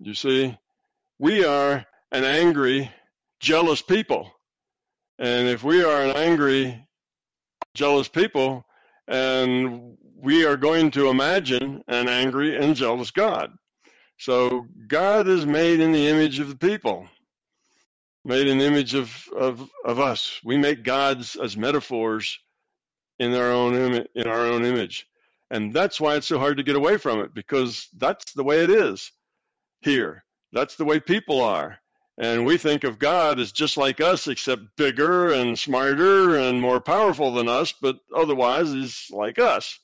You 0.00 0.14
see, 0.14 0.58
we 1.20 1.44
are 1.44 1.86
an 2.10 2.24
angry, 2.24 2.90
jealous 3.38 3.80
people. 3.80 4.32
And 5.20 5.48
if 5.48 5.62
we 5.62 5.84
are 5.84 6.02
an 6.02 6.16
angry, 6.16 6.83
jealous 7.74 8.08
people, 8.08 8.66
and 9.08 9.96
we 10.16 10.46
are 10.46 10.56
going 10.58 10.90
to 10.92 11.10
imagine 11.10 11.84
an 11.88 12.08
angry 12.08 12.56
and 12.56 12.76
jealous 12.76 13.10
God. 13.12 13.52
So 14.18 14.66
God 14.88 15.28
is 15.28 15.46
made 15.46 15.80
in 15.80 15.92
the 15.92 16.08
image 16.08 16.40
of 16.40 16.48
the 16.48 16.56
people, 16.56 17.08
made 18.24 18.48
in 18.48 18.58
the 18.58 18.66
image 18.66 18.94
of, 18.94 19.12
of, 19.36 19.68
of 19.84 20.00
us. 20.00 20.40
We 20.44 20.58
make 20.58 20.84
gods 20.84 21.36
as 21.36 21.56
metaphors 21.56 22.38
in 23.20 23.34
our 23.34 23.52
own 23.52 23.74
Im- 23.76 24.06
in 24.14 24.28
our 24.28 24.46
own 24.46 24.64
image. 24.64 25.06
And 25.50 25.72
that's 25.74 26.00
why 26.00 26.16
it's 26.16 26.28
so 26.28 26.38
hard 26.38 26.58
to 26.58 26.64
get 26.64 26.76
away 26.76 26.98
from 26.98 27.20
it 27.20 27.34
because 27.34 27.88
that's 27.98 28.34
the 28.34 28.44
way 28.44 28.64
it 28.64 28.70
is 28.70 29.12
here. 29.82 30.24
That's 30.52 30.76
the 30.76 30.84
way 30.86 31.00
people 31.00 31.42
are. 31.42 31.78
And 32.16 32.46
we 32.46 32.58
think 32.58 32.84
of 32.84 32.98
God 32.98 33.40
as 33.40 33.50
just 33.50 33.76
like 33.76 34.00
us, 34.00 34.28
except 34.28 34.76
bigger 34.76 35.32
and 35.32 35.58
smarter 35.58 36.36
and 36.36 36.60
more 36.60 36.80
powerful 36.80 37.34
than 37.34 37.48
us, 37.48 37.72
but 37.72 37.98
otherwise 38.14 38.70
he's 38.70 39.08
like 39.10 39.38
us, 39.38 39.78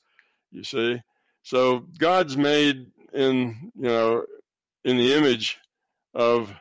you 0.51 0.63
see. 0.63 1.01
So 1.43 1.85
God's 1.97 2.37
made 2.37 2.87
in, 3.13 3.71
you 3.75 3.89
know, 3.89 4.23
in 4.85 4.97
the 4.97 5.13
image 5.13 5.57
of 6.13 6.53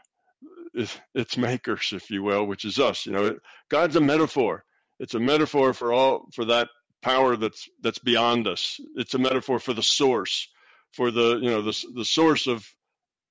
its 1.14 1.36
makers, 1.36 1.92
if 1.92 2.10
you 2.10 2.22
will, 2.22 2.46
which 2.46 2.64
is 2.64 2.78
us. 2.78 3.06
You 3.06 3.12
know, 3.12 3.38
God's 3.68 3.96
a 3.96 4.00
metaphor. 4.00 4.64
It's 4.98 5.14
a 5.14 5.20
metaphor 5.20 5.72
for 5.72 5.92
all 5.92 6.28
for 6.34 6.46
that 6.46 6.68
power 7.02 7.36
that's 7.36 7.68
that's 7.80 7.98
beyond 7.98 8.46
us. 8.46 8.80
It's 8.96 9.14
a 9.14 9.18
metaphor 9.18 9.58
for 9.58 9.72
the 9.72 9.82
source, 9.82 10.48
for 10.92 11.10
the 11.10 11.38
you 11.40 11.50
know 11.50 11.62
the 11.62 11.84
the 11.94 12.04
source 12.04 12.46
of 12.46 12.66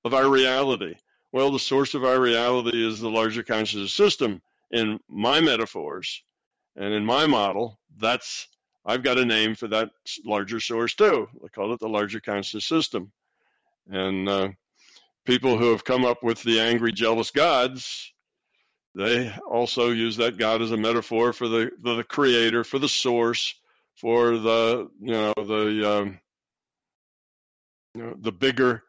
of 0.04 0.14
our 0.14 0.28
reality. 0.28 0.94
Well, 1.32 1.50
the 1.50 1.58
source 1.58 1.94
of 1.94 2.04
our 2.04 2.20
reality 2.20 2.86
is 2.86 3.00
the 3.00 3.10
larger 3.10 3.42
consciousness 3.42 3.92
system. 3.92 4.42
In 4.72 5.00
my 5.08 5.40
metaphors 5.40 6.22
and 6.76 6.92
in 6.94 7.04
my 7.04 7.26
model, 7.26 7.78
that's 7.98 8.48
I've 8.84 9.02
got 9.02 9.18
a 9.18 9.24
name 9.24 9.54
for 9.54 9.68
that 9.68 9.90
larger 10.24 10.60
source 10.60 10.94
too. 10.94 11.28
I 11.44 11.48
call 11.48 11.72
it 11.72 11.80
the 11.80 11.88
larger 11.88 12.20
consciousness 12.20 12.66
system. 12.66 13.12
And 13.88 14.28
uh, 14.28 14.48
people 15.24 15.58
who 15.58 15.70
have 15.70 15.84
come 15.84 16.04
up 16.04 16.22
with 16.22 16.42
the 16.42 16.60
angry, 16.60 16.92
jealous 16.92 17.30
gods 17.30 18.12
they 18.94 19.32
also 19.48 19.90
use 19.90 20.16
that 20.16 20.36
God 20.36 20.62
as 20.62 20.72
a 20.72 20.76
metaphor 20.76 21.32
for 21.32 21.48
the 21.48 21.70
the, 21.80 21.96
the 21.96 22.04
creator, 22.04 22.64
for 22.64 22.78
the 22.78 22.88
source, 22.88 23.54
for 23.94 24.36
the 24.38 24.90
you 25.00 25.12
know 25.12 25.32
the 25.36 25.98
um, 25.98 26.20
you 27.94 28.02
know, 28.02 28.14
the 28.18 28.32
bigger 28.32 28.82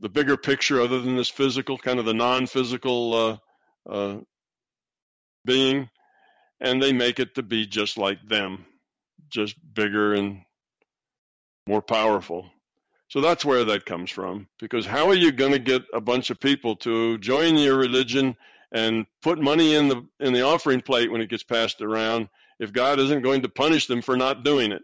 the 0.00 0.08
bigger 0.08 0.36
picture 0.36 0.80
other 0.80 1.00
than 1.00 1.16
this 1.16 1.28
physical 1.28 1.78
kind 1.78 1.98
of 1.98 2.04
the 2.04 2.14
non-physical 2.14 3.14
uh, 3.14 3.90
uh, 3.90 4.16
being 5.44 5.88
and 6.60 6.82
they 6.82 6.92
make 6.92 7.18
it 7.18 7.34
to 7.34 7.42
be 7.42 7.66
just 7.66 7.98
like 7.98 8.18
them 8.26 8.64
just 9.28 9.56
bigger 9.74 10.14
and 10.14 10.42
more 11.66 11.82
powerful 11.82 12.50
so 13.08 13.20
that's 13.20 13.44
where 13.44 13.64
that 13.64 13.84
comes 13.84 14.10
from 14.10 14.48
because 14.58 14.86
how 14.86 15.08
are 15.08 15.14
you 15.14 15.32
going 15.32 15.52
to 15.52 15.58
get 15.58 15.82
a 15.92 16.00
bunch 16.00 16.30
of 16.30 16.40
people 16.40 16.76
to 16.76 17.18
join 17.18 17.56
your 17.56 17.76
religion 17.76 18.36
and 18.72 19.06
put 19.20 19.38
money 19.38 19.74
in 19.74 19.88
the 19.88 20.06
in 20.20 20.32
the 20.32 20.42
offering 20.42 20.80
plate 20.80 21.12
when 21.12 21.20
it 21.20 21.28
gets 21.28 21.42
passed 21.42 21.82
around 21.82 22.28
if 22.58 22.72
God 22.72 22.98
isn't 22.98 23.22
going 23.22 23.42
to 23.42 23.48
punish 23.48 23.86
them 23.86 24.02
for 24.02 24.16
not 24.16 24.44
doing 24.44 24.72
it. 24.72 24.82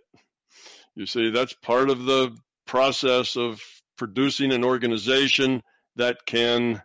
You 0.94 1.06
see, 1.06 1.30
that's 1.30 1.54
part 1.54 1.90
of 1.90 2.04
the 2.04 2.36
process 2.66 3.36
of 3.36 3.62
producing 3.98 4.52
an 4.52 4.64
organization 4.64 5.62
that 5.96 6.24
can 6.24 6.82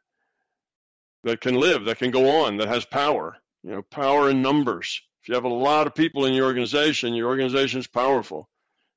that 1.24 1.39
can 1.39 1.55
live, 1.55 1.86
that 1.86 1.99
can 1.99 2.11
go 2.11 2.43
on, 2.43 2.57
that 2.57 2.68
has 2.68 2.84
power. 2.84 3.38
You 3.64 3.72
know, 3.72 3.82
power 3.82 4.30
in 4.30 4.41
numbers. 4.41 5.01
If 5.22 5.30
you 5.30 5.36
have 5.36 5.45
a 5.45 5.49
lot 5.49 5.88
of 5.88 5.95
people 5.95 6.26
in 6.26 6.34
your 6.34 6.47
organization, 6.47 7.14
your 7.14 7.30
organization 7.30 7.80
is 7.80 7.88
powerful. 7.88 8.49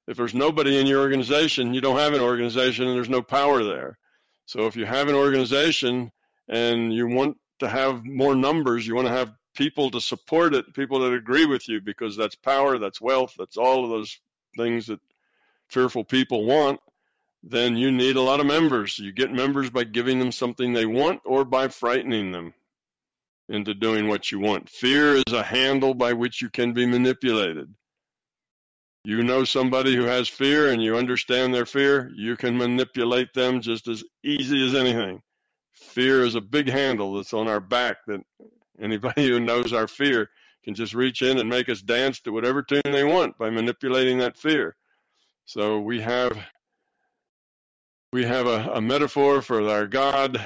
If 0.08 0.16
there's 0.16 0.34
nobody 0.34 0.80
in 0.80 0.88
your 0.88 1.00
organization, 1.00 1.72
you 1.72 1.80
don't 1.80 1.98
have 1.98 2.14
an 2.14 2.20
organization 2.20 2.88
and 2.88 2.96
there's 2.96 3.08
no 3.08 3.22
power 3.22 3.62
there. 3.62 3.98
So 4.46 4.66
if 4.66 4.74
you 4.74 4.86
have 4.86 5.08
an 5.08 5.14
organization 5.14 6.10
and 6.48 6.92
you 6.92 7.06
want 7.06 7.36
to 7.60 7.68
have 7.68 8.04
more 8.04 8.34
numbers, 8.34 8.86
you 8.86 8.96
want 8.96 9.06
to 9.06 9.14
have 9.14 9.32
people 9.54 9.90
to 9.90 10.00
support 10.00 10.54
it, 10.54 10.74
people 10.74 11.00
that 11.00 11.12
agree 11.12 11.46
with 11.46 11.68
you, 11.68 11.80
because 11.80 12.16
that's 12.16 12.34
power, 12.34 12.78
that's 12.78 13.00
wealth, 13.00 13.34
that's 13.38 13.56
all 13.56 13.84
of 13.84 13.90
those 13.90 14.18
things 14.56 14.86
that 14.86 15.00
fearful 15.68 16.04
people 16.04 16.44
want, 16.44 16.80
then 17.48 17.76
you 17.76 17.92
need 17.92 18.16
a 18.16 18.22
lot 18.22 18.40
of 18.40 18.46
members. 18.46 18.98
You 18.98 19.12
get 19.12 19.32
members 19.32 19.70
by 19.70 19.84
giving 19.84 20.18
them 20.18 20.32
something 20.32 20.72
they 20.72 20.84
want 20.84 21.20
or 21.24 21.44
by 21.44 21.68
frightening 21.68 22.32
them 22.32 22.52
into 23.48 23.72
doing 23.72 24.08
what 24.08 24.32
you 24.32 24.40
want. 24.40 24.68
Fear 24.68 25.14
is 25.14 25.32
a 25.32 25.44
handle 25.44 25.94
by 25.94 26.12
which 26.12 26.42
you 26.42 26.50
can 26.50 26.72
be 26.72 26.86
manipulated. 26.86 27.72
You 29.04 29.22
know 29.22 29.44
somebody 29.44 29.94
who 29.94 30.02
has 30.02 30.28
fear 30.28 30.72
and 30.72 30.82
you 30.82 30.96
understand 30.96 31.54
their 31.54 31.66
fear, 31.66 32.10
you 32.16 32.36
can 32.36 32.58
manipulate 32.58 33.32
them 33.32 33.60
just 33.60 33.86
as 33.86 34.02
easy 34.24 34.66
as 34.66 34.74
anything. 34.74 35.22
Fear 35.72 36.22
is 36.22 36.34
a 36.34 36.40
big 36.40 36.68
handle 36.68 37.14
that's 37.14 37.32
on 37.32 37.46
our 37.46 37.60
back 37.60 37.98
that 38.08 38.22
anybody 38.80 39.24
who 39.28 39.38
knows 39.38 39.72
our 39.72 39.86
fear 39.86 40.30
can 40.64 40.74
just 40.74 40.94
reach 40.94 41.22
in 41.22 41.38
and 41.38 41.48
make 41.48 41.68
us 41.68 41.80
dance 41.80 42.18
to 42.22 42.32
whatever 42.32 42.64
tune 42.64 42.82
they 42.86 43.04
want 43.04 43.38
by 43.38 43.50
manipulating 43.50 44.18
that 44.18 44.36
fear. 44.36 44.74
So 45.44 45.78
we 45.78 46.00
have 46.00 46.36
we 48.16 48.24
have 48.24 48.46
a, 48.46 48.70
a 48.72 48.80
metaphor 48.80 49.42
for 49.42 49.68
our 49.68 49.86
God 49.86 50.40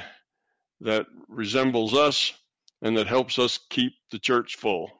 that 0.81 1.05
resembles 1.29 1.93
us 1.93 2.33
and 2.81 2.97
that 2.97 3.07
helps 3.07 3.39
us 3.39 3.61
keep 3.69 3.93
the 4.11 4.19
church 4.19 4.57
full 4.57 4.91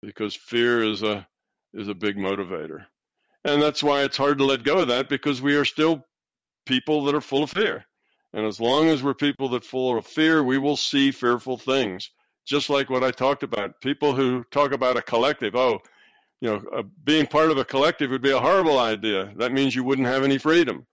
because 0.00 0.34
fear 0.34 0.82
is 0.82 1.02
a 1.02 1.28
is 1.74 1.88
a 1.88 1.94
big 1.94 2.16
motivator. 2.16 2.86
And 3.44 3.60
that's 3.60 3.82
why 3.82 4.04
it's 4.04 4.16
hard 4.16 4.38
to 4.38 4.46
let 4.46 4.62
go 4.62 4.78
of 4.78 4.88
that 4.88 5.10
because 5.10 5.42
we 5.42 5.56
are 5.56 5.66
still 5.66 6.06
people 6.64 7.04
that 7.04 7.14
are 7.14 7.20
full 7.20 7.42
of 7.42 7.50
fear. 7.50 7.84
And 8.32 8.46
as 8.46 8.58
long 8.58 8.88
as 8.88 9.02
we're 9.02 9.12
people 9.12 9.50
that 9.50 9.62
full 9.62 9.98
of 9.98 10.06
fear 10.06 10.42
we 10.42 10.56
will 10.56 10.78
see 10.78 11.10
fearful 11.10 11.58
things. 11.58 12.08
Just 12.46 12.70
like 12.70 12.88
what 12.88 13.04
i 13.04 13.10
talked 13.10 13.42
about 13.42 13.78
people 13.82 14.14
who 14.14 14.42
talk 14.50 14.72
about 14.72 14.96
a 14.96 15.02
collective 15.02 15.54
oh 15.54 15.80
you 16.40 16.48
know 16.48 16.64
uh, 16.74 16.82
being 17.04 17.26
part 17.26 17.50
of 17.50 17.58
a 17.58 17.64
collective 17.66 18.10
would 18.10 18.22
be 18.22 18.30
a 18.30 18.40
horrible 18.40 18.78
idea. 18.78 19.34
That 19.36 19.52
means 19.52 19.76
you 19.76 19.84
wouldn't 19.84 20.08
have 20.08 20.24
any 20.24 20.38
freedom 20.38 20.86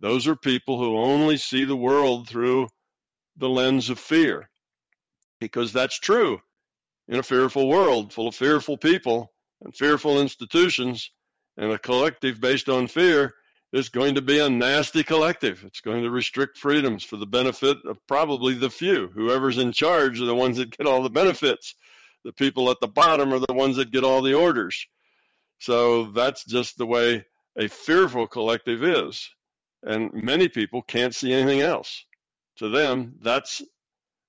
those 0.00 0.26
are 0.26 0.36
people 0.36 0.78
who 0.78 0.96
only 0.96 1.36
see 1.36 1.64
the 1.64 1.76
world 1.76 2.28
through 2.28 2.68
the 3.36 3.48
lens 3.48 3.90
of 3.90 3.98
fear 3.98 4.48
because 5.40 5.72
that's 5.72 5.98
true 5.98 6.40
in 7.08 7.18
a 7.18 7.22
fearful 7.22 7.68
world 7.68 8.12
full 8.12 8.28
of 8.28 8.34
fearful 8.34 8.76
people 8.76 9.32
and 9.62 9.74
fearful 9.74 10.20
institutions 10.20 11.10
and 11.56 11.72
a 11.72 11.78
collective 11.78 12.40
based 12.40 12.68
on 12.68 12.86
fear 12.86 13.34
is 13.72 13.88
going 13.88 14.14
to 14.14 14.22
be 14.22 14.38
a 14.38 14.48
nasty 14.48 15.02
collective. 15.02 15.64
It's 15.64 15.80
going 15.80 16.02
to 16.02 16.10
restrict 16.10 16.56
freedoms 16.56 17.04
for 17.04 17.16
the 17.16 17.26
benefit 17.26 17.78
of 17.84 17.98
probably 18.06 18.54
the 18.54 18.70
few. 18.70 19.08
Whoever's 19.08 19.58
in 19.58 19.72
charge 19.72 20.20
are 20.20 20.26
the 20.26 20.34
ones 20.34 20.56
that 20.58 20.76
get 20.76 20.86
all 20.86 21.02
the 21.02 21.10
benefits. 21.10 21.74
The 22.24 22.32
people 22.32 22.70
at 22.70 22.80
the 22.80 22.88
bottom 22.88 23.32
are 23.32 23.38
the 23.38 23.54
ones 23.54 23.76
that 23.76 23.90
get 23.90 24.04
all 24.04 24.22
the 24.22 24.34
orders. 24.34 24.86
So 25.58 26.04
that's 26.04 26.44
just 26.44 26.78
the 26.78 26.86
way 26.86 27.24
a 27.58 27.68
fearful 27.68 28.26
collective 28.26 28.84
is. 28.84 29.28
And 29.86 30.12
many 30.12 30.48
people 30.48 30.82
can't 30.82 31.14
see 31.14 31.32
anything 31.32 31.60
else. 31.60 32.04
To 32.56 32.68
them, 32.68 33.14
that's 33.22 33.62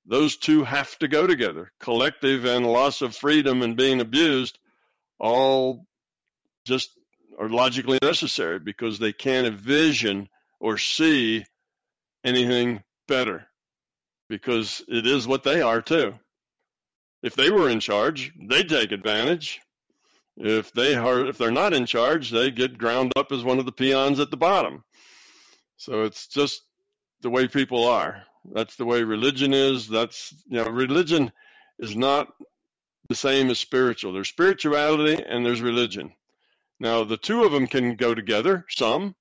those 0.05 0.37
two 0.37 0.63
have 0.63 0.97
to 0.99 1.07
go 1.07 1.27
together. 1.27 1.71
Collective 1.79 2.45
and 2.45 2.65
loss 2.65 3.01
of 3.01 3.15
freedom 3.15 3.61
and 3.63 3.75
being 3.75 3.99
abused 3.99 4.59
all 5.19 5.85
just 6.65 6.91
are 7.39 7.49
logically 7.49 7.99
necessary 8.01 8.59
because 8.59 8.99
they 8.99 9.13
can't 9.13 9.47
envision 9.47 10.29
or 10.59 10.77
see 10.77 11.45
anything 12.23 12.83
better 13.07 13.47
because 14.29 14.83
it 14.87 15.07
is 15.07 15.27
what 15.27 15.43
they 15.43 15.61
are 15.61 15.81
too. 15.81 16.13
If 17.23 17.35
they 17.35 17.49
were 17.49 17.69
in 17.69 17.79
charge, 17.79 18.31
they 18.39 18.63
take 18.63 18.91
advantage. 18.91 19.59
If 20.35 20.71
they 20.71 20.93
are 20.95 21.25
if 21.25 21.37
they're 21.37 21.51
not 21.51 21.73
in 21.73 21.85
charge, 21.85 22.29
they 22.29 22.51
get 22.51 22.77
ground 22.77 23.11
up 23.15 23.31
as 23.31 23.43
one 23.43 23.57
of 23.59 23.65
the 23.65 23.71
peons 23.71 24.19
at 24.19 24.29
the 24.29 24.37
bottom. 24.37 24.83
So 25.77 26.03
it's 26.03 26.27
just 26.27 26.61
the 27.21 27.29
way 27.29 27.47
people 27.47 27.85
are. 27.85 28.23
That's 28.53 28.75
the 28.75 28.85
way 28.85 29.03
religion 29.03 29.53
is. 29.53 29.87
That's, 29.87 30.33
you 30.47 30.57
know, 30.57 30.69
religion 30.69 31.31
is 31.79 31.95
not 31.95 32.27
the 33.09 33.15
same 33.15 33.49
as 33.49 33.59
spiritual. 33.59 34.13
There's 34.13 34.29
spirituality 34.29 35.23
and 35.23 35.45
there's 35.45 35.61
religion. 35.61 36.13
Now, 36.79 37.03
the 37.03 37.17
two 37.17 37.43
of 37.43 37.51
them 37.51 37.67
can 37.67 37.95
go 37.95 38.13
together, 38.13 38.65
some, 38.69 39.15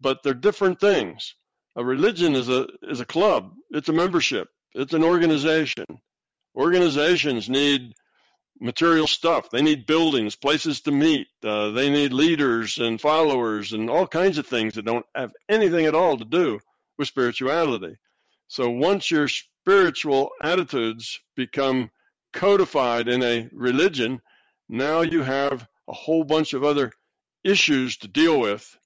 but 0.00 0.22
they're 0.22 0.34
different 0.34 0.80
things. 0.80 1.34
A 1.76 1.84
religion 1.84 2.34
is 2.34 2.48
a 2.48 2.66
is 2.82 3.00
a 3.00 3.04
club. 3.04 3.52
It's 3.70 3.90
a 3.90 3.92
membership. 3.92 4.48
It's 4.74 4.94
an 4.94 5.04
organization. 5.04 5.84
Organizations 6.56 7.50
need 7.50 7.92
material 8.60 9.06
stuff. 9.06 9.50
They 9.50 9.62
need 9.62 9.86
buildings, 9.86 10.36
places 10.36 10.80
to 10.82 10.90
meet. 10.92 11.28
Uh, 11.42 11.70
they 11.70 11.90
need 11.90 12.12
leaders 12.12 12.78
and 12.78 13.00
followers 13.00 13.72
and 13.72 13.90
all 13.90 14.06
kinds 14.06 14.38
of 14.38 14.46
things 14.46 14.74
that 14.74 14.84
don't 14.84 15.06
have 15.14 15.32
anything 15.48 15.86
at 15.86 15.94
all 15.94 16.16
to 16.16 16.24
do 16.24 16.60
with 16.98 17.08
spirituality. 17.08 17.96
So 18.48 18.70
once 18.70 19.10
your 19.10 19.28
spiritual 19.28 20.30
attitudes 20.40 21.20
become 21.34 21.90
codified 22.32 23.08
in 23.08 23.22
a 23.22 23.48
religion, 23.52 24.20
now 24.68 25.00
you 25.00 25.22
have 25.22 25.66
a 25.88 25.92
whole 25.92 26.24
bunch 26.24 26.52
of 26.52 26.64
other 26.64 26.92
issues 27.44 27.96
to 27.98 28.08
deal 28.08 28.40
with, 28.40 28.76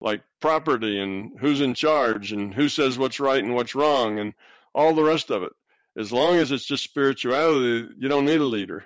like 0.00 0.22
property 0.40 1.00
and 1.00 1.38
who's 1.40 1.60
in 1.60 1.74
charge 1.74 2.32
and 2.32 2.54
who 2.54 2.68
says 2.68 2.98
what's 2.98 3.20
right 3.20 3.42
and 3.42 3.54
what's 3.54 3.74
wrong 3.74 4.18
and 4.18 4.34
all 4.74 4.94
the 4.94 5.02
rest 5.02 5.30
of 5.30 5.42
it. 5.42 5.52
As 5.96 6.12
long 6.12 6.36
as 6.36 6.50
it's 6.50 6.64
just 6.64 6.84
spirituality, 6.84 7.88
you 7.98 8.08
don't 8.08 8.24
need 8.24 8.40
a 8.40 8.44
leader. 8.44 8.84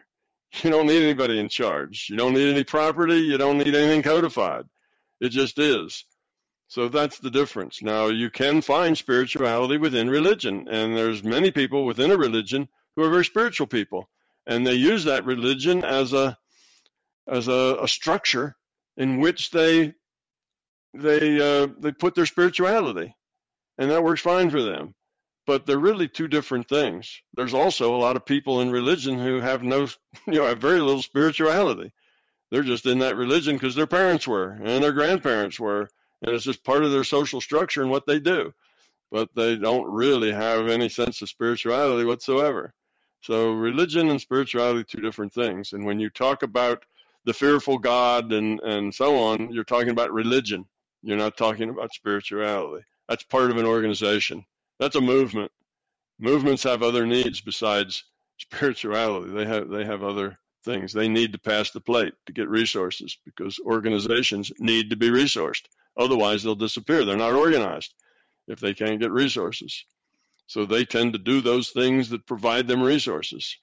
You 0.63 0.71
don't 0.71 0.87
need 0.87 1.03
anybody 1.03 1.39
in 1.39 1.51
charge. 1.51 2.07
You 2.09 2.17
don't 2.17 2.33
need 2.33 2.51
any 2.51 2.65
property. 2.65 3.19
You 3.19 3.37
don't 3.37 3.59
need 3.59 3.75
anything 3.75 4.03
codified. 4.03 4.65
It 5.21 5.29
just 5.29 5.59
is. 5.59 6.07
So 6.69 6.89
that's 6.89 7.19
the 7.19 7.31
difference. 7.31 7.83
Now 7.83 8.07
you 8.07 8.31
can 8.31 8.61
find 8.61 8.97
spirituality 8.97 9.79
within 9.79 10.09
religion, 10.09 10.67
and 10.71 10.97
there's 10.97 11.25
many 11.25 11.51
people 11.51 11.85
within 11.85 12.11
a 12.11 12.17
religion 12.17 12.69
who 12.95 13.05
are 13.05 13.11
very 13.11 13.25
spiritual 13.25 13.67
people, 13.67 14.09
and 14.47 14.67
they 14.67 14.75
use 14.75 15.05
that 15.05 15.25
religion 15.25 15.85
as 15.85 16.13
a 16.13 16.37
as 17.27 17.49
a, 17.49 17.79
a 17.83 17.89
structure 17.89 18.57
in 18.97 19.21
which 19.21 19.51
they 19.51 19.95
they 20.95 21.41
uh, 21.41 21.69
they 21.79 21.93
put 21.93 22.15
their 22.15 22.27
spirituality, 22.27 23.15
and 23.79 23.91
that 23.91 24.03
works 24.05 24.21
fine 24.21 24.51
for 24.51 24.63
them. 24.63 24.95
But 25.49 25.65
they're 25.65 25.79
really 25.79 26.09
two 26.09 26.29
different 26.29 26.69
things. 26.69 27.23
There's 27.33 27.55
also 27.55 27.97
a 27.97 27.97
lot 27.97 28.17
of 28.17 28.27
people 28.27 28.61
in 28.61 28.71
religion 28.71 29.19
who 29.19 29.41
have 29.41 29.63
no, 29.63 29.89
you 30.27 30.35
know, 30.35 30.47
have 30.47 30.59
very 30.59 30.79
little 30.79 31.01
spirituality. 31.01 31.91
They're 32.51 32.63
just 32.63 32.85
in 32.85 32.99
that 32.99 33.17
religion 33.17 33.57
because 33.57 33.75
their 33.75 33.87
parents 33.87 34.29
were 34.29 34.59
and 34.63 34.85
their 34.85 34.93
grandparents 34.93 35.59
were 35.59 35.89
and 36.21 36.35
it's 36.35 36.45
just 36.45 36.65
part 36.65 36.85
of 36.85 36.93
their 36.93 37.03
social 37.03 37.41
structure 37.41 37.81
and 37.81 37.91
what 37.91 38.05
they 38.05 38.21
do. 38.21 38.53
But 39.11 39.31
they 39.35 39.57
don't 39.57 39.91
really 39.91 40.33
have 40.33 40.69
any 40.69 40.91
sense 40.91 41.23
of 41.23 41.31
spirituality 41.31 42.05
whatsoever. 42.05 42.75
So 43.23 43.53
religion 43.53 44.11
and 44.11 44.21
spirituality 44.21 44.85
two 44.85 45.01
different 45.01 45.33
things. 45.33 45.73
And 45.73 45.87
when 45.87 45.99
you 45.99 46.11
talk 46.11 46.43
about 46.43 46.85
the 47.25 47.33
fearful 47.33 47.79
God 47.79 48.35
and, 48.35 48.61
and 48.61 48.95
so 48.95 49.17
on, 49.17 49.51
you're 49.51 49.65
talking 49.65 49.89
about 49.89 50.13
religion. 50.13 50.67
You're 51.03 51.17
not 51.17 51.39
talking 51.39 51.71
about 51.71 51.95
spirituality. 51.95 52.85
That's 53.09 53.23
part 53.23 53.51
of 53.51 53.57
an 53.57 53.65
organization. 53.65 54.45
That's 54.79 54.97
a 54.97 55.01
movement. 55.01 55.53
Movements 56.19 56.63
have 56.65 56.83
other 56.83 57.07
needs 57.07 57.41
besides 57.41 58.05
spirituality. 58.39 59.33
They 59.33 59.45
have 59.47 59.69
they 59.69 59.85
have 59.85 60.03
other 60.03 60.39
things. 60.65 60.93
They 60.93 61.09
need 61.09 61.33
to 61.33 61.39
pass 61.39 61.71
the 61.71 61.81
plate 61.81 62.15
to 62.27 62.33
get 62.33 62.49
resources 62.49 63.17
because 63.25 63.59
organizations 63.65 64.53
need 64.59 64.91
to 64.91 64.97
be 64.97 65.11
resourced. 65.11 65.63
Otherwise, 65.97 66.43
they'll 66.43 66.55
disappear. 66.55 67.05
They're 67.05 67.17
not 67.17 67.35
organized 67.35 67.95
if 68.47 68.61
they 68.61 68.75
can't 68.75 69.01
get 69.01 69.11
resources. 69.11 69.85
So 70.47 70.65
they 70.65 70.85
tend 70.85 71.13
to 71.13 71.19
do 71.19 71.41
those 71.41 71.71
things 71.71 72.09
that 72.11 72.27
provide 72.27 72.67
them 72.67 72.83
resources. 72.83 73.57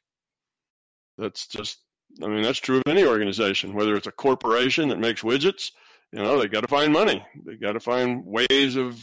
That's 1.17 1.47
just, 1.47 1.79
I 2.21 2.27
mean, 2.27 2.43
that's 2.43 2.59
true 2.59 2.77
of 2.77 2.83
any 2.87 3.05
organization, 3.05 3.73
whether 3.73 3.95
it's 3.95 4.07
a 4.07 4.11
corporation 4.11 4.89
that 4.89 4.99
makes 4.99 5.21
widgets, 5.21 5.71
you 6.11 6.19
know, 6.19 6.39
they 6.39 6.47
got 6.47 6.61
to 6.61 6.67
find 6.67 6.93
money. 6.93 7.25
They 7.45 7.55
got 7.55 7.73
to 7.73 7.79
find 7.79 8.23
ways 8.25 8.75
of 8.75 9.01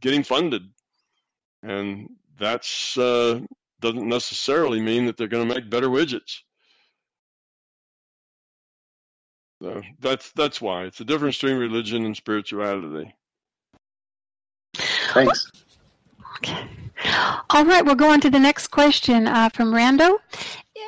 getting 0.00 0.22
funded. 0.22 0.62
And 1.64 2.10
that's, 2.38 2.96
uh, 2.98 3.40
doesn't 3.80 4.08
necessarily 4.08 4.80
mean 4.80 5.06
that 5.06 5.16
they're 5.16 5.28
going 5.28 5.48
to 5.48 5.54
make 5.54 5.68
better 5.68 5.88
widgets. 5.88 6.40
So 9.62 9.82
that's 10.00 10.30
that's 10.32 10.60
why 10.60 10.84
it's 10.84 11.00
a 11.00 11.04
difference 11.04 11.38
between 11.38 11.58
religion 11.58 12.04
and 12.04 12.14
spirituality. 12.14 13.14
Thanks. 14.74 15.50
Okay. 16.36 16.68
All 17.50 17.64
right, 17.64 17.84
we'll 17.84 17.94
go 17.94 18.10
on 18.10 18.20
to 18.20 18.30
the 18.30 18.38
next 18.38 18.68
question 18.68 19.26
uh, 19.26 19.48
from 19.48 19.72
Rando. 19.72 20.18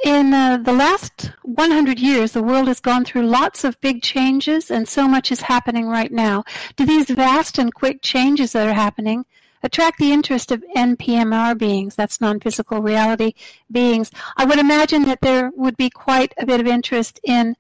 In 0.05 0.35
uh, 0.35 0.59
the 0.59 0.73
last 0.73 1.31
100 1.43 1.99
years, 1.99 2.33
the 2.33 2.43
world 2.43 2.69
has 2.69 2.81
gone 2.81 3.05
through 3.05 3.27
lots 3.27 3.65
of 3.65 3.81
big 3.81 4.03
changes, 4.03 4.71
and 4.71 4.89
so 4.89 5.09
much 5.09 5.31
is 5.33 5.41
happening 5.41 5.87
right 5.87 6.13
now. 6.13 6.45
Do 6.77 6.85
these 6.85 7.09
vast 7.09 7.59
and 7.59 7.73
quick 7.73 8.03
changes 8.03 8.53
that 8.53 8.67
are 8.67 8.75
happening 8.75 9.25
attract 9.67 9.99
the 9.99 10.13
interest 10.13 10.51
of 10.51 10.65
NPMR 10.75 11.59
beings, 11.59 11.95
that's 11.95 12.21
non 12.21 12.41
physical 12.41 12.81
reality 12.81 13.35
beings? 13.71 14.11
I 14.37 14.45
would 14.45 14.59
imagine 14.59 15.03
that 15.03 15.21
there 15.21 15.51
would 15.55 15.77
be 15.77 15.91
quite 15.91 16.33
a 16.39 16.47
bit 16.47 16.61
of 16.61 16.67
interest 16.67 17.21
in 17.25 17.57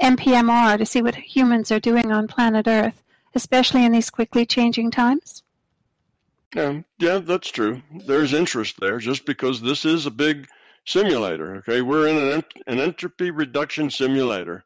NPMR 0.00 0.78
to 0.78 0.86
see 0.86 1.02
what 1.02 1.14
humans 1.16 1.72
are 1.72 1.80
doing 1.80 2.12
on 2.12 2.28
planet 2.28 2.68
Earth, 2.68 3.02
especially 3.34 3.84
in 3.84 3.92
these 3.92 4.10
quickly 4.10 4.46
changing 4.46 4.90
times. 4.90 5.42
Yeah, 6.54 6.82
yeah, 6.98 7.18
that's 7.18 7.50
true. 7.50 7.82
There's 8.06 8.32
interest 8.32 8.76
there 8.80 8.98
just 8.98 9.26
because 9.26 9.60
this 9.60 9.84
is 9.84 10.06
a 10.06 10.10
big 10.10 10.48
simulator. 10.84 11.56
Okay, 11.56 11.82
we're 11.82 12.06
in 12.08 12.16
an, 12.16 12.44
an 12.66 12.80
entropy 12.80 13.30
reduction 13.30 13.90
simulator 13.90 14.64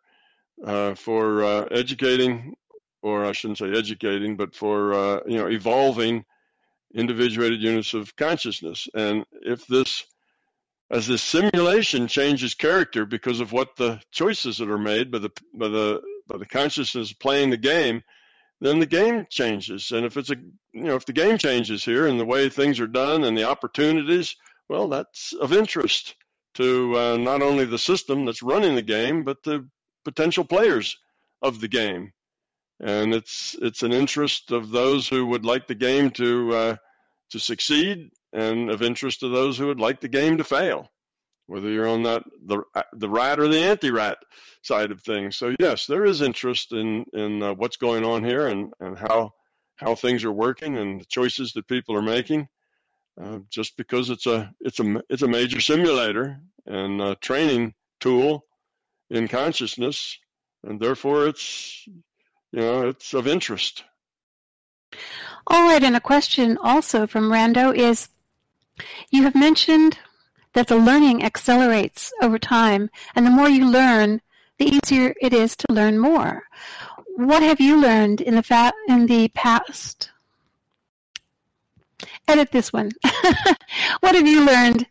uh, 0.64 0.94
for 0.94 1.42
uh, 1.42 1.64
educating, 1.70 2.54
or 3.02 3.24
I 3.24 3.32
shouldn't 3.32 3.58
say 3.58 3.72
educating, 3.72 4.36
but 4.36 4.54
for 4.54 4.92
uh, 4.92 5.20
you 5.26 5.38
know 5.38 5.48
evolving 5.48 6.24
individuated 6.94 7.60
units 7.62 7.94
of 7.94 8.16
consciousness. 8.16 8.88
And 8.94 9.24
if 9.32 9.66
this, 9.66 10.04
as 10.90 11.06
this 11.06 11.22
simulation 11.22 12.08
changes 12.08 12.54
character 12.54 13.06
because 13.06 13.40
of 13.40 13.52
what 13.52 13.76
the 13.76 14.00
choices 14.10 14.58
that 14.58 14.70
are 14.70 14.78
made 14.78 15.10
by 15.10 15.18
the 15.18 15.30
by 15.54 15.68
the 15.68 16.02
by 16.26 16.38
the 16.38 16.46
consciousness 16.46 17.12
playing 17.12 17.50
the 17.50 17.56
game, 17.56 18.02
then 18.60 18.78
the 18.78 18.86
game 18.86 19.26
changes. 19.30 19.90
And 19.92 20.04
if 20.04 20.16
it's 20.16 20.30
a 20.30 20.36
you 20.72 20.84
know 20.84 20.96
if 20.96 21.06
the 21.06 21.12
game 21.12 21.38
changes 21.38 21.84
here 21.84 22.06
and 22.06 22.18
the 22.18 22.24
way 22.24 22.48
things 22.48 22.80
are 22.80 22.86
done 22.86 23.24
and 23.24 23.36
the 23.36 23.44
opportunities 23.44 24.36
well, 24.70 24.86
that's 24.86 25.32
of 25.32 25.52
interest 25.52 26.14
to 26.54 26.96
uh, 26.96 27.16
not 27.16 27.42
only 27.42 27.64
the 27.64 27.76
system 27.76 28.24
that's 28.24 28.40
running 28.40 28.76
the 28.76 28.82
game, 28.82 29.24
but 29.24 29.42
the 29.42 29.68
potential 30.04 30.44
players 30.44 30.96
of 31.42 31.60
the 31.60 31.66
game. 31.66 32.12
And 32.82 33.14
it's 33.14 33.56
it's 33.60 33.82
an 33.82 33.92
interest 33.92 34.52
of 34.52 34.70
those 34.70 35.06
who 35.06 35.26
would 35.26 35.44
like 35.44 35.66
the 35.66 35.74
game 35.74 36.10
to 36.12 36.54
uh, 36.54 36.76
to 37.30 37.38
succeed, 37.38 38.10
and 38.32 38.70
of 38.70 38.82
interest 38.82 39.20
to 39.20 39.28
those 39.28 39.58
who 39.58 39.66
would 39.66 39.80
like 39.80 40.00
the 40.00 40.08
game 40.08 40.38
to 40.38 40.44
fail, 40.44 40.90
whether 41.46 41.68
you're 41.68 41.88
on 41.88 42.02
that 42.04 42.22
the 42.46 42.62
the 42.92 43.08
rat 43.08 43.38
or 43.38 43.48
the 43.48 43.58
anti-rat 43.58 44.16
side 44.62 44.90
of 44.90 45.02
things. 45.02 45.36
So 45.36 45.54
yes, 45.58 45.86
there 45.86 46.06
is 46.06 46.22
interest 46.22 46.72
in 46.72 47.04
in 47.12 47.42
uh, 47.42 47.54
what's 47.54 47.76
going 47.76 48.04
on 48.04 48.24
here 48.24 48.46
and 48.48 48.72
and 48.80 48.98
how 48.98 49.34
how 49.76 49.94
things 49.94 50.24
are 50.24 50.32
working 50.32 50.78
and 50.78 51.00
the 51.00 51.06
choices 51.06 51.52
that 51.52 51.68
people 51.68 51.94
are 51.96 52.02
making. 52.02 52.48
Uh, 53.20 53.40
just 53.50 53.76
because 53.76 54.08
it's 54.08 54.26
a 54.26 54.50
it's 54.60 54.80
a 54.80 55.02
it's 55.10 55.22
a 55.22 55.28
major 55.28 55.60
simulator 55.60 56.40
and 56.66 57.20
training 57.20 57.74
tool 57.98 58.46
in 59.10 59.28
consciousness, 59.28 60.18
and 60.64 60.80
therefore 60.80 61.26
it's 61.26 61.86
you 62.52 62.60
know 62.60 62.88
it's 62.88 63.14
of 63.14 63.26
interest. 63.26 63.84
All 65.46 65.62
right, 65.64 65.82
and 65.82 65.96
a 65.96 66.00
question 66.00 66.58
also 66.58 67.06
from 67.06 67.30
Rando 67.30 67.74
is: 67.74 68.08
You 69.10 69.22
have 69.24 69.34
mentioned 69.34 69.98
that 70.52 70.68
the 70.68 70.76
learning 70.76 71.22
accelerates 71.22 72.12
over 72.20 72.38
time, 72.38 72.90
and 73.14 73.26
the 73.26 73.30
more 73.30 73.48
you 73.48 73.66
learn, 73.68 74.20
the 74.58 74.66
easier 74.66 75.14
it 75.20 75.32
is 75.32 75.56
to 75.56 75.66
learn 75.70 75.98
more. 75.98 76.44
What 77.16 77.42
have 77.42 77.60
you 77.60 77.80
learned 77.80 78.20
in 78.20 78.34
the 78.34 78.42
fa- 78.42 78.72
in 78.88 79.06
the 79.06 79.28
past 79.28 80.10
edit 82.28 82.52
this 82.52 82.72
one. 82.72 82.92
what 84.00 84.14
have 84.14 84.26
you 84.26 84.44
learned 84.44 84.86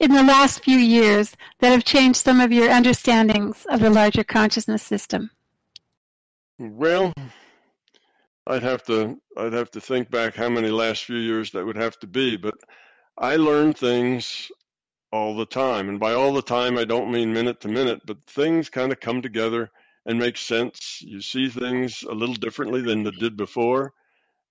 in 0.00 0.12
the 0.12 0.22
last 0.22 0.62
few 0.62 0.78
years 0.78 1.36
that 1.60 1.70
have 1.70 1.84
changed 1.84 2.18
some 2.18 2.40
of 2.40 2.52
your 2.52 2.70
understandings 2.70 3.66
of 3.68 3.80
the 3.80 3.90
larger 3.90 4.24
consciousness 4.24 4.82
system? 4.82 5.30
Well, 6.58 7.12
I'd 8.46 8.62
have 8.62 8.82
to 8.84 9.20
I'd 9.36 9.52
have 9.52 9.70
to 9.72 9.80
think 9.80 10.10
back 10.10 10.34
how 10.34 10.48
many 10.48 10.68
last 10.68 11.04
few 11.04 11.16
years 11.16 11.50
that 11.52 11.64
would 11.64 11.76
have 11.76 11.98
to 12.00 12.06
be, 12.06 12.36
but 12.36 12.54
I 13.18 13.36
learn 13.36 13.72
things 13.74 14.50
all 15.12 15.36
the 15.36 15.46
time. 15.46 15.88
And 15.88 16.00
by 16.00 16.14
all 16.14 16.34
the 16.34 16.42
time 16.42 16.78
I 16.78 16.84
don't 16.84 17.12
mean 17.12 17.32
minute 17.32 17.60
to 17.62 17.68
minute, 17.68 18.02
but 18.06 18.18
things 18.26 18.70
kind 18.70 18.92
of 18.92 19.00
come 19.00 19.22
together 19.22 19.70
and 20.06 20.18
make 20.18 20.36
sense. 20.38 21.00
You 21.02 21.20
see 21.22 21.48
things 21.48 22.02
a 22.04 22.14
little 22.14 22.34
differently 22.36 22.82
than 22.82 23.04
they 23.04 23.12
did 23.12 23.36
before. 23.36 23.92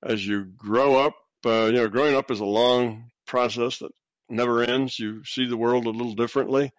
As 0.03 0.25
you 0.27 0.45
grow 0.57 0.97
up, 0.97 1.15
uh, 1.45 1.65
you 1.67 1.73
know, 1.73 1.89
growing 1.89 2.15
up 2.15 2.31
is 2.31 2.41
a 2.41 2.45
long 2.45 3.11
process 3.27 3.79
that 3.79 3.91
never 4.29 4.63
ends. 4.63 4.99
You 4.99 5.23
see 5.25 5.47
the 5.47 5.57
world 5.57 5.85
a 5.87 5.91
little 5.91 6.15
differently. 6.15 6.71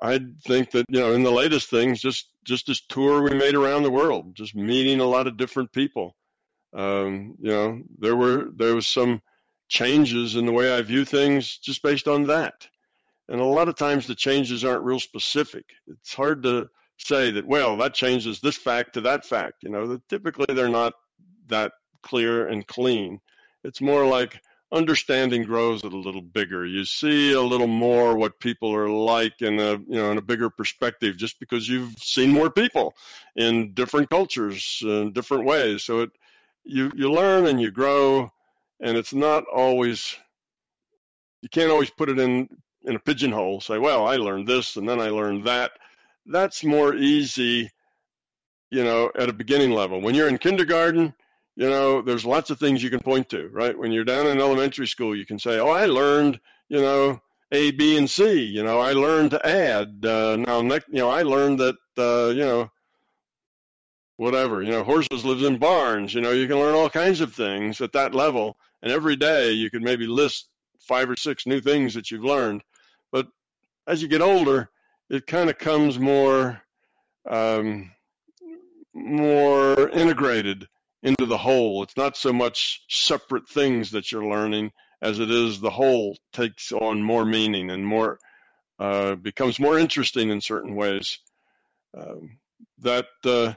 I 0.00 0.20
think 0.46 0.70
that 0.72 0.86
you 0.88 1.00
know, 1.00 1.12
in 1.14 1.22
the 1.22 1.32
latest 1.32 1.70
things, 1.70 2.00
just 2.00 2.28
just 2.44 2.66
this 2.66 2.80
tour 2.86 3.22
we 3.22 3.34
made 3.34 3.54
around 3.54 3.82
the 3.82 3.90
world, 3.90 4.34
just 4.34 4.54
meeting 4.54 5.00
a 5.00 5.06
lot 5.06 5.26
of 5.26 5.36
different 5.36 5.72
people. 5.72 6.14
Um, 6.72 7.36
you 7.40 7.50
know, 7.50 7.82
there 7.98 8.16
were 8.16 8.48
there 8.54 8.74
was 8.74 8.86
some 8.86 9.22
changes 9.68 10.36
in 10.36 10.46
the 10.46 10.52
way 10.52 10.72
I 10.72 10.82
view 10.82 11.04
things 11.04 11.58
just 11.58 11.82
based 11.82 12.08
on 12.08 12.26
that. 12.26 12.68
And 13.28 13.40
a 13.40 13.44
lot 13.44 13.68
of 13.68 13.76
times 13.76 14.06
the 14.06 14.14
changes 14.14 14.64
aren't 14.64 14.84
real 14.84 15.00
specific. 15.00 15.64
It's 15.86 16.14
hard 16.14 16.42
to 16.42 16.68
say 16.98 17.30
that 17.32 17.46
well 17.46 17.76
that 17.78 17.94
changes 17.94 18.40
this 18.40 18.56
fact 18.56 18.94
to 18.94 19.00
that 19.02 19.24
fact. 19.24 19.62
You 19.62 19.70
know, 19.70 19.86
that 19.86 20.08
typically 20.08 20.54
they're 20.54 20.68
not 20.68 20.94
that 21.48 21.72
clear 22.02 22.48
and 22.48 22.66
clean. 22.66 23.20
It's 23.62 23.80
more 23.80 24.06
like 24.06 24.40
understanding 24.72 25.44
grows 25.44 25.84
a 25.84 25.88
little 25.88 26.22
bigger. 26.22 26.66
You 26.66 26.84
see 26.84 27.32
a 27.32 27.40
little 27.40 27.66
more 27.66 28.16
what 28.16 28.40
people 28.40 28.74
are 28.74 28.88
like 28.88 29.40
in 29.40 29.58
a 29.60 29.72
you 29.72 29.96
know 29.96 30.10
in 30.10 30.18
a 30.18 30.22
bigger 30.22 30.50
perspective, 30.50 31.16
just 31.16 31.38
because 31.40 31.68
you've 31.68 31.94
seen 31.98 32.30
more 32.30 32.50
people 32.50 32.94
in 33.36 33.72
different 33.74 34.10
cultures 34.10 34.80
in 34.82 35.12
different 35.12 35.44
ways. 35.44 35.84
So 35.84 36.00
it 36.00 36.10
you 36.64 36.90
you 36.94 37.10
learn 37.12 37.46
and 37.46 37.60
you 37.60 37.70
grow, 37.70 38.30
and 38.80 38.96
it's 38.96 39.14
not 39.14 39.44
always 39.52 40.16
you 41.42 41.48
can't 41.48 41.70
always 41.70 41.90
put 41.90 42.08
it 42.08 42.18
in 42.18 42.48
in 42.84 42.96
a 42.96 43.00
pigeonhole. 43.00 43.60
Say, 43.60 43.78
well, 43.78 44.06
I 44.06 44.16
learned 44.16 44.46
this 44.46 44.76
and 44.76 44.88
then 44.88 45.00
I 45.00 45.08
learned 45.08 45.44
that. 45.44 45.72
That's 46.26 46.64
more 46.64 46.94
easy, 46.94 47.70
you 48.70 48.84
know, 48.84 49.10
at 49.14 49.28
a 49.28 49.32
beginning 49.34 49.72
level. 49.72 50.00
When 50.00 50.14
you're 50.14 50.28
in 50.28 50.38
kindergarten, 50.38 51.14
you 51.56 51.68
know, 51.68 52.02
there's 52.02 52.24
lots 52.24 52.50
of 52.50 52.58
things 52.58 52.82
you 52.82 52.90
can 52.90 53.00
point 53.00 53.28
to, 53.30 53.48
right? 53.48 53.78
When 53.78 53.92
you're 53.92 54.04
down 54.04 54.26
in 54.26 54.40
elementary 54.40 54.86
school, 54.86 55.14
you 55.16 55.24
can 55.24 55.38
say, 55.38 55.58
"Oh, 55.60 55.70
I 55.70 55.86
learned, 55.86 56.40
you 56.68 56.80
know, 56.80 57.20
A, 57.52 57.70
B, 57.70 57.96
and 57.96 58.10
C. 58.10 58.42
You 58.42 58.64
know, 58.64 58.80
I 58.80 58.92
learned 58.92 59.30
to 59.32 59.46
add. 59.46 60.04
Uh, 60.04 60.36
now, 60.36 60.62
next, 60.62 60.88
you 60.88 60.98
know, 60.98 61.10
I 61.10 61.22
learned 61.22 61.60
that, 61.60 61.76
uh, 61.96 62.30
you 62.30 62.44
know, 62.44 62.70
whatever. 64.16 64.62
You 64.62 64.72
know, 64.72 64.84
horses 64.84 65.24
live 65.24 65.42
in 65.42 65.58
barns. 65.58 66.12
You 66.12 66.20
know, 66.20 66.32
you 66.32 66.48
can 66.48 66.58
learn 66.58 66.74
all 66.74 66.90
kinds 66.90 67.20
of 67.20 67.34
things 67.34 67.80
at 67.80 67.92
that 67.92 68.14
level, 68.14 68.56
and 68.82 68.90
every 68.90 69.16
day 69.16 69.52
you 69.52 69.70
could 69.70 69.82
maybe 69.82 70.06
list 70.06 70.48
five 70.80 71.08
or 71.08 71.16
six 71.16 71.46
new 71.46 71.60
things 71.60 71.94
that 71.94 72.10
you've 72.10 72.24
learned. 72.24 72.62
But 73.12 73.28
as 73.86 74.02
you 74.02 74.08
get 74.08 74.22
older, 74.22 74.70
it 75.08 75.26
kind 75.26 75.48
of 75.50 75.58
comes 75.58 75.98
more, 76.00 76.60
um, 77.28 77.92
more 78.92 79.88
integrated 79.90 80.66
into 81.04 81.26
the 81.26 81.38
whole. 81.38 81.82
It's 81.82 81.96
not 81.96 82.16
so 82.16 82.32
much 82.32 82.82
separate 82.88 83.48
things 83.48 83.92
that 83.92 84.10
you're 84.10 84.26
learning 84.26 84.72
as 85.00 85.20
it 85.20 85.30
is 85.30 85.60
the 85.60 85.70
whole 85.70 86.16
takes 86.32 86.72
on 86.72 87.02
more 87.02 87.26
meaning 87.26 87.70
and 87.70 87.86
more 87.86 88.18
uh, 88.78 89.14
becomes 89.14 89.60
more 89.60 89.78
interesting 89.78 90.30
in 90.30 90.40
certain 90.40 90.74
ways. 90.74 91.18
Um, 91.96 92.38
that 92.78 93.06
uh, 93.24 93.52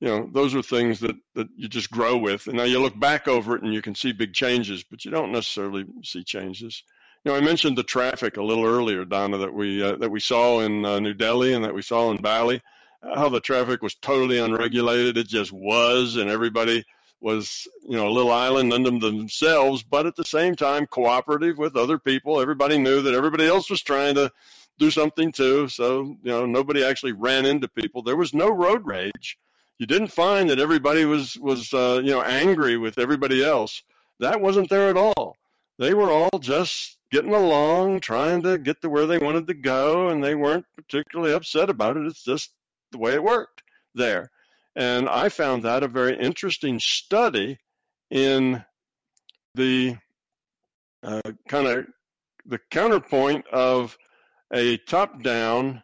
you 0.00 0.08
know, 0.08 0.28
those 0.30 0.54
are 0.54 0.62
things 0.62 1.00
that 1.00 1.16
that 1.34 1.48
you 1.56 1.68
just 1.68 1.90
grow 1.90 2.18
with. 2.18 2.46
And 2.46 2.56
now 2.56 2.64
you 2.64 2.78
look 2.78 2.98
back 2.98 3.26
over 3.26 3.56
it 3.56 3.62
and 3.62 3.72
you 3.72 3.82
can 3.82 3.94
see 3.94 4.12
big 4.12 4.34
changes, 4.34 4.84
but 4.84 5.04
you 5.04 5.10
don't 5.10 5.32
necessarily 5.32 5.86
see 6.04 6.22
changes. 6.22 6.84
You 7.24 7.32
know, 7.32 7.38
I 7.38 7.40
mentioned 7.40 7.78
the 7.78 7.84
traffic 7.84 8.36
a 8.36 8.42
little 8.42 8.64
earlier, 8.64 9.04
Donna, 9.04 9.38
that 9.38 9.54
we 9.54 9.82
uh, 9.82 9.96
that 9.96 10.10
we 10.10 10.20
saw 10.20 10.60
in 10.60 10.84
uh, 10.84 11.00
New 11.00 11.14
Delhi 11.14 11.54
and 11.54 11.64
that 11.64 11.74
we 11.74 11.82
saw 11.82 12.10
in 12.10 12.18
Bali 12.18 12.60
how 13.02 13.28
the 13.28 13.40
traffic 13.40 13.82
was 13.82 13.94
totally 13.94 14.38
unregulated. 14.38 15.16
It 15.16 15.28
just 15.28 15.52
was, 15.52 16.16
and 16.16 16.30
everybody 16.30 16.84
was, 17.20 17.68
you 17.88 17.96
know, 17.96 18.08
a 18.08 18.10
little 18.10 18.32
island 18.32 18.72
unto 18.72 18.98
themselves, 18.98 19.82
but 19.82 20.06
at 20.06 20.16
the 20.16 20.24
same 20.24 20.56
time 20.56 20.86
cooperative 20.86 21.58
with 21.58 21.76
other 21.76 21.98
people. 21.98 22.40
Everybody 22.40 22.78
knew 22.78 23.02
that 23.02 23.14
everybody 23.14 23.46
else 23.46 23.70
was 23.70 23.82
trying 23.82 24.16
to 24.16 24.30
do 24.78 24.90
something 24.90 25.30
too. 25.32 25.68
So, 25.68 26.16
you 26.22 26.30
know, 26.30 26.46
nobody 26.46 26.84
actually 26.84 27.12
ran 27.12 27.46
into 27.46 27.68
people. 27.68 28.02
There 28.02 28.16
was 28.16 28.34
no 28.34 28.50
road 28.50 28.84
rage. 28.84 29.38
You 29.78 29.86
didn't 29.86 30.08
find 30.08 30.50
that 30.50 30.60
everybody 30.60 31.04
was 31.04 31.36
was 31.38 31.72
uh, 31.74 32.00
you 32.04 32.10
know 32.12 32.22
angry 32.22 32.76
with 32.76 32.98
everybody 32.98 33.44
else. 33.44 33.82
That 34.20 34.40
wasn't 34.40 34.70
there 34.70 34.90
at 34.90 34.96
all. 34.96 35.36
They 35.78 35.94
were 35.94 36.10
all 36.10 36.38
just 36.38 36.98
getting 37.10 37.34
along, 37.34 38.00
trying 38.00 38.42
to 38.42 38.58
get 38.58 38.80
to 38.82 38.88
where 38.88 39.06
they 39.06 39.18
wanted 39.18 39.48
to 39.48 39.54
go, 39.54 40.08
and 40.08 40.22
they 40.22 40.34
weren't 40.34 40.66
particularly 40.76 41.34
upset 41.34 41.68
about 41.68 41.96
it. 41.96 42.06
It's 42.06 42.22
just 42.22 42.52
the 42.92 42.98
way 42.98 43.14
it 43.14 43.22
worked 43.22 43.62
there. 43.94 44.30
And 44.76 45.08
I 45.08 45.28
found 45.28 45.64
that 45.64 45.82
a 45.82 45.88
very 45.88 46.18
interesting 46.18 46.78
study 46.80 47.58
in 48.10 48.64
the 49.54 49.96
uh, 51.02 51.20
kind 51.48 51.66
of 51.66 51.86
the 52.46 52.60
counterpoint 52.70 53.46
of 53.48 53.96
a 54.52 54.76
top-down 54.76 55.82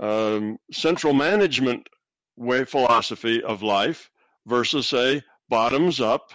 um, 0.00 0.58
central 0.72 1.12
management 1.12 1.88
way 2.36 2.64
philosophy 2.64 3.42
of 3.42 3.62
life 3.62 4.10
versus 4.46 4.92
a 4.92 5.22
bottoms-up 5.48 6.30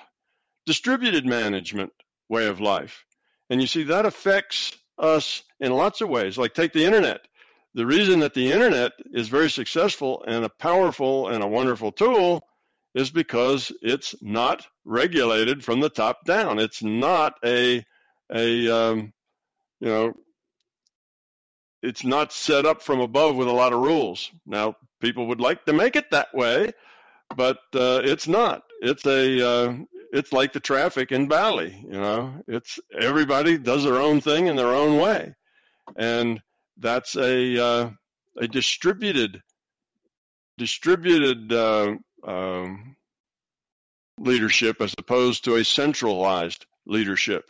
distributed 0.65 1.25
management 1.25 1.91
way 2.29 2.47
of 2.47 2.59
life. 2.59 3.05
And 3.49 3.61
you 3.61 3.67
see 3.67 3.83
that 3.83 4.05
affects 4.05 4.77
us 4.97 5.43
in 5.59 5.71
lots 5.71 6.01
of 6.01 6.09
ways. 6.09 6.37
Like 6.37 6.53
take 6.53 6.73
the 6.73 6.85
internet. 6.85 7.21
The 7.77 7.85
reason 7.85 8.21
that 8.21 8.33
the 8.33 8.51
internet 8.51 8.93
is 9.13 9.27
very 9.27 9.51
successful 9.51 10.23
and 10.25 10.43
a 10.43 10.49
powerful 10.49 11.27
and 11.27 11.43
a 11.43 11.47
wonderful 11.47 11.91
tool 11.91 12.41
is 12.95 13.11
because 13.11 13.71
it's 13.83 14.15
not 14.19 14.65
regulated 14.83 15.63
from 15.63 15.79
the 15.79 15.89
top 15.91 16.25
down. 16.25 16.57
It's 16.57 16.81
not 16.81 17.35
a 17.45 17.85
a 18.33 18.67
um, 18.67 19.13
you 19.79 19.89
know 19.89 20.13
it's 21.83 22.03
not 22.03 22.33
set 22.33 22.65
up 22.65 22.81
from 22.81 22.99
above 22.99 23.35
with 23.35 23.47
a 23.47 23.51
lot 23.51 23.73
of 23.73 23.79
rules. 23.81 24.31
Now 24.47 24.75
people 24.99 25.27
would 25.27 25.39
like 25.39 25.63
to 25.65 25.73
make 25.73 25.95
it 25.95 26.09
that 26.09 26.33
way, 26.33 26.71
but 27.35 27.59
uh, 27.75 28.01
it's 28.03 28.27
not. 28.27 28.63
It's 28.81 29.05
a 29.05 29.47
uh, 29.47 29.75
it's 30.11 30.33
like 30.33 30.51
the 30.51 30.59
traffic 30.59 31.11
in 31.11 31.27
Bali. 31.27 31.79
You 31.83 31.99
know, 32.01 32.41
it's 32.47 32.79
everybody 32.99 33.59
does 33.59 33.83
their 33.83 34.01
own 34.01 34.19
thing 34.19 34.47
in 34.47 34.55
their 34.55 34.73
own 34.73 34.97
way, 34.99 35.35
and 35.95 36.41
that's 36.79 37.15
a 37.15 37.63
uh, 37.63 37.89
a 38.37 38.47
distributed 38.47 39.41
distributed 40.57 41.53
uh, 41.53 41.95
um, 42.23 42.95
leadership 44.19 44.81
as 44.81 44.93
opposed 44.97 45.43
to 45.43 45.55
a 45.55 45.65
centralized 45.65 46.65
leadership. 46.85 47.49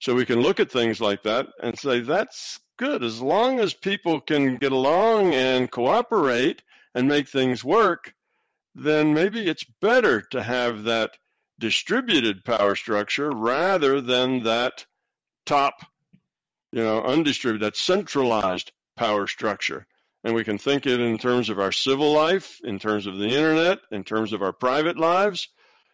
So 0.00 0.14
we 0.14 0.24
can 0.24 0.40
look 0.40 0.60
at 0.60 0.70
things 0.70 1.00
like 1.00 1.22
that 1.24 1.46
and 1.62 1.78
say 1.78 2.00
that's 2.00 2.60
good 2.76 3.02
as 3.02 3.20
long 3.20 3.60
as 3.60 3.74
people 3.74 4.20
can 4.20 4.56
get 4.56 4.72
along 4.72 5.34
and 5.34 5.70
cooperate 5.70 6.62
and 6.94 7.08
make 7.08 7.28
things 7.28 7.64
work. 7.64 8.14
Then 8.74 9.14
maybe 9.14 9.48
it's 9.48 9.64
better 9.80 10.20
to 10.30 10.42
have 10.42 10.84
that 10.84 11.10
distributed 11.58 12.44
power 12.44 12.76
structure 12.76 13.30
rather 13.30 14.00
than 14.00 14.44
that 14.44 14.86
top, 15.44 15.84
you 16.72 16.82
know, 16.82 17.02
undistributed, 17.02 17.66
that 17.66 17.76
centralized 17.76 18.72
power 18.96 19.26
structure. 19.26 19.86
And 20.24 20.34
we 20.34 20.44
can 20.44 20.58
think 20.58 20.86
it 20.86 21.00
in 21.00 21.18
terms 21.18 21.48
of 21.48 21.58
our 21.58 21.72
civil 21.72 22.12
life, 22.12 22.60
in 22.64 22.78
terms 22.78 23.06
of 23.06 23.18
the 23.18 23.28
internet, 23.28 23.78
in 23.90 24.04
terms 24.04 24.32
of 24.32 24.42
our 24.42 24.52
private 24.52 24.98
lives. 24.98 25.48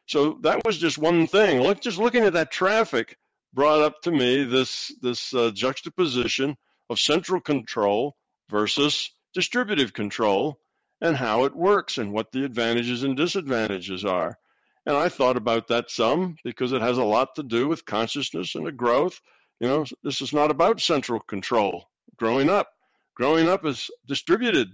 So 0.06 0.38
that 0.42 0.64
was 0.64 0.78
just 0.78 0.98
one 0.98 1.26
thing. 1.26 1.60
Look, 1.60 1.80
just 1.80 1.98
looking 1.98 2.24
at 2.24 2.32
that 2.32 2.50
traffic 2.50 3.16
brought 3.52 3.82
up 3.82 4.02
to 4.02 4.10
me 4.10 4.44
this 4.44 4.92
this 5.00 5.32
uh, 5.32 5.50
juxtaposition 5.54 6.56
of 6.90 6.98
central 6.98 7.40
control 7.40 8.16
versus 8.50 9.10
distributive 9.32 9.92
control 9.92 10.58
and 11.00 11.16
how 11.16 11.44
it 11.44 11.54
works 11.54 11.98
and 11.98 12.12
what 12.12 12.32
the 12.32 12.44
advantages 12.44 13.02
and 13.02 13.16
disadvantages 13.16 14.04
are. 14.04 14.38
And 14.86 14.96
I 14.96 15.08
thought 15.08 15.36
about 15.36 15.68
that 15.68 15.90
some 15.90 16.36
because 16.44 16.72
it 16.72 16.82
has 16.82 16.98
a 16.98 17.04
lot 17.04 17.36
to 17.36 17.42
do 17.42 17.68
with 17.68 17.86
consciousness 17.86 18.54
and 18.54 18.66
a 18.66 18.72
growth. 18.72 19.20
You 19.60 19.68
know, 19.68 19.84
this 20.02 20.20
is 20.20 20.32
not 20.32 20.50
about 20.50 20.80
central 20.80 21.20
control. 21.20 21.88
Growing 22.16 22.50
up, 22.50 22.68
growing 23.14 23.48
up 23.48 23.64
is 23.64 23.90
distributed 24.06 24.68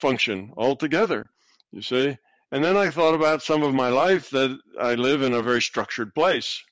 function 0.00 0.52
altogether. 0.56 1.26
You 1.72 1.82
see, 1.82 2.16
and 2.52 2.64
then 2.64 2.76
I 2.76 2.90
thought 2.90 3.14
about 3.14 3.42
some 3.42 3.62
of 3.62 3.74
my 3.74 3.88
life 3.88 4.30
that 4.30 4.58
I 4.80 4.94
live 4.94 5.22
in 5.22 5.34
a 5.34 5.42
very 5.42 5.62
structured 5.62 6.14
place. 6.14 6.62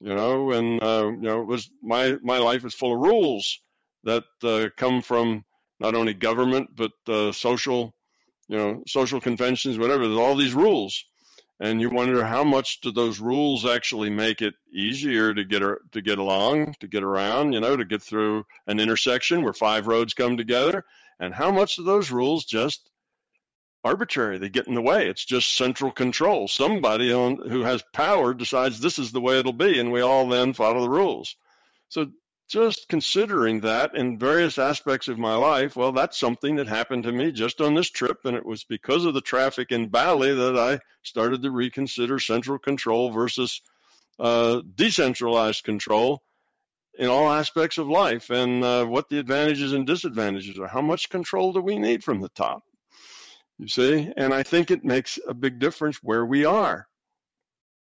You 0.00 0.14
know, 0.14 0.52
and 0.52 0.82
uh, 0.82 1.10
you 1.10 1.22
know, 1.22 1.42
it 1.42 1.46
was 1.46 1.70
my 1.82 2.16
my 2.22 2.38
life 2.38 2.64
is 2.64 2.74
full 2.74 2.94
of 2.94 3.00
rules 3.00 3.60
that 4.04 4.24
uh, 4.42 4.68
come 4.76 5.02
from 5.02 5.44
not 5.80 5.94
only 5.94 6.14
government 6.14 6.70
but 6.76 6.92
uh, 7.08 7.32
social, 7.32 7.94
you 8.48 8.56
know, 8.56 8.82
social 8.86 9.20
conventions, 9.20 9.76
whatever. 9.78 10.06
There's 10.06 10.18
all 10.18 10.36
these 10.36 10.54
rules, 10.54 11.04
and 11.60 11.80
you 11.80 11.90
wonder 11.90 12.24
how 12.24 12.44
much 12.44 12.80
do 12.80 12.92
those 12.92 13.18
rules 13.18 13.66
actually 13.66 14.10
make 14.10 14.42
it 14.42 14.54
easier 14.72 15.34
to 15.34 15.44
get 15.44 15.62
to 15.92 16.00
get 16.00 16.18
along, 16.18 16.74
to 16.80 16.86
get 16.86 17.02
around, 17.02 17.52
you 17.52 17.60
know, 17.60 17.76
to 17.76 17.84
get 17.84 18.02
through 18.02 18.46
an 18.66 18.78
intersection 18.78 19.42
where 19.42 19.52
five 19.52 19.86
roads 19.86 20.14
come 20.14 20.36
together, 20.36 20.84
and 21.18 21.34
how 21.34 21.50
much 21.50 21.76
do 21.76 21.82
those 21.82 22.10
rules 22.10 22.44
just 22.44 22.88
arbitrary? 23.84 24.38
They 24.38 24.48
get 24.48 24.68
in 24.68 24.74
the 24.74 24.82
way. 24.82 25.08
It's 25.08 25.24
just 25.24 25.56
central 25.56 25.90
control. 25.90 26.48
Somebody 26.48 27.12
on, 27.12 27.36
who 27.48 27.62
has 27.62 27.82
power 27.92 28.34
decides 28.34 28.80
this 28.80 28.98
is 28.98 29.12
the 29.12 29.20
way 29.20 29.38
it'll 29.38 29.52
be, 29.52 29.80
and 29.80 29.90
we 29.90 30.00
all 30.00 30.28
then 30.28 30.52
follow 30.52 30.82
the 30.82 30.90
rules. 30.90 31.36
So 31.88 32.06
just 32.48 32.88
considering 32.88 33.60
that 33.60 33.94
in 33.94 34.18
various 34.18 34.56
aspects 34.56 35.06
of 35.08 35.18
my 35.18 35.34
life, 35.34 35.76
well, 35.76 35.92
that's 35.92 36.18
something 36.18 36.56
that 36.56 36.66
happened 36.66 37.02
to 37.02 37.12
me 37.12 37.30
just 37.30 37.60
on 37.60 37.74
this 37.74 37.90
trip. 37.90 38.20
And 38.24 38.34
it 38.34 38.44
was 38.44 38.64
because 38.64 39.04
of 39.04 39.12
the 39.12 39.20
traffic 39.20 39.70
in 39.70 39.88
Bali 39.88 40.34
that 40.34 40.58
I 40.58 40.80
started 41.02 41.42
to 41.42 41.50
reconsider 41.50 42.18
central 42.18 42.58
control 42.58 43.10
versus 43.10 43.60
uh, 44.18 44.62
decentralized 44.74 45.62
control 45.62 46.22
in 46.98 47.08
all 47.08 47.30
aspects 47.30 47.76
of 47.76 47.86
life 47.86 48.30
and 48.30 48.64
uh, 48.64 48.84
what 48.86 49.08
the 49.10 49.18
advantages 49.18 49.74
and 49.74 49.86
disadvantages 49.86 50.58
are. 50.58 50.66
How 50.66 50.82
much 50.82 51.10
control 51.10 51.52
do 51.52 51.60
we 51.60 51.78
need 51.78 52.02
from 52.02 52.20
the 52.20 52.30
top? 52.30 52.62
You 53.58 53.68
see? 53.68 54.10
And 54.16 54.32
I 54.32 54.42
think 54.42 54.70
it 54.70 54.84
makes 54.84 55.18
a 55.28 55.34
big 55.34 55.58
difference 55.58 55.98
where 56.02 56.24
we 56.24 56.46
are. 56.46 56.88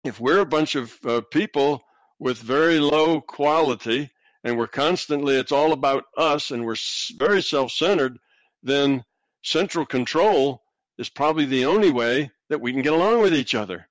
If 0.03 0.20
we're 0.20 0.39
a 0.39 0.45
bunch 0.45 0.76
of 0.76 0.93
uh, 1.05 1.22
people 1.32 1.82
with 2.20 2.38
very 2.39 2.80
low 2.80 3.22
quality, 3.22 4.12
and 4.44 4.58
we're 4.58 4.68
constantly, 4.68 5.36
it's 5.36 5.52
all 5.52 5.74
about 5.74 6.06
us 6.18 6.52
and 6.52 6.66
we're 6.66 6.76
very 7.18 7.42
self 7.42 7.72
centered, 7.72 8.18
then 8.64 9.04
central 9.44 9.86
control 9.86 10.64
is 10.98 11.10
probably 11.10 11.46
the 11.46 11.66
only 11.66 11.92
way 11.92 12.32
that 12.50 12.62
we 12.62 12.74
can 12.74 12.82
get 12.82 12.94
along 12.94 13.22
with 13.22 13.34
each 13.34 13.56
other. 13.56 13.88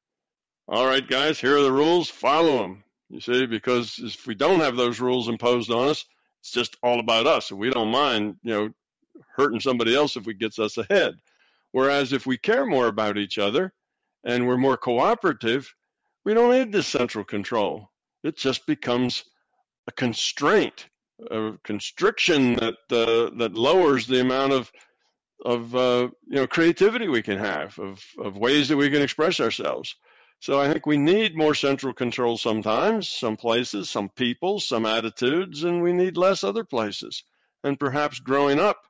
All 0.67 0.87
right, 0.87 1.07
guys, 1.07 1.41
here 1.41 1.57
are 1.57 1.63
the 1.63 1.73
rules, 1.73 2.11
follow 2.11 2.59
them. 2.59 2.85
You 3.09 3.21
see, 3.21 3.47
because 3.47 3.99
if 3.99 4.27
we 4.27 4.35
don't 4.35 4.61
have 4.61 4.77
those 4.77 5.01
rules 5.01 5.29
imposed 5.29 5.71
on 5.71 5.89
us, 5.89 6.05
it's 6.41 6.51
just 6.51 6.77
all 6.83 7.01
about 7.01 7.27
us. 7.27 7.51
And 7.51 7.59
we 7.59 7.71
don't 7.71 7.91
mind, 7.91 8.37
you 8.43 8.53
know, 8.53 8.71
hurting 9.35 9.61
somebody 9.61 9.95
else 9.97 10.17
if 10.17 10.29
it 10.29 10.39
gets 10.39 10.59
us 10.59 10.77
ahead. 10.77 11.15
Whereas 11.73 12.13
if 12.13 12.27
we 12.27 12.37
care 12.37 12.67
more 12.67 12.87
about 12.87 13.17
each 13.17 13.39
other 13.39 13.73
and 14.25 14.47
we're 14.47 14.59
more 14.59 14.77
cooperative, 14.77 15.75
we 16.25 16.35
don't 16.35 16.53
need 16.53 16.73
this 16.73 16.87
central 16.87 17.25
control. 17.25 17.89
It 18.23 18.37
just 18.37 18.67
becomes 18.67 19.25
a 19.89 19.93
constraint, 19.93 20.87
a 21.31 21.53
constriction 21.65 22.55
that 22.57 22.77
uh, 22.91 23.35
that 23.39 23.55
lowers 23.55 24.07
the 24.07 24.21
amount 24.21 24.53
of 24.53 24.71
of 25.45 25.75
uh, 25.75 26.09
you 26.27 26.37
know 26.37 26.47
creativity 26.47 27.09
we 27.09 27.23
can 27.23 27.39
have, 27.39 27.79
of 27.79 28.05
of 28.19 28.37
ways 28.37 28.69
that 28.69 28.77
we 28.77 28.91
can 28.91 29.03
express 29.03 29.41
ourselves. 29.41 29.97
So 30.41 30.61
I 30.61 30.71
think 30.71 30.87
we 30.87 30.99
need 30.99 31.37
more 31.37 31.55
central 31.55 31.93
control 31.93 32.37
sometimes, 32.37 33.09
some 33.09 33.37
places, 33.37 33.91
some 33.91 34.11
people, 34.11 34.61
some 34.61 34.87
attitudes, 34.87 35.65
and 35.65 35.83
we 35.83 35.93
need 35.93 36.17
less 36.17 36.45
other 36.45 36.65
places. 36.65 37.25
And 37.65 37.81
perhaps 37.81 38.21
growing 38.21 38.61
up, 38.61 38.83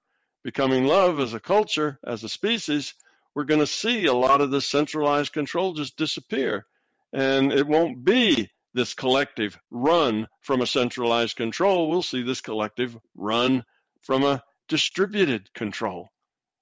becoming 0.45 0.85
love 0.85 1.21
as 1.21 1.33
a 1.33 1.41
culture, 1.41 1.99
as 2.05 2.23
a 2.23 2.29
species, 2.29 2.93
we're 3.35 3.45
going 3.45 3.61
to 3.61 3.67
see 3.67 4.05
a 4.07 4.13
lot 4.13 4.43
of 4.43 4.51
this 4.51 4.69
centralized 4.69 5.33
control 5.33 5.73
just 5.73 5.97
disappear. 5.97 6.67
And 7.15 7.51
it 7.51 7.67
won't 7.67 8.05
be 8.05 8.51
this 8.79 8.95
collective 8.95 9.59
run 9.73 10.29
from 10.41 10.61
a 10.61 10.67
centralized 10.67 11.37
control, 11.37 11.91
we'll 11.91 12.01
see 12.01 12.23
this 12.23 12.41
collective 12.41 12.97
run 13.17 13.65
from 14.03 14.23
a 14.23 14.43
distributed 14.69 15.53
control. 15.53 16.09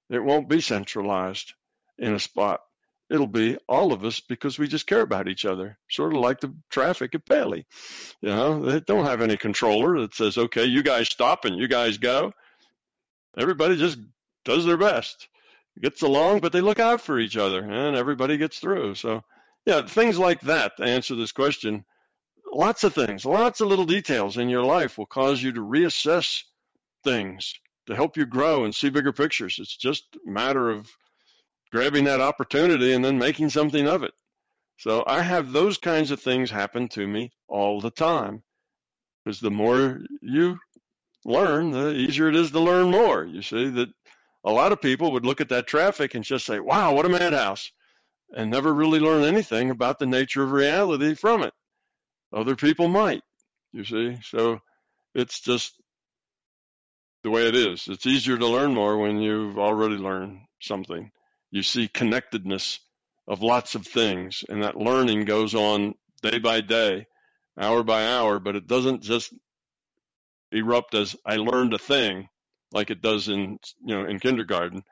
It 0.09 0.23
won't 0.23 0.49
be 0.49 0.59
centralized 0.59 1.53
in 1.99 2.15
a 2.15 2.19
spot. 2.19 2.61
It'll 3.11 3.27
be 3.27 3.57
all 3.69 3.93
of 3.93 4.03
us 4.03 4.19
because 4.19 4.57
we 4.57 4.67
just 4.67 4.87
care 4.87 5.01
about 5.01 5.27
each 5.27 5.45
other, 5.45 5.77
sort 5.91 6.13
of 6.13 6.19
like 6.19 6.39
the 6.39 6.55
traffic 6.71 7.13
at 7.13 7.23
Bali. 7.25 7.67
You 8.21 8.29
know, 8.29 8.61
they 8.63 8.79
don't 8.79 9.05
have 9.05 9.21
any 9.21 9.37
controller 9.37 10.01
that 10.01 10.15
says, 10.15 10.39
okay, 10.39 10.65
you 10.65 10.81
guys 10.81 11.07
stop 11.07 11.45
and 11.45 11.55
you 11.55 11.67
guys 11.67 11.99
go. 11.99 12.33
Everybody 13.37 13.77
just 13.77 13.99
does 14.43 14.65
their 14.65 14.77
best, 14.77 15.27
gets 15.79 16.01
along, 16.01 16.39
but 16.39 16.51
they 16.51 16.61
look 16.61 16.79
out 16.79 16.99
for 16.99 17.19
each 17.19 17.37
other 17.37 17.63
and 17.63 17.95
everybody 17.95 18.37
gets 18.37 18.57
through. 18.57 18.95
So, 18.95 19.21
yeah, 19.67 19.85
things 19.85 20.17
like 20.17 20.41
that 20.41 20.77
to 20.77 20.83
answer 20.83 21.13
this 21.13 21.31
question 21.31 21.85
lots 22.57 22.83
of 22.83 22.91
things, 22.91 23.23
lots 23.23 23.61
of 23.61 23.67
little 23.67 23.85
details 23.85 24.37
in 24.37 24.49
your 24.49 24.63
life 24.63 24.97
will 24.97 25.05
cause 25.05 25.43
you 25.43 25.51
to 25.51 25.61
reassess 25.61 26.41
things 27.03 27.53
to 27.85 27.95
help 27.95 28.17
you 28.17 28.25
grow 28.25 28.65
and 28.65 28.73
see 28.73 28.89
bigger 28.89 29.13
pictures. 29.13 29.57
It's 29.59 29.77
just 29.77 30.03
a 30.27 30.29
matter 30.29 30.71
of 30.71 30.89
grabbing 31.71 32.05
that 32.05 32.19
opportunity 32.19 32.93
and 32.93 33.05
then 33.05 33.19
making 33.19 33.51
something 33.51 33.87
of 33.87 34.01
it. 34.01 34.13
So 34.77 35.03
I 35.05 35.21
have 35.21 35.51
those 35.51 35.77
kinds 35.77 36.09
of 36.09 36.19
things 36.19 36.49
happen 36.49 36.87
to 36.89 37.07
me 37.07 37.31
all 37.47 37.79
the 37.79 37.91
time. 37.91 38.41
Because 39.23 39.39
the 39.39 39.51
more 39.51 39.99
you 40.21 40.57
learn, 41.25 41.69
the 41.69 41.91
easier 41.93 42.27
it 42.27 42.35
is 42.35 42.49
to 42.51 42.59
learn 42.59 42.89
more. 42.89 43.23
You 43.23 43.43
see 43.43 43.69
that 43.69 43.89
a 44.43 44.51
lot 44.51 44.71
of 44.71 44.81
people 44.81 45.11
would 45.11 45.25
look 45.25 45.41
at 45.41 45.49
that 45.49 45.67
traffic 45.67 46.15
and 46.15 46.23
just 46.23 46.45
say, 46.45 46.59
wow, 46.59 46.93
what 46.93 47.05
a 47.05 47.09
madhouse, 47.09 47.71
and 48.35 48.49
never 48.49 48.73
really 48.73 48.99
learn 48.99 49.23
anything 49.23 49.69
about 49.69 49.99
the 49.99 50.07
nature 50.07 50.41
of 50.41 50.51
reality 50.51 51.13
from 51.13 51.43
it. 51.43 51.53
Other 52.33 52.55
people 52.55 52.87
might, 52.87 53.23
you 53.71 53.83
see. 53.83 54.17
So 54.23 54.59
it's 55.15 55.39
just 55.39 55.73
the 57.23 57.29
way 57.29 57.47
it 57.47 57.55
is. 57.55 57.87
It's 57.87 58.05
easier 58.05 58.37
to 58.37 58.47
learn 58.47 58.73
more 58.73 58.97
when 58.97 59.19
you've 59.19 59.57
already 59.57 59.95
learned 59.95 60.39
something. 60.61 61.11
You 61.51 61.63
see 61.63 61.87
connectedness 61.87 62.79
of 63.27 63.41
lots 63.41 63.75
of 63.75 63.85
things, 63.85 64.43
and 64.47 64.63
that 64.63 64.77
learning 64.77 65.25
goes 65.25 65.55
on 65.55 65.95
day 66.21 66.39
by 66.39 66.61
day, 66.61 67.07
hour 67.59 67.83
by 67.83 68.07
hour, 68.07 68.39
but 68.39 68.55
it 68.55 68.67
doesn't 68.67 69.03
just 69.03 69.33
erupt 70.51 70.93
as 70.93 71.15
I 71.25 71.37
learned 71.37 71.73
a 71.73 71.77
thing 71.77 72.29
like 72.71 72.89
it 72.89 73.01
does 73.01 73.27
in 73.27 73.59
you 73.83 73.95
know 73.95 74.05
in 74.05 74.19
kindergarten. 74.19 74.83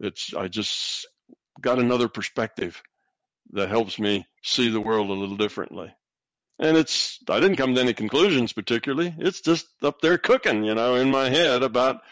It's 0.00 0.34
I 0.34 0.48
just 0.48 1.06
got 1.60 1.78
another 1.78 2.08
perspective 2.08 2.82
that 3.52 3.68
helps 3.68 3.98
me 3.98 4.26
see 4.42 4.68
the 4.68 4.80
world 4.80 5.10
a 5.10 5.14
little 5.14 5.36
differently. 5.36 5.94
And 6.58 6.76
it's 6.76 7.20
I 7.28 7.40
didn't 7.40 7.56
come 7.56 7.74
to 7.74 7.80
any 7.80 7.94
conclusions 7.94 8.52
particularly. 8.52 9.14
It's 9.18 9.40
just 9.40 9.66
up 9.82 10.00
there 10.00 10.18
cooking, 10.18 10.64
you 10.64 10.74
know, 10.74 10.96
in 10.96 11.10
my 11.10 11.28
head 11.28 11.62
about 11.62 12.02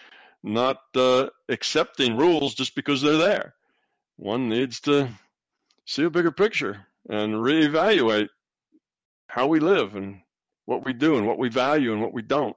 not 0.43 0.79
uh, 0.95 1.29
accepting 1.49 2.17
rules 2.17 2.55
just 2.55 2.75
because 2.75 3.03
they're 3.03 3.17
there. 3.17 3.55
One 4.17 4.49
needs 4.49 4.81
to 4.83 5.09
see 5.85 6.05
a 6.05 6.11
bigger 6.11 6.31
picture 6.31 6.87
and 7.09 7.35
reevaluate 7.35 8.29
how 9.29 9.49
we 9.49 9.61
live 9.61 9.97
and 9.97 10.21
what 10.65 10.85
we 10.85 10.93
do 10.93 11.17
and 11.17 11.27
what 11.27 11.39
we 11.39 11.49
value 11.49 11.93
and 11.93 12.01
what 12.01 12.13
we 12.13 12.23
don't. 12.23 12.57